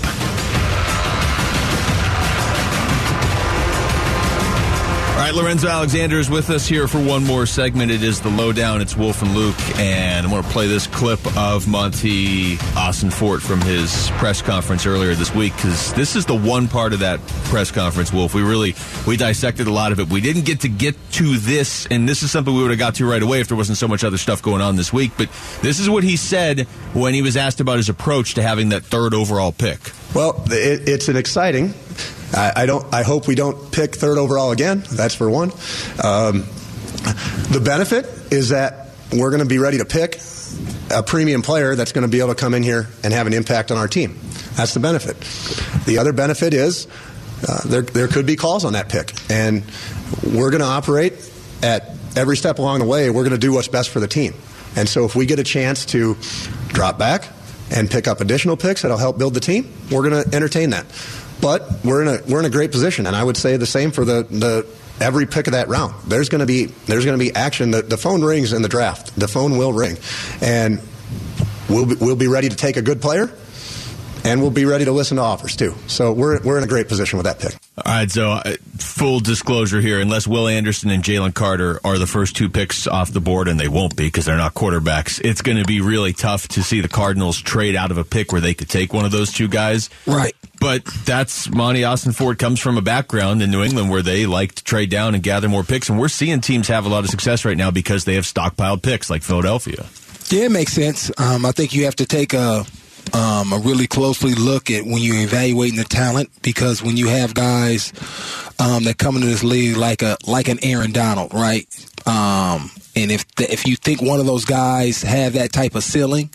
Right, 5.26 5.34
Lorenzo 5.34 5.66
Alexander 5.66 6.20
is 6.20 6.30
with 6.30 6.50
us 6.50 6.68
here 6.68 6.86
for 6.86 7.02
one 7.02 7.24
more 7.24 7.46
segment. 7.46 7.90
It 7.90 8.04
is 8.04 8.20
the 8.20 8.28
lowdown. 8.28 8.80
It's 8.80 8.96
Wolf 8.96 9.22
and 9.22 9.34
Luke, 9.34 9.56
and 9.76 10.24
I 10.24 10.30
want 10.30 10.46
to 10.46 10.52
play 10.52 10.68
this 10.68 10.86
clip 10.86 11.18
of 11.36 11.66
Monty 11.66 12.58
Austin 12.76 13.10
Fort 13.10 13.42
from 13.42 13.60
his 13.60 14.08
press 14.18 14.40
conference 14.40 14.86
earlier 14.86 15.14
this 15.14 15.34
week 15.34 15.52
because 15.56 15.92
this 15.94 16.14
is 16.14 16.26
the 16.26 16.36
one 16.36 16.68
part 16.68 16.92
of 16.92 17.00
that 17.00 17.18
press 17.46 17.72
conference, 17.72 18.12
Wolf. 18.12 18.34
We 18.34 18.42
really 18.42 18.76
we 19.04 19.16
dissected 19.16 19.66
a 19.66 19.72
lot 19.72 19.90
of 19.90 19.98
it. 19.98 20.08
We 20.08 20.20
didn't 20.20 20.44
get 20.44 20.60
to 20.60 20.68
get 20.68 20.94
to 21.12 21.36
this, 21.38 21.86
and 21.86 22.08
this 22.08 22.22
is 22.22 22.30
something 22.30 22.54
we 22.54 22.62
would 22.62 22.70
have 22.70 22.78
got 22.78 22.94
to 22.96 23.10
right 23.10 23.22
away 23.22 23.40
if 23.40 23.48
there 23.48 23.56
wasn't 23.56 23.78
so 23.78 23.88
much 23.88 24.04
other 24.04 24.18
stuff 24.18 24.42
going 24.42 24.62
on 24.62 24.76
this 24.76 24.92
week. 24.92 25.10
But 25.18 25.28
this 25.60 25.80
is 25.80 25.90
what 25.90 26.04
he 26.04 26.16
said 26.16 26.60
when 26.92 27.14
he 27.14 27.22
was 27.22 27.36
asked 27.36 27.58
about 27.58 27.78
his 27.78 27.88
approach 27.88 28.34
to 28.34 28.42
having 28.42 28.68
that 28.68 28.84
third 28.84 29.12
overall 29.12 29.50
pick. 29.50 29.80
Well, 30.14 30.44
it, 30.46 30.88
it's 30.88 31.08
an 31.08 31.16
exciting. 31.16 31.74
I, 32.34 32.52
I, 32.56 32.66
don't. 32.66 32.92
I 32.92 33.02
hope 33.02 33.28
we 33.28 33.34
don't 33.34 33.70
pick 33.72 33.94
third 33.96 34.18
overall 34.18 34.50
again. 34.50 34.82
That's 34.90 35.14
for 35.14 35.30
one. 35.30 35.50
Um, 36.02 36.44
the 37.50 37.62
benefit 37.64 38.06
is 38.32 38.48
that 38.50 38.90
we're 39.12 39.30
going 39.30 39.42
to 39.42 39.48
be 39.48 39.58
ready 39.58 39.78
to 39.78 39.84
pick 39.84 40.20
a 40.90 41.02
premium 41.02 41.42
player 41.42 41.74
that's 41.74 41.92
going 41.92 42.02
to 42.02 42.10
be 42.10 42.18
able 42.18 42.30
to 42.30 42.34
come 42.34 42.54
in 42.54 42.62
here 42.62 42.88
and 43.02 43.12
have 43.12 43.26
an 43.26 43.32
impact 43.32 43.70
on 43.70 43.78
our 43.78 43.88
team. 43.88 44.18
That's 44.54 44.74
the 44.74 44.80
benefit. 44.80 45.16
The 45.84 45.98
other 45.98 46.12
benefit 46.12 46.54
is 46.54 46.88
uh, 47.46 47.60
there, 47.66 47.82
there 47.82 48.08
could 48.08 48.26
be 48.26 48.36
calls 48.36 48.64
on 48.64 48.72
that 48.72 48.88
pick, 48.88 49.12
and 49.30 49.62
we're 50.24 50.50
going 50.50 50.62
to 50.62 50.66
operate 50.66 51.30
at 51.62 51.90
every 52.16 52.36
step 52.36 52.58
along 52.58 52.80
the 52.80 52.86
way. 52.86 53.10
We're 53.10 53.22
going 53.22 53.32
to 53.32 53.38
do 53.38 53.52
what's 53.52 53.68
best 53.68 53.90
for 53.90 54.00
the 54.00 54.08
team. 54.08 54.34
And 54.76 54.88
so, 54.88 55.04
if 55.04 55.14
we 55.14 55.26
get 55.26 55.38
a 55.38 55.44
chance 55.44 55.86
to 55.86 56.16
drop 56.68 56.98
back 56.98 57.28
and 57.70 57.90
pick 57.90 58.08
up 58.08 58.20
additional 58.20 58.56
picks 58.56 58.82
that'll 58.82 58.96
help 58.96 59.18
build 59.18 59.34
the 59.34 59.40
team, 59.40 59.72
we're 59.90 60.08
going 60.08 60.24
to 60.24 60.34
entertain 60.34 60.70
that. 60.70 60.86
But 61.40 61.84
we're 61.84 62.02
in 62.02 62.08
a 62.08 62.18
we're 62.26 62.40
in 62.40 62.46
a 62.46 62.50
great 62.50 62.72
position, 62.72 63.06
and 63.06 63.14
I 63.14 63.22
would 63.22 63.36
say 63.36 63.56
the 63.56 63.66
same 63.66 63.90
for 63.90 64.04
the 64.04 64.22
the 64.22 64.66
every 65.00 65.26
pick 65.26 65.46
of 65.46 65.52
that 65.52 65.68
round. 65.68 65.94
There's 66.06 66.28
going 66.28 66.40
to 66.40 66.46
be 66.46 66.66
there's 66.86 67.04
going 67.04 67.18
to 67.18 67.24
be 67.24 67.34
action. 67.34 67.70
The, 67.70 67.82
the 67.82 67.96
phone 67.96 68.22
rings 68.22 68.52
in 68.52 68.62
the 68.62 68.68
draft. 68.68 69.14
The 69.18 69.28
phone 69.28 69.58
will 69.58 69.72
ring, 69.72 69.98
and 70.40 70.80
we'll 71.68 71.86
be, 71.86 71.94
we'll 71.96 72.16
be 72.16 72.28
ready 72.28 72.48
to 72.48 72.56
take 72.56 72.76
a 72.76 72.82
good 72.82 73.02
player, 73.02 73.30
and 74.24 74.40
we'll 74.40 74.50
be 74.50 74.64
ready 74.64 74.86
to 74.86 74.92
listen 74.92 75.18
to 75.18 75.22
offers 75.22 75.56
too. 75.56 75.74
So 75.86 76.12
we're 76.12 76.40
we're 76.42 76.58
in 76.58 76.64
a 76.64 76.68
great 76.68 76.88
position 76.88 77.18
with 77.18 77.26
that 77.26 77.38
pick. 77.38 77.54
All 77.84 77.92
right, 77.92 78.10
so 78.10 78.30
uh, 78.30 78.56
full 78.96 79.20
disclosure 79.20 79.80
here, 79.82 80.00
unless 80.00 80.26
Will 80.26 80.48
Anderson 80.48 80.88
and 80.88 81.02
Jalen 81.02 81.34
Carter 81.34 81.78
are 81.84 81.98
the 81.98 82.06
first 82.06 82.34
two 82.34 82.48
picks 82.48 82.86
off 82.86 83.12
the 83.12 83.20
board, 83.20 83.46
and 83.46 83.60
they 83.60 83.68
won't 83.68 83.94
be 83.94 84.06
because 84.06 84.24
they're 84.24 84.38
not 84.38 84.54
quarterbacks, 84.54 85.20
it's 85.22 85.42
going 85.42 85.58
to 85.58 85.64
be 85.64 85.82
really 85.82 86.14
tough 86.14 86.48
to 86.48 86.62
see 86.62 86.80
the 86.80 86.88
Cardinals 86.88 87.38
trade 87.38 87.76
out 87.76 87.90
of 87.90 87.98
a 87.98 88.04
pick 88.04 88.32
where 88.32 88.40
they 88.40 88.54
could 88.54 88.70
take 88.70 88.94
one 88.94 89.04
of 89.04 89.12
those 89.12 89.32
two 89.32 89.48
guys. 89.48 89.90
Right. 90.06 90.34
But 90.60 90.86
that's 91.04 91.50
Monti 91.50 91.82
Ossenfort 91.82 92.38
comes 92.38 92.58
from 92.58 92.78
a 92.78 92.82
background 92.82 93.42
in 93.42 93.50
New 93.50 93.62
England 93.62 93.90
where 93.90 94.00
they 94.00 94.24
like 94.24 94.54
to 94.54 94.64
trade 94.64 94.88
down 94.88 95.14
and 95.14 95.22
gather 95.22 95.48
more 95.48 95.62
picks, 95.62 95.90
and 95.90 95.98
we're 95.98 96.08
seeing 96.08 96.40
teams 96.40 96.68
have 96.68 96.86
a 96.86 96.88
lot 96.88 97.04
of 97.04 97.10
success 97.10 97.44
right 97.44 97.56
now 97.56 97.70
because 97.70 98.06
they 98.06 98.14
have 98.14 98.24
stockpiled 98.24 98.82
picks 98.82 99.10
like 99.10 99.22
Philadelphia. 99.22 99.84
Yeah, 100.30 100.46
it 100.46 100.52
makes 100.52 100.72
sense. 100.72 101.10
Um, 101.18 101.44
I 101.44 101.52
think 101.52 101.74
you 101.74 101.84
have 101.84 101.96
to 101.96 102.06
take 102.06 102.32
a 102.32 102.64
um, 103.14 103.52
a 103.52 103.58
really 103.58 103.86
closely 103.86 104.34
look 104.34 104.70
at 104.70 104.84
when 104.84 105.02
you're 105.02 105.22
evaluating 105.22 105.76
the 105.76 105.84
talent 105.84 106.30
because 106.42 106.82
when 106.82 106.96
you 106.96 107.08
have 107.08 107.34
guys 107.34 107.92
um, 108.58 108.84
that 108.84 108.98
come 108.98 109.16
into 109.16 109.28
this 109.28 109.44
league 109.44 109.76
like 109.76 110.02
a 110.02 110.16
like 110.26 110.48
an 110.48 110.58
Aaron 110.62 110.92
Donald, 110.92 111.32
right? 111.32 111.66
Um, 112.06 112.70
and 112.94 113.10
if 113.10 113.26
the, 113.36 113.50
if 113.52 113.66
you 113.66 113.76
think 113.76 114.02
one 114.02 114.20
of 114.20 114.26
those 114.26 114.44
guys 114.44 115.02
have 115.02 115.34
that 115.34 115.52
type 115.52 115.74
of 115.74 115.82
ceiling, 115.82 116.30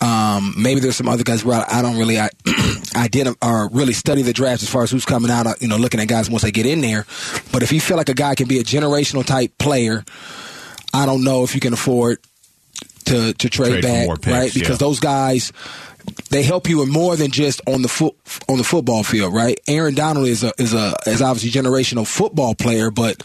um, 0.00 0.54
maybe 0.56 0.80
there's 0.80 0.96
some 0.96 1.08
other 1.08 1.24
guys 1.24 1.44
where 1.44 1.58
I, 1.60 1.78
I 1.78 1.82
don't 1.82 1.98
really 1.98 2.18
I, 2.18 2.30
identify 2.96 3.46
or 3.46 3.68
really 3.68 3.92
study 3.92 4.22
the 4.22 4.32
draft 4.32 4.62
as 4.62 4.68
far 4.68 4.82
as 4.82 4.90
who's 4.90 5.04
coming 5.04 5.30
out. 5.30 5.60
You 5.60 5.68
know, 5.68 5.76
looking 5.76 6.00
at 6.00 6.08
guys 6.08 6.30
once 6.30 6.42
they 6.42 6.50
get 6.50 6.66
in 6.66 6.80
there. 6.80 7.06
But 7.52 7.62
if 7.62 7.72
you 7.72 7.80
feel 7.80 7.96
like 7.96 8.08
a 8.08 8.14
guy 8.14 8.34
can 8.34 8.48
be 8.48 8.58
a 8.58 8.64
generational 8.64 9.24
type 9.24 9.56
player, 9.58 10.04
I 10.92 11.06
don't 11.06 11.24
know 11.24 11.44
if 11.44 11.54
you 11.54 11.60
can 11.60 11.72
afford 11.72 12.18
to 13.06 13.32
to 13.32 13.48
trade, 13.48 13.82
trade 13.82 13.82
back, 13.82 14.26
right? 14.26 14.52
Because 14.52 14.68
yeah. 14.70 14.76
those 14.76 15.00
guys 15.00 15.52
they 16.30 16.42
help 16.42 16.68
you 16.68 16.82
in 16.82 16.88
more 16.88 17.16
than 17.16 17.30
just 17.30 17.60
on 17.66 17.82
the 17.82 17.88
foot 17.88 18.14
on 18.48 18.58
the 18.58 18.64
football 18.64 19.02
field, 19.02 19.34
right? 19.34 19.58
Aaron 19.66 19.94
Donald 19.94 20.26
is 20.26 20.42
a 20.44 20.52
is 20.58 20.74
a 20.74 20.94
is 21.06 21.22
obviously 21.22 21.50
generational 21.50 22.06
football 22.06 22.54
player, 22.54 22.90
but 22.90 23.22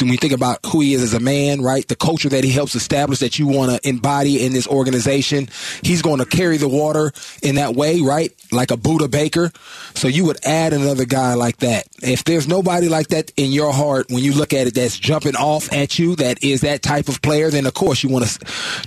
when 0.00 0.10
you 0.10 0.16
think 0.16 0.32
about 0.32 0.58
who 0.66 0.80
he 0.80 0.94
is 0.94 1.02
as 1.02 1.14
a 1.14 1.20
man, 1.20 1.60
right? 1.60 1.86
The 1.86 1.96
culture 1.96 2.28
that 2.28 2.44
he 2.44 2.50
helps 2.50 2.74
establish 2.74 3.20
that 3.20 3.38
you 3.38 3.46
want 3.46 3.70
to 3.70 3.88
embody 3.88 4.44
in 4.44 4.52
this 4.52 4.66
organization, 4.66 5.48
he's 5.82 6.02
going 6.02 6.18
to 6.18 6.26
carry 6.26 6.56
the 6.56 6.68
water 6.68 7.12
in 7.42 7.54
that 7.54 7.74
way, 7.74 8.00
right? 8.00 8.32
Like 8.50 8.70
a 8.70 8.76
Budda 8.76 9.10
Baker. 9.10 9.52
So 9.94 10.08
you 10.08 10.24
would 10.24 10.44
add 10.44 10.72
another 10.72 11.04
guy 11.04 11.34
like 11.34 11.58
that. 11.58 11.86
If 12.02 12.24
there's 12.24 12.48
nobody 12.48 12.88
like 12.88 13.08
that 13.08 13.30
in 13.36 13.52
your 13.52 13.72
heart 13.72 14.06
when 14.10 14.24
you 14.24 14.32
look 14.32 14.52
at 14.52 14.66
it 14.66 14.74
that's 14.74 14.98
jumping 14.98 15.36
off 15.36 15.72
at 15.72 15.98
you, 15.98 16.16
that 16.16 16.42
is 16.42 16.62
that 16.62 16.82
type 16.82 17.08
of 17.08 17.22
player, 17.22 17.50
then 17.50 17.66
of 17.66 17.74
course 17.74 18.02
you 18.02 18.08
want 18.08 18.26
to 18.26 18.38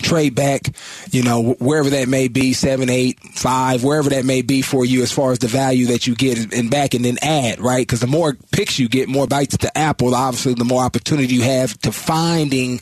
trade 0.02 0.36
back, 0.36 0.63
you 1.12 1.23
know, 1.23 1.54
wherever 1.60 1.89
that 1.91 2.10
may 2.10 2.28
be, 2.28 2.54
seven, 2.54 2.89
eight, 2.89 3.19
five, 3.32 3.84
wherever 3.84 4.10
that 4.10 4.26
may 4.26 4.42
be 4.42 4.62
for 4.62 4.86
you 4.86 5.02
as 5.02 5.12
far 5.12 5.32
as 5.32 5.39
the 5.39 5.48
value 5.48 5.88
that 5.88 6.08
you 6.08 6.15
get 6.15 6.54
and 6.54 6.70
back 6.70 6.94
and 6.94 7.06
then 7.06 7.18
add, 7.22 7.60
right? 7.60 7.86
Because 7.86 8.00
the 8.00 8.08
more 8.08 8.36
picks 8.52 8.80
you 8.80 8.89
get, 8.89 9.08
more 9.08 9.28
bites 9.28 9.58
to 9.58 9.78
apple, 9.78 10.13
obviously 10.13 10.54
the 10.54 10.65
more 10.65 10.84
opportunity 10.84 11.34
you 11.34 11.44
have 11.44 11.80
to 11.82 11.92
finding 11.92 12.80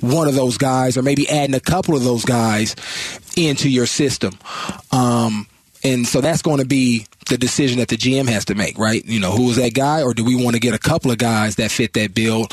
one 0.00 0.28
of 0.28 0.34
those 0.34 0.58
guys 0.58 0.96
or 0.96 1.02
maybe 1.02 1.28
adding 1.28 1.54
a 1.54 1.60
couple 1.60 1.96
of 1.96 2.04
those 2.04 2.24
guys 2.24 2.74
into 3.36 3.68
your 3.68 3.86
system. 3.86 4.38
Um, 4.92 5.46
and 5.82 6.06
so 6.06 6.20
that's 6.20 6.42
going 6.42 6.58
to 6.58 6.66
be 6.66 7.06
the 7.30 7.38
decision 7.38 7.78
that 7.78 7.88
the 7.88 7.96
GM 7.96 8.28
has 8.28 8.44
to 8.46 8.54
make, 8.54 8.78
right? 8.78 9.04
You 9.06 9.20
know, 9.20 9.32
who 9.32 9.48
is 9.50 9.56
that 9.56 9.72
guy, 9.72 10.02
or 10.02 10.12
do 10.12 10.24
we 10.24 10.34
want 10.36 10.54
to 10.54 10.60
get 10.60 10.74
a 10.74 10.78
couple 10.78 11.10
of 11.10 11.18
guys 11.18 11.56
that 11.56 11.70
fit 11.70 11.94
that 11.94 12.14
bill? 12.14 12.46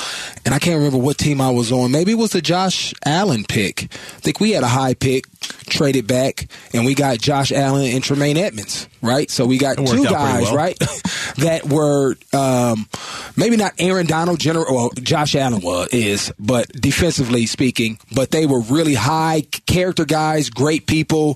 And 0.45 0.55
I 0.55 0.59
can't 0.59 0.77
remember 0.77 0.97
what 0.97 1.17
team 1.17 1.41
I 1.41 1.49
was 1.49 1.71
on. 1.71 1.91
Maybe 1.91 2.13
it 2.13 2.15
was 2.15 2.31
the 2.31 2.41
Josh 2.41 2.93
Allen 3.05 3.43
pick. 3.43 3.83
I 3.83 4.19
think 4.21 4.39
we 4.39 4.51
had 4.51 4.63
a 4.63 4.67
high 4.67 4.93
pick, 4.93 5.25
traded 5.65 6.07
back, 6.07 6.47
and 6.73 6.85
we 6.85 6.95
got 6.95 7.17
Josh 7.17 7.51
Allen 7.51 7.85
and 7.85 8.03
Tremaine 8.03 8.37
Edmunds, 8.37 8.87
right? 9.01 9.29
So 9.29 9.45
we 9.45 9.57
got 9.57 9.77
two 9.77 10.05
guys, 10.05 10.43
well. 10.43 10.55
right, 10.55 10.79
that 11.37 11.65
were 11.65 12.15
um, 12.33 12.87
maybe 13.35 13.57
not 13.57 13.73
Aaron 13.79 14.05
Donald, 14.05 14.39
general, 14.39 14.73
well, 14.73 14.91
Josh 15.01 15.35
Allen 15.35 15.61
was 15.61 15.89
is, 15.89 16.31
but 16.39 16.67
defensively 16.71 17.45
speaking, 17.45 17.99
but 18.13 18.31
they 18.31 18.45
were 18.45 18.61
really 18.61 18.93
high 18.93 19.41
character 19.65 20.05
guys, 20.05 20.49
great 20.49 20.85
people, 20.87 21.35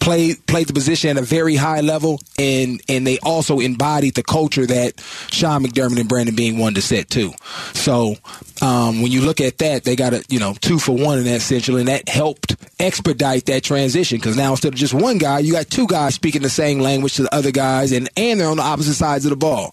played 0.00 0.46
played 0.46 0.66
the 0.66 0.72
position 0.72 1.10
at 1.10 1.16
a 1.16 1.26
very 1.26 1.56
high 1.56 1.80
level, 1.80 2.20
and 2.38 2.73
and 2.88 3.06
they 3.06 3.18
also 3.20 3.60
embodied 3.60 4.14
the 4.14 4.22
culture 4.22 4.66
that 4.66 5.00
Sean 5.30 5.64
McDermott 5.64 6.00
and 6.00 6.08
Brandon 6.08 6.34
Beane 6.34 6.58
wanted 6.58 6.76
to 6.76 6.82
set 6.82 7.10
too. 7.10 7.32
So 7.72 8.16
um, 8.62 9.02
when 9.02 9.10
you 9.10 9.20
look 9.20 9.40
at 9.40 9.58
that, 9.58 9.84
they 9.84 9.96
got 9.96 10.14
a 10.14 10.24
you 10.28 10.38
know 10.38 10.54
two 10.60 10.78
for 10.78 10.92
one 10.92 11.18
in 11.18 11.24
that 11.24 11.36
essentially, 11.36 11.80
and 11.80 11.88
that 11.88 12.08
helped 12.08 12.56
expedite 12.80 13.46
that 13.46 13.62
transition 13.62 14.18
because 14.18 14.36
now 14.36 14.50
instead 14.52 14.72
of 14.72 14.78
just 14.78 14.94
one 14.94 15.18
guy, 15.18 15.40
you 15.40 15.52
got 15.52 15.68
two 15.68 15.86
guys 15.86 16.14
speaking 16.14 16.42
the 16.42 16.48
same 16.48 16.80
language 16.80 17.14
to 17.14 17.22
the 17.22 17.34
other 17.34 17.50
guys, 17.50 17.92
and 17.92 18.08
and 18.16 18.40
they're 18.40 18.48
on 18.48 18.56
the 18.56 18.62
opposite 18.62 18.94
sides 18.94 19.26
of 19.26 19.30
the 19.30 19.36
ball. 19.36 19.72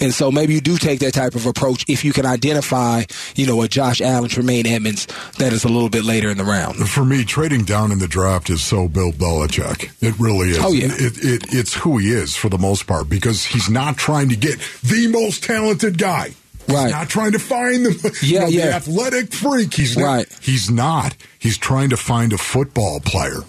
And 0.00 0.12
so 0.12 0.30
maybe 0.30 0.54
you 0.54 0.60
do 0.60 0.76
take 0.78 1.00
that 1.00 1.12
type 1.14 1.34
of 1.34 1.46
approach 1.46 1.84
if 1.88 2.04
you 2.04 2.12
can 2.12 2.26
identify 2.26 3.04
you 3.34 3.46
know 3.46 3.62
a 3.62 3.68
Josh 3.68 4.00
Allen, 4.00 4.28
Tremaine 4.28 4.66
Edmunds 4.66 5.06
that 5.38 5.52
is 5.52 5.64
a 5.64 5.68
little 5.68 5.90
bit 5.90 6.04
later 6.04 6.30
in 6.30 6.38
the 6.38 6.44
round. 6.44 6.88
For 6.88 7.04
me, 7.04 7.24
trading 7.24 7.64
down 7.64 7.92
in 7.92 7.98
the 7.98 8.08
draft 8.08 8.50
is 8.50 8.62
so 8.62 8.88
Bill 8.88 9.12
Belichick. 9.12 9.92
It 10.00 10.18
really 10.18 10.50
is. 10.50 10.58
Oh 10.60 10.72
yeah, 10.72 10.88
it, 10.90 11.18
it, 11.18 11.54
it's 11.54 11.74
who 11.74 11.98
he 11.98 12.10
is 12.10 12.31
for 12.36 12.48
the 12.48 12.58
most 12.58 12.86
part 12.86 13.08
because 13.08 13.44
he's 13.44 13.68
not 13.68 13.96
trying 13.96 14.28
to 14.30 14.36
get 14.36 14.58
the 14.82 15.08
most 15.08 15.44
talented 15.44 15.98
guy. 15.98 16.32
Right. 16.68 16.84
He's 16.84 16.92
not 16.92 17.08
trying 17.08 17.32
to 17.32 17.38
find 17.38 17.86
the, 17.86 18.18
yeah, 18.22 18.26
you 18.26 18.40
know, 18.40 18.46
yeah. 18.48 18.66
the 18.66 18.74
athletic 18.74 19.32
freak. 19.32 19.74
He's 19.74 19.96
not, 19.96 20.04
right. 20.04 20.38
He's 20.40 20.70
not. 20.70 21.16
He's 21.38 21.58
trying 21.58 21.90
to 21.90 21.96
find 21.96 22.32
a 22.32 22.38
football 22.38 23.00
player 23.00 23.40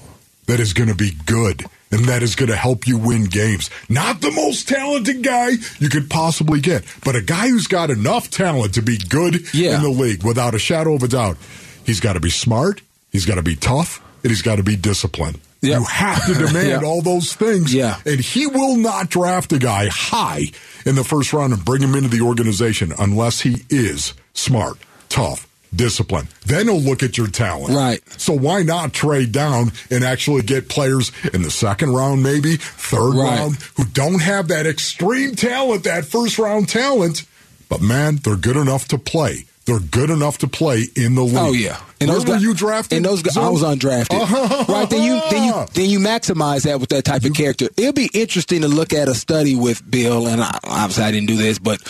that 0.47 0.59
is 0.59 0.73
going 0.73 0.89
to 0.89 0.95
be 0.95 1.11
good 1.25 1.65
and 1.91 2.05
that 2.05 2.23
is 2.23 2.35
going 2.35 2.49
to 2.49 2.55
help 2.55 2.87
you 2.87 2.97
win 2.97 3.25
games. 3.25 3.69
Not 3.87 4.21
the 4.21 4.31
most 4.31 4.67
talented 4.67 5.23
guy 5.23 5.51
you 5.79 5.89
could 5.89 6.09
possibly 6.09 6.59
get, 6.59 6.83
but 7.05 7.15
a 7.15 7.21
guy 7.21 7.49
who's 7.49 7.67
got 7.67 7.91
enough 7.91 8.31
talent 8.31 8.73
to 8.73 8.81
be 8.81 8.97
good 8.97 9.53
yeah. 9.53 9.75
in 9.75 9.83
the 9.83 9.89
league 9.89 10.23
without 10.23 10.55
a 10.55 10.59
shadow 10.59 10.95
of 10.95 11.03
a 11.03 11.07
doubt. 11.07 11.37
He's 11.85 11.99
got 11.99 12.13
to 12.13 12.19
be 12.19 12.31
smart. 12.31 12.81
He's 13.11 13.27
got 13.27 13.35
to 13.35 13.43
be 13.43 13.55
tough 13.55 14.03
and 14.23 14.31
he's 14.31 14.41
got 14.41 14.55
to 14.55 14.63
be 14.63 14.75
disciplined. 14.75 15.39
Yeah. 15.63 15.79
You 15.79 15.85
have 15.85 16.25
to 16.25 16.33
demand 16.47 16.81
yeah. 16.81 16.83
all 16.83 17.01
those 17.01 17.33
things. 17.33 17.73
Yeah. 17.73 17.99
And 18.05 18.19
he 18.19 18.47
will 18.47 18.75
not 18.75 19.09
draft 19.09 19.51
a 19.53 19.59
guy 19.59 19.87
high 19.87 20.45
in 20.85 20.95
the 20.95 21.03
first 21.03 21.33
round 21.33 21.53
and 21.53 21.63
bring 21.63 21.81
him 21.81 21.95
into 21.95 22.09
the 22.09 22.21
organization 22.21 22.93
unless 22.99 23.41
he 23.41 23.65
is 23.69 24.13
smart, 24.33 24.77
tough, 25.09 25.47
disciplined. 25.75 26.27
Then 26.45 26.67
he'll 26.67 26.79
look 26.79 27.01
at 27.01 27.17
your 27.17 27.27
talent. 27.27 27.73
Right. 27.73 28.01
So 28.19 28.33
why 28.33 28.63
not 28.63 28.93
trade 28.93 29.31
down 29.31 29.71
and 29.89 30.03
actually 30.03 30.43
get 30.43 30.69
players 30.69 31.11
in 31.33 31.41
the 31.41 31.51
second 31.51 31.93
round, 31.93 32.21
maybe 32.21 32.57
third 32.57 33.15
right. 33.15 33.39
round, 33.39 33.55
who 33.77 33.85
don't 33.85 34.21
have 34.21 34.49
that 34.49 34.67
extreme 34.67 35.35
talent, 35.35 35.85
that 35.85 36.05
first 36.05 36.37
round 36.37 36.69
talent, 36.69 37.25
but 37.69 37.81
man, 37.81 38.17
they're 38.17 38.35
good 38.35 38.57
enough 38.57 38.87
to 38.89 38.97
play. 38.97 39.45
They're 39.65 39.79
good 39.79 40.09
enough 40.09 40.39
to 40.39 40.47
play 40.47 40.83
in 40.95 41.15
the 41.15 41.21
oh, 41.21 41.25
league. 41.25 41.37
Oh 41.37 41.51
yeah, 41.53 41.79
and 41.99 42.09
Where 42.09 42.19
those 42.19 42.27
were 42.27 42.33
guys, 42.33 42.43
you 42.43 42.53
drafted? 42.53 42.97
And 42.97 43.05
those 43.05 43.21
guys, 43.21 43.37
I 43.37 43.49
was 43.49 43.63
undrafted. 43.63 44.67
right 44.67 44.89
then 44.89 45.03
you 45.03 45.21
then 45.29 45.43
you 45.45 45.65
then 45.73 45.89
you 45.89 45.99
maximize 45.99 46.63
that 46.63 46.79
with 46.79 46.89
that 46.89 47.05
type 47.05 47.23
of 47.23 47.33
character. 47.33 47.69
It'll 47.77 47.93
be 47.93 48.09
interesting 48.13 48.61
to 48.61 48.67
look 48.67 48.93
at 48.93 49.07
a 49.07 49.15
study 49.15 49.55
with 49.55 49.89
Bill, 49.89 50.27
and 50.27 50.41
I, 50.41 50.59
obviously 50.63 51.03
I 51.03 51.11
didn't 51.11 51.27
do 51.27 51.37
this, 51.37 51.59
but 51.59 51.81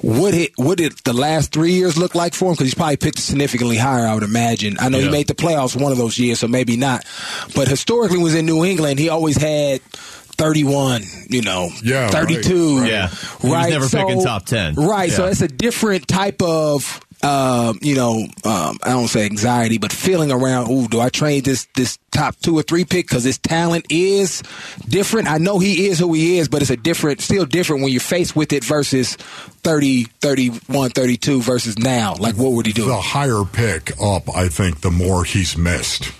what 0.00 0.34
it 0.34 0.52
what 0.56 0.78
did 0.78 0.92
the 1.04 1.12
last 1.12 1.52
three 1.52 1.72
years 1.72 1.96
look 1.96 2.14
like 2.14 2.34
for 2.34 2.46
him? 2.46 2.52
Because 2.52 2.66
he's 2.66 2.74
probably 2.74 2.96
picked 2.96 3.18
significantly 3.18 3.76
higher, 3.76 4.06
I 4.06 4.14
would 4.14 4.22
imagine. 4.22 4.76
I 4.78 4.88
know 4.88 4.98
yeah. 4.98 5.06
he 5.06 5.10
made 5.10 5.26
the 5.26 5.34
playoffs 5.34 5.80
one 5.80 5.92
of 5.92 5.98
those 5.98 6.18
years, 6.18 6.40
so 6.40 6.48
maybe 6.48 6.76
not. 6.76 7.04
But 7.54 7.68
historically, 7.68 8.18
was 8.18 8.34
in 8.34 8.46
New 8.46 8.64
England, 8.64 8.98
he 8.98 9.08
always 9.08 9.36
had 9.36 9.80
31, 10.36 11.02
you 11.28 11.42
know, 11.42 11.70
yeah, 11.82 12.08
32. 12.08 12.80
Right. 12.80 12.90
Yeah. 12.90 13.08
Right. 13.42 13.64
He's 13.64 13.72
never 13.72 13.88
so, 13.88 13.98
picking 13.98 14.22
top 14.22 14.44
10. 14.46 14.74
Right. 14.74 15.08
Yeah. 15.08 15.16
So 15.16 15.26
it's 15.26 15.40
a 15.40 15.48
different 15.48 16.06
type 16.06 16.42
of 16.42 17.00
um, 17.22 17.78
you 17.80 17.94
know, 17.94 18.26
um, 18.44 18.78
I 18.82 18.90
don't 18.90 19.08
say 19.08 19.24
anxiety, 19.24 19.78
but 19.78 19.92
feeling 19.92 20.30
around, 20.30 20.70
ooh, 20.70 20.86
do 20.86 21.00
I 21.00 21.08
trade 21.08 21.44
this 21.44 21.66
this 21.74 21.98
top 22.10 22.36
two 22.36 22.58
or 22.58 22.62
three 22.62 22.84
pick 22.84 23.08
because 23.08 23.24
his 23.24 23.38
talent 23.38 23.86
is 23.90 24.42
different? 24.88 25.28
I 25.28 25.38
know 25.38 25.58
he 25.58 25.86
is 25.86 25.98
who 25.98 26.12
he 26.12 26.38
is, 26.38 26.48
but 26.48 26.62
it's 26.62 26.70
a 26.70 26.76
different, 26.76 27.20
still 27.20 27.46
different 27.46 27.82
when 27.82 27.90
you're 27.90 28.00
faced 28.00 28.36
with 28.36 28.52
it 28.52 28.64
versus 28.64 29.16
30, 29.16 30.04
31, 30.04 30.90
32 30.90 31.42
versus 31.42 31.78
now. 31.78 32.14
Like, 32.14 32.36
what 32.36 32.52
would 32.52 32.66
he 32.66 32.72
do? 32.72 32.86
The 32.86 33.00
higher 33.00 33.44
pick 33.44 33.92
up, 34.00 34.34
I 34.34 34.48
think, 34.48 34.82
the 34.82 34.90
more 34.90 35.24
he's 35.24 35.56
missed. 35.56 36.12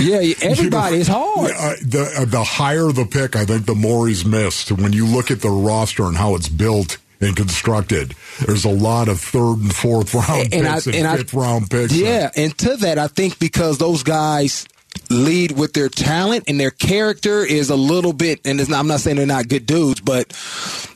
Yeah, 0.00 0.34
everybody 0.42 0.96
you 0.96 0.96
know, 0.96 1.00
is 1.00 1.08
hard. 1.08 1.50
Uh, 1.52 1.74
the 1.82 2.14
uh, 2.18 2.24
the 2.24 2.42
higher 2.42 2.90
the 2.90 3.06
pick, 3.06 3.36
I 3.36 3.44
think, 3.44 3.66
the 3.66 3.74
more 3.74 4.08
he's 4.08 4.24
missed. 4.24 4.72
When 4.72 4.92
you 4.92 5.06
look 5.06 5.30
at 5.30 5.40
the 5.40 5.50
roster 5.50 6.04
and 6.04 6.16
how 6.16 6.34
it's 6.34 6.48
built 6.48 6.98
and 7.20 7.36
constructed. 7.36 8.14
There's 8.46 8.64
a 8.64 8.70
lot 8.70 9.08
of 9.08 9.20
third 9.20 9.58
and 9.58 9.74
fourth 9.74 10.14
round 10.14 10.52
and 10.52 10.66
picks 10.66 10.88
I, 10.88 10.90
and, 10.92 11.06
and 11.06 11.18
fifth 11.18 11.34
I, 11.34 11.38
round 11.38 11.70
picks. 11.70 11.92
Yeah, 11.92 12.30
and 12.34 12.56
to 12.58 12.76
that, 12.78 12.98
I 12.98 13.08
think 13.08 13.38
because 13.38 13.78
those 13.78 14.02
guys 14.02 14.66
lead 15.08 15.52
with 15.52 15.72
their 15.72 15.88
talent 15.88 16.44
and 16.48 16.58
their 16.58 16.70
character 16.70 17.44
is 17.44 17.70
a 17.70 17.76
little 17.76 18.12
bit, 18.12 18.40
and 18.44 18.60
it's 18.60 18.68
not, 18.68 18.80
I'm 18.80 18.86
not 18.86 19.00
saying 19.00 19.16
they're 19.16 19.26
not 19.26 19.48
good 19.48 19.66
dudes, 19.66 20.00
but 20.00 20.32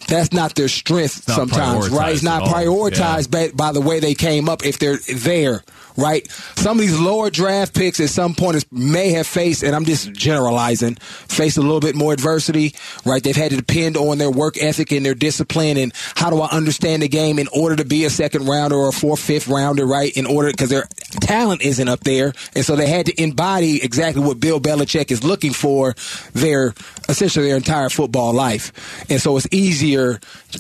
that's 0.09 0.33
not 0.33 0.55
their 0.55 0.69
strength 0.69 1.27
not 1.29 1.35
sometimes, 1.37 1.89
right? 1.91 2.13
It's 2.13 2.23
not 2.23 2.43
prioritized 2.43 3.35
yeah. 3.35 3.49
by, 3.49 3.53
by 3.53 3.73
the 3.73 3.81
way 3.81 4.01
they 4.01 4.15
came 4.15 4.49
up 4.49 4.65
if 4.65 4.79
they're 4.79 4.99
there 5.15 5.63
right? 5.97 6.29
Some 6.57 6.79
of 6.79 6.81
these 6.81 6.99
lower 6.99 7.31
draft 7.31 7.75
picks 7.75 8.01
at 8.01 8.09
some 8.09 8.35
point 8.35 8.65
may 8.73 9.11
have 9.11 9.27
faced, 9.27 9.63
and 9.63 9.75
I'm 9.75 9.85
just 9.85 10.13
generalizing, 10.13 10.97
faced 10.97 11.57
a 11.57 11.61
little 11.61 11.81
bit 11.81 11.95
more 11.95 12.13
adversity, 12.13 12.75
right? 13.05 13.23
They've 13.23 13.37
had 13.37 13.51
to 13.51 13.57
depend 13.57 13.97
on 13.97 14.19
their 14.19 14.31
work 14.31 14.57
ethic 14.61 14.93
and 14.93 15.05
their 15.05 15.15
discipline 15.15 15.77
and 15.77 15.93
how 16.17 16.31
do 16.31 16.41
I 16.41 16.49
understand 16.51 17.03
the 17.03 17.09
game 17.09 17.39
in 17.39 17.49
order 17.49 17.77
to 17.77 17.85
be 17.85 18.05
a 18.05 18.11
second 18.11 18.47
rounder 18.47 18.77
or 18.77 18.89
a 18.89 18.93
fourth, 18.93 19.21
fifth 19.21 19.49
rounder, 19.49 19.87
right? 19.87 20.15
In 20.17 20.27
order, 20.27 20.51
because 20.51 20.71
their 20.71 20.89
talent 21.21 21.63
isn't 21.63 21.89
up 21.89 22.01
there. 22.01 22.33
And 22.55 22.65
so 22.65 22.77
they 22.77 22.89
had 22.89 23.07
to 23.07 23.23
embody 23.23 23.83
exactly 23.83 24.23
what 24.23 24.41
Bill 24.41 24.61
Belichick 24.61 25.11
is 25.11 25.23
looking 25.23 25.53
for 25.53 25.95
their, 26.33 26.75
essentially 27.09 27.47
their 27.47 27.57
entire 27.57 27.89
football 27.89 28.33
life. 28.33 28.73
And 29.11 29.21
so 29.21 29.37
it's 29.37 29.49
easier 29.51 29.94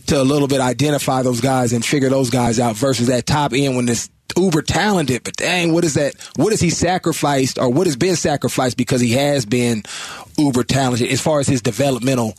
to 0.06 0.20
a 0.20 0.22
little 0.22 0.48
bit 0.48 0.60
identify 0.60 1.22
those 1.22 1.40
guys 1.40 1.72
and 1.72 1.84
figure 1.84 2.08
those 2.08 2.30
guys 2.30 2.58
out 2.58 2.76
versus 2.76 3.08
that 3.08 3.26
top 3.26 3.52
end 3.52 3.76
when 3.76 3.86
this 3.86 4.10
uber 4.36 4.62
talented, 4.62 5.22
but 5.22 5.36
dang, 5.36 5.72
what 5.72 5.84
is 5.84 5.94
that? 5.94 6.14
What 6.36 6.50
has 6.52 6.60
he 6.60 6.70
sacrificed 6.70 7.58
or 7.58 7.68
what 7.68 7.86
has 7.86 7.96
been 7.96 8.16
sacrificed 8.16 8.76
because 8.76 9.00
he 9.00 9.12
has 9.12 9.46
been 9.46 9.84
uber 10.36 10.64
talented 10.64 11.10
as 11.10 11.20
far 11.20 11.40
as 11.40 11.46
his 11.46 11.62
developmental 11.62 12.34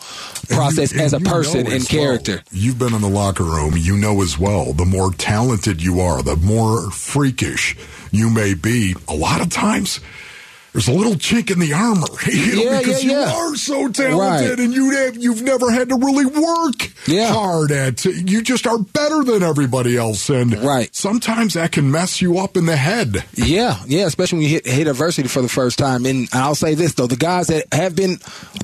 process 0.50 0.94
you, 0.94 1.00
as 1.00 1.14
a 1.14 1.20
person 1.20 1.72
and 1.72 1.88
character? 1.88 2.36
Well. 2.36 2.44
You've 2.52 2.80
been 2.80 2.94
in 2.94 3.02
the 3.02 3.10
locker 3.10 3.44
room. 3.44 3.74
You 3.78 3.98
know 3.98 4.22
as 4.22 4.38
well, 4.38 4.74
the 4.74 4.86
more 4.86 5.12
talented 5.14 5.82
you 5.82 6.02
are, 6.02 6.22
the 6.22 6.36
more 6.36 6.92
freakish 6.92 7.78
you 8.12 8.30
may 8.30 8.54
be. 8.54 8.96
A 9.08 9.16
lot 9.16 9.42
of 9.42 9.50
times, 9.50 10.00
there's 10.76 10.90
a 10.90 10.94
little 10.94 11.14
chink 11.14 11.52
in 11.52 11.60
the 11.60 11.72
armor, 11.72 12.06
you 12.30 12.58
know, 12.58 12.72
yeah, 12.72 12.80
because 12.80 13.02
yeah, 13.02 13.12
yeah. 13.12 13.32
you 13.32 13.38
are 13.38 13.56
so 13.56 13.88
talented, 13.88 14.50
right. 14.50 14.60
and 14.60 14.74
you 14.74 14.92
have 14.92 15.16
you've 15.16 15.42
never 15.42 15.72
had 15.72 15.88
to 15.88 15.96
really 15.96 16.26
work 16.26 16.92
yeah. 17.08 17.32
hard 17.32 17.72
at. 17.72 18.04
You 18.04 18.42
just 18.42 18.68
are 18.68 18.78
better 18.78 19.24
than 19.24 19.42
everybody 19.42 19.96
else, 19.96 20.30
and 20.30 20.54
right. 20.58 20.94
sometimes 20.94 21.54
that 21.54 21.72
can 21.72 21.90
mess 21.90 22.22
you 22.22 22.40
up 22.40 22.58
in 22.58 22.66
the 22.66 22.76
head. 22.76 23.24
Yeah, 23.36 23.82
yeah, 23.86 24.06
especially 24.06 24.40
when 24.40 24.44
you 24.44 24.50
hit, 24.50 24.68
hit 24.68 24.88
adversity 24.88 25.30
for 25.30 25.42
the 25.42 25.48
first 25.48 25.80
time. 25.80 26.06
And 26.06 26.28
I'll 26.34 26.56
say 26.56 26.76
this 26.76 26.94
though: 26.96 27.08
the 27.08 27.16
guys 27.16 27.48
that 27.48 27.74
have 27.74 27.96
been 27.96 28.18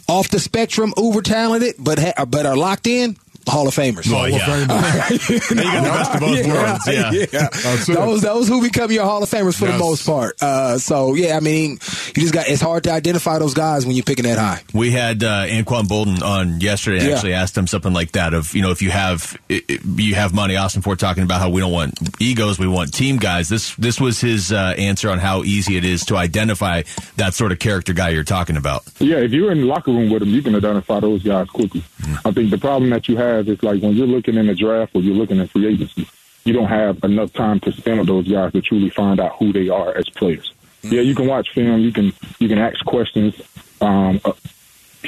off 0.10 0.28
the 0.28 0.40
spectrum, 0.40 0.94
uber 0.98 1.22
talented, 1.22 1.76
but 1.80 1.98
ha- 1.98 2.26
but 2.26 2.46
are 2.46 2.58
locked 2.58 2.88
in, 2.88 3.16
Hall 3.48 3.68
of 3.68 3.76
Famers. 3.76 4.12
Oh, 4.12 4.26
yeah. 4.26 5.10
you, 5.50 5.56
know, 5.56 5.64
you 5.64 5.72
got 5.72 5.84
the 5.84 5.90
best 5.90 6.14
of 6.14 6.20
both 6.20 6.46
yeah, 6.46 6.54
worlds. 6.54 6.88
Yeah. 6.88 7.12
yeah. 7.88 7.96
Those, 7.96 8.22
those 8.22 8.48
who 8.48 8.62
become 8.62 8.92
your 8.92 9.04
Hall 9.04 9.24
of 9.24 9.30
Famers 9.30 9.58
for 9.58 9.66
yes. 9.66 9.74
the 9.74 9.80
most 9.80 10.06
part. 10.06 10.42
Uh, 10.42 10.78
so, 10.78 11.16
yeah, 11.16 11.38
I 11.38 11.40
mean, 11.40 11.72
you 11.72 12.22
just 12.22 12.34
got, 12.34 12.48
it's 12.48 12.62
hard 12.62 12.84
to 12.84 12.92
identify 12.92 13.40
those 13.40 13.54
guys 13.54 13.86
when 13.86 13.96
you're 13.96 14.04
picking 14.04 14.26
that 14.26 14.38
high. 14.38 14.62
We 14.74 14.92
had 14.92 15.24
uh, 15.24 15.46
Anquan 15.46 15.84
Boldin 15.86 16.22
on 16.22 16.62
yesterday 16.62 17.08
yeah. 17.08 17.16
actually 17.16 17.34
asked 17.34 17.58
him 17.58 17.68
something 17.68 17.94
like 17.94 18.12
that 18.14 18.34
of, 18.34 18.54
you 18.54 18.62
know, 18.62 18.72
if 18.72 18.82
you 18.82 18.92
have, 18.92 19.38
you 19.50 20.16
have 20.16 20.34
Monti, 20.34 20.56
Ossenfort 20.56 20.98
talking 20.98 21.24
about 21.24 21.42
how 21.42 21.50
we 21.50 21.62
don't 21.62 21.72
want 21.72 22.00
egos, 22.22 22.60
we 22.60 22.68
want 22.68 22.94
team 22.94 23.18
guys. 23.18 23.50
This, 23.50 23.76
this 23.76 24.00
was 24.00 24.22
his 24.22 24.52
uh, 24.52 24.76
answer 24.78 25.10
on 25.10 25.20
how 25.20 25.44
easy 25.44 25.78
it 25.78 25.86
is 25.86 26.06
to 26.06 26.16
identify 26.16 26.84
that 27.18 27.34
sort 27.34 27.52
of 27.52 27.60
character 27.60 27.94
guy 27.94 28.10
you're 28.10 28.24
talking 28.24 28.58
about. 28.58 28.84
Yeah, 29.00 29.18
if 29.18 29.32
you're 29.32 29.52
in 29.52 29.62
the 29.62 29.66
locker 29.66 29.92
room 29.92 30.10
with 30.12 30.22
him, 30.22 30.30
you 30.30 30.42
can 30.42 30.56
identify 30.56 31.00
those 31.00 31.24
guys 31.24 31.50
quickly. 31.50 31.84
Mm. 32.02 32.20
I 32.26 32.32
think 32.32 32.52
the 32.52 32.58
problem 32.58 32.90
that 32.92 33.08
you 33.08 33.18
have 33.18 33.31
have 33.36 33.48
is 33.48 33.62
like 33.64 33.82
when 33.82 33.96
you're 33.96 34.08
looking 34.08 34.36
in 34.36 34.48
the 34.48 34.56
draft 34.56 34.96
or 34.96 35.02
you're 35.02 35.16
looking 35.16 35.40
at 35.40 35.50
free 35.50 35.68
agency, 35.68 36.08
you 36.44 36.54
don't 36.54 36.68
have 36.68 37.04
enough 37.04 37.34
time 37.34 37.60
to 37.62 37.72
spend 37.72 38.00
with 38.00 38.08
those 38.08 38.28
guys 38.28 38.52
to 38.54 38.62
truly 38.62 38.90
find 38.90 39.20
out 39.20 39.38
who 39.38 39.54
they 39.54 39.70
are 39.70 39.96
as 39.96 40.10
players. 40.10 40.54
Mm-hmm. 40.84 40.96
Yeah, 40.96 41.02
you 41.02 41.16
can 41.16 41.28
watch 41.28 41.50
film, 41.54 41.82
you 41.82 41.92
can 41.92 42.14
you 42.40 42.48
can 42.48 42.58
ask 42.58 42.84
questions 42.86 43.40
um, 43.82 44.20
uh, 44.26 44.32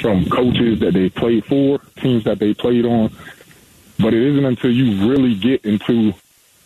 from 0.00 0.26
coaches 0.26 0.80
that 0.80 0.94
they 0.94 1.08
played 1.08 1.44
for, 1.44 1.80
teams 1.96 2.24
that 2.24 2.38
they 2.38 2.54
played 2.54 2.84
on, 2.84 3.12
but 3.98 4.14
it 4.14 4.22
isn't 4.22 4.44
until 4.44 4.70
you 4.70 5.10
really 5.10 5.34
get 5.34 5.64
into 5.64 6.12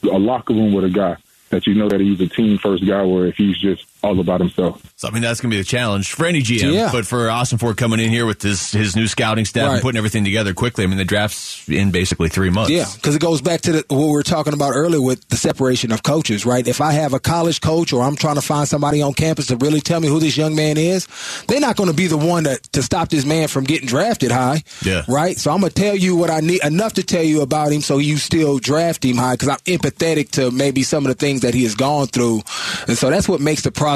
a 0.03 0.19
locker 0.19 0.55
room 0.55 0.73
with 0.73 0.85
a 0.85 0.91
guy 0.91 1.17
that 1.51 1.67
you 1.67 1.75
know 1.75 1.89
that 1.89 2.01
he's 2.01 2.21
a 2.21 2.29
team 2.29 2.59
first 2.59 2.87
guy, 2.87 3.01
or 3.01 3.27
if 3.27 3.37
he's 3.37 3.59
just 3.59 3.88
all 4.03 4.19
about 4.21 4.41
himself. 4.41 4.93
So 4.97 5.09
I 5.09 5.11
mean 5.11 5.23
that's 5.23 5.41
going 5.41 5.51
to 5.51 5.57
be 5.57 5.61
a 5.61 5.65
challenge 5.65 6.13
for 6.13 6.27
any 6.27 6.41
GM, 6.41 6.73
yeah. 6.73 6.91
but 6.93 7.07
for 7.07 7.27
Ossenfort 7.27 7.77
coming 7.77 8.01
in 8.01 8.11
here 8.11 8.27
with 8.27 8.43
his 8.43 8.71
his 8.71 8.95
new 8.95 9.07
scouting 9.07 9.45
staff 9.45 9.67
right. 9.67 9.75
and 9.75 9.83
putting 9.83 9.99
everything 9.99 10.25
together 10.25 10.55
quickly. 10.55 10.85
I 10.85 10.87
mean 10.87 10.99
the 10.99 11.05
draft's 11.05 11.69
in 11.69 11.91
basically 11.91 12.29
three 12.29 12.51
months. 12.51 12.71
Yeah, 12.71 12.87
because 12.95 13.17
it 13.17 13.21
goes 13.21 13.41
back 13.41 13.61
to 13.63 13.73
the, 13.73 13.85
what 13.89 14.07
we 14.07 14.13
were 14.13 14.23
talking 14.23 14.53
about 14.53 14.73
earlier 14.75 15.03
with 15.03 15.29
the 15.29 15.37
separation 15.37 15.93
of 15.93 16.03
coaches, 16.03 16.47
right? 16.47 16.67
If 16.67 16.81
I 16.81 16.93
have 16.93 17.13
a 17.13 17.21
college 17.21 17.61
coach 17.61 17.93
or 17.93 18.03
I'm 18.03 18.17
trying 18.17 18.37
to 18.37 18.41
find 18.41 18.69
somebody 18.69 19.03
on 19.03 19.15
campus 19.15 19.47
to 19.49 19.57
really 19.57 19.81
tell 19.81 20.01
me 20.01 20.09
who 20.09 20.21
this 20.21 20.37
young 20.37 20.55
man 20.55 20.77
is, 20.77 21.09
they're 21.49 21.61
not 21.61 21.77
going 21.77 21.91
to 21.91 21.97
be 21.97 22.07
the 22.07 22.17
one 22.17 22.45
to, 22.45 22.57
to 22.73 22.83
stop 22.83 23.09
this 23.09 23.25
man 23.25 23.49
from 23.49 23.65
getting 23.65 23.89
drafted 23.89 24.31
high. 24.31 24.63
Yeah. 24.85 25.03
Right. 25.09 25.37
So 25.37 25.51
I'm 25.51 25.61
going 25.61 25.73
to 25.73 25.83
tell 25.83 25.97
you 25.97 26.17
what 26.17 26.31
I 26.31 26.41
need 26.41 26.65
enough 26.65 26.95
to 26.95 27.03
tell 27.03 27.23
you 27.23 27.43
about 27.43 27.73
him, 27.73 27.81
so 27.81 27.99
you 27.99 28.17
still 28.17 28.59
draft 28.59 29.05
him 29.05 29.17
high 29.17 29.35
because 29.35 29.49
I'm 29.49 29.59
empathetic 29.59 30.31
to 30.33 30.51
maybe 30.51 30.83
some 30.83 31.05
of 31.05 31.09
the 31.09 31.15
things 31.15 31.43
that 31.43 31.55
he 31.55 31.65
has 31.65 31.75
gone 31.75 32.07
through, 32.07 32.43
and 32.87 32.97
so 32.97 33.11
that's 33.11 33.29
what 33.29 33.41
makes 33.41 33.63
the 33.63 33.73
process 33.73 33.88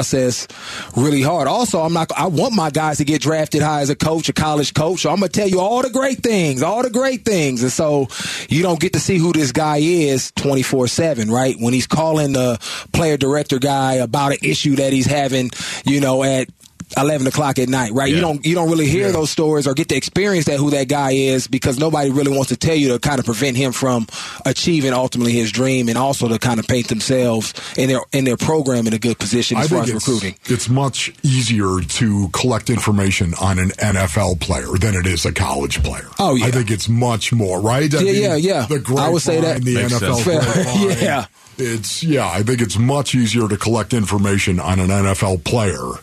really 0.95 1.21
hard. 1.21 1.47
Also, 1.47 1.81
I'm 1.81 1.93
not. 1.93 2.11
I 2.15 2.27
want 2.27 2.53
my 2.53 2.69
guys 2.69 2.97
to 2.97 3.05
get 3.05 3.21
drafted 3.21 3.61
high 3.61 3.81
as 3.81 3.89
a 3.89 3.95
coach, 3.95 4.29
a 4.29 4.33
college 4.33 4.73
coach. 4.73 5.01
So 5.01 5.09
I'm 5.09 5.17
gonna 5.17 5.29
tell 5.29 5.47
you 5.47 5.59
all 5.59 5.81
the 5.81 5.89
great 5.89 6.19
things, 6.19 6.63
all 6.63 6.81
the 6.81 6.89
great 6.89 7.25
things, 7.25 7.61
and 7.61 7.71
so 7.71 8.07
you 8.49 8.61
don't 8.63 8.79
get 8.79 8.93
to 8.93 8.99
see 8.99 9.17
who 9.17 9.33
this 9.33 9.51
guy 9.51 9.77
is 9.77 10.31
24 10.31 10.87
seven, 10.87 11.29
right? 11.29 11.55
When 11.59 11.73
he's 11.73 11.87
calling 11.87 12.33
the 12.33 12.57
player 12.93 13.17
director 13.17 13.59
guy 13.59 13.95
about 13.95 14.31
an 14.31 14.39
issue 14.41 14.75
that 14.77 14.93
he's 14.93 15.05
having, 15.05 15.51
you 15.85 15.99
know, 15.99 16.23
at 16.23 16.49
eleven 16.97 17.27
o'clock 17.27 17.59
at 17.59 17.69
night, 17.69 17.91
right? 17.93 18.09
Yeah. 18.09 18.15
You 18.15 18.21
don't 18.21 18.45
you 18.45 18.55
don't 18.55 18.69
really 18.69 18.87
hear 18.87 19.07
yeah. 19.07 19.13
those 19.13 19.29
stories 19.29 19.67
or 19.67 19.73
get 19.73 19.89
to 19.89 19.95
experience 19.95 20.45
that 20.45 20.57
who 20.57 20.71
that 20.71 20.87
guy 20.87 21.11
is 21.11 21.47
because 21.47 21.79
nobody 21.79 22.11
really 22.11 22.31
wants 22.31 22.49
to 22.49 22.57
tell 22.57 22.75
you 22.75 22.89
to 22.89 22.99
kind 22.99 23.19
of 23.19 23.25
prevent 23.25 23.57
him 23.57 23.71
from 23.71 24.07
achieving 24.45 24.93
ultimately 24.93 25.33
his 25.33 25.51
dream 25.51 25.89
and 25.89 25.97
also 25.97 26.27
to 26.27 26.39
kind 26.39 26.59
of 26.59 26.67
paint 26.67 26.87
themselves 26.87 27.53
in 27.77 27.89
their 27.89 28.01
in 28.11 28.25
their 28.25 28.37
program 28.37 28.87
in 28.87 28.93
a 28.93 28.99
good 28.99 29.17
position 29.19 29.57
as 29.57 29.71
I 29.71 29.75
far 29.75 29.83
as 29.83 29.89
it's, 29.89 30.07
recruiting. 30.07 30.35
It's 30.45 30.69
much 30.69 31.13
easier 31.23 31.79
to 31.81 32.29
collect 32.29 32.69
information 32.69 33.33
on 33.41 33.59
an 33.59 33.69
NFL 33.69 34.39
player 34.39 34.77
than 34.79 34.95
it 34.95 35.05
is 35.05 35.25
a 35.25 35.33
college 35.33 35.83
player. 35.83 36.07
Oh 36.19 36.35
yeah, 36.35 36.47
I 36.47 36.51
think 36.51 36.71
it's 36.71 36.89
much 36.89 37.33
more 37.33 37.59
right. 37.59 37.93
I 37.93 37.99
yeah, 37.99 38.11
mean, 38.11 38.21
yeah, 38.21 38.35
yeah. 38.35 38.65
The 38.65 38.95
I 38.99 39.09
would 39.09 39.21
say 39.21 39.41
that 39.41 39.63
the 39.63 39.75
Makes 39.75 39.93
NFL. 39.93 41.01
yeah. 41.01 41.25
It's 41.57 42.03
yeah, 42.03 42.27
I 42.27 42.41
think 42.41 42.61
it's 42.61 42.77
much 42.77 43.13
easier 43.13 43.47
to 43.47 43.57
collect 43.57 43.93
information 43.93 44.59
on 44.59 44.79
an 44.79 44.87
NFL 44.87 45.43
player 45.43 45.99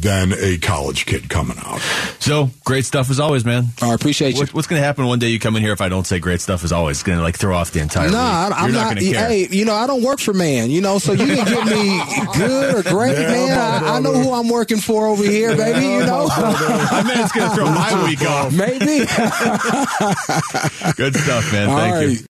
than 0.00 0.32
a 0.32 0.58
college 0.58 1.06
kid 1.06 1.28
coming 1.28 1.56
out. 1.58 1.80
So 2.20 2.50
great 2.64 2.84
stuff 2.84 3.10
as 3.10 3.20
always, 3.20 3.44
man. 3.44 3.66
I 3.82 3.94
appreciate 3.94 4.34
you. 4.34 4.40
What, 4.40 4.54
what's 4.54 4.66
going 4.66 4.80
to 4.80 4.86
happen 4.86 5.06
one 5.06 5.18
day 5.18 5.28
you 5.28 5.38
come 5.38 5.56
in 5.56 5.62
here 5.62 5.72
if 5.72 5.80
I 5.80 5.88
don't 5.88 6.06
say 6.06 6.18
great 6.18 6.40
stuff 6.40 6.64
as 6.64 6.72
always? 6.72 7.02
Going 7.02 7.18
to 7.18 7.24
like 7.24 7.36
throw 7.36 7.56
off 7.56 7.70
the 7.72 7.80
entire. 7.80 8.10
Nah, 8.10 8.50
I'm 8.54 8.72
not. 8.72 8.94
not 8.94 8.98
hey, 9.02 9.48
you 9.50 9.64
know, 9.64 9.74
I 9.74 9.86
don't 9.86 10.02
work 10.02 10.20
for 10.20 10.32
man. 10.32 10.70
You 10.70 10.80
know, 10.80 10.98
so 10.98 11.12
you 11.12 11.26
can 11.26 11.46
give 11.46 11.64
me 11.66 12.00
good 12.36 12.74
or 12.74 12.82
great, 12.82 13.18
yeah, 13.18 13.28
man. 13.28 13.58
I, 13.58 13.96
I, 13.96 14.00
know 14.00 14.12
who 14.12 14.32
I'm 14.32 14.48
working 14.48 14.78
for 14.78 15.06
over 15.06 15.24
here, 15.24 15.56
baby. 15.56 15.86
You 15.86 16.06
know, 16.06 16.28
I 16.30 17.02
mean, 17.06 17.18
it's 17.18 17.32
going 17.32 17.50
to 17.50 17.56
throw 17.56 17.66
my 17.66 18.04
week 18.04 18.22
off. 18.22 18.52
Maybe. 18.52 18.98
good 20.96 21.16
stuff, 21.16 21.52
man. 21.52 21.68
Thank 21.68 22.20
you. 22.20 22.26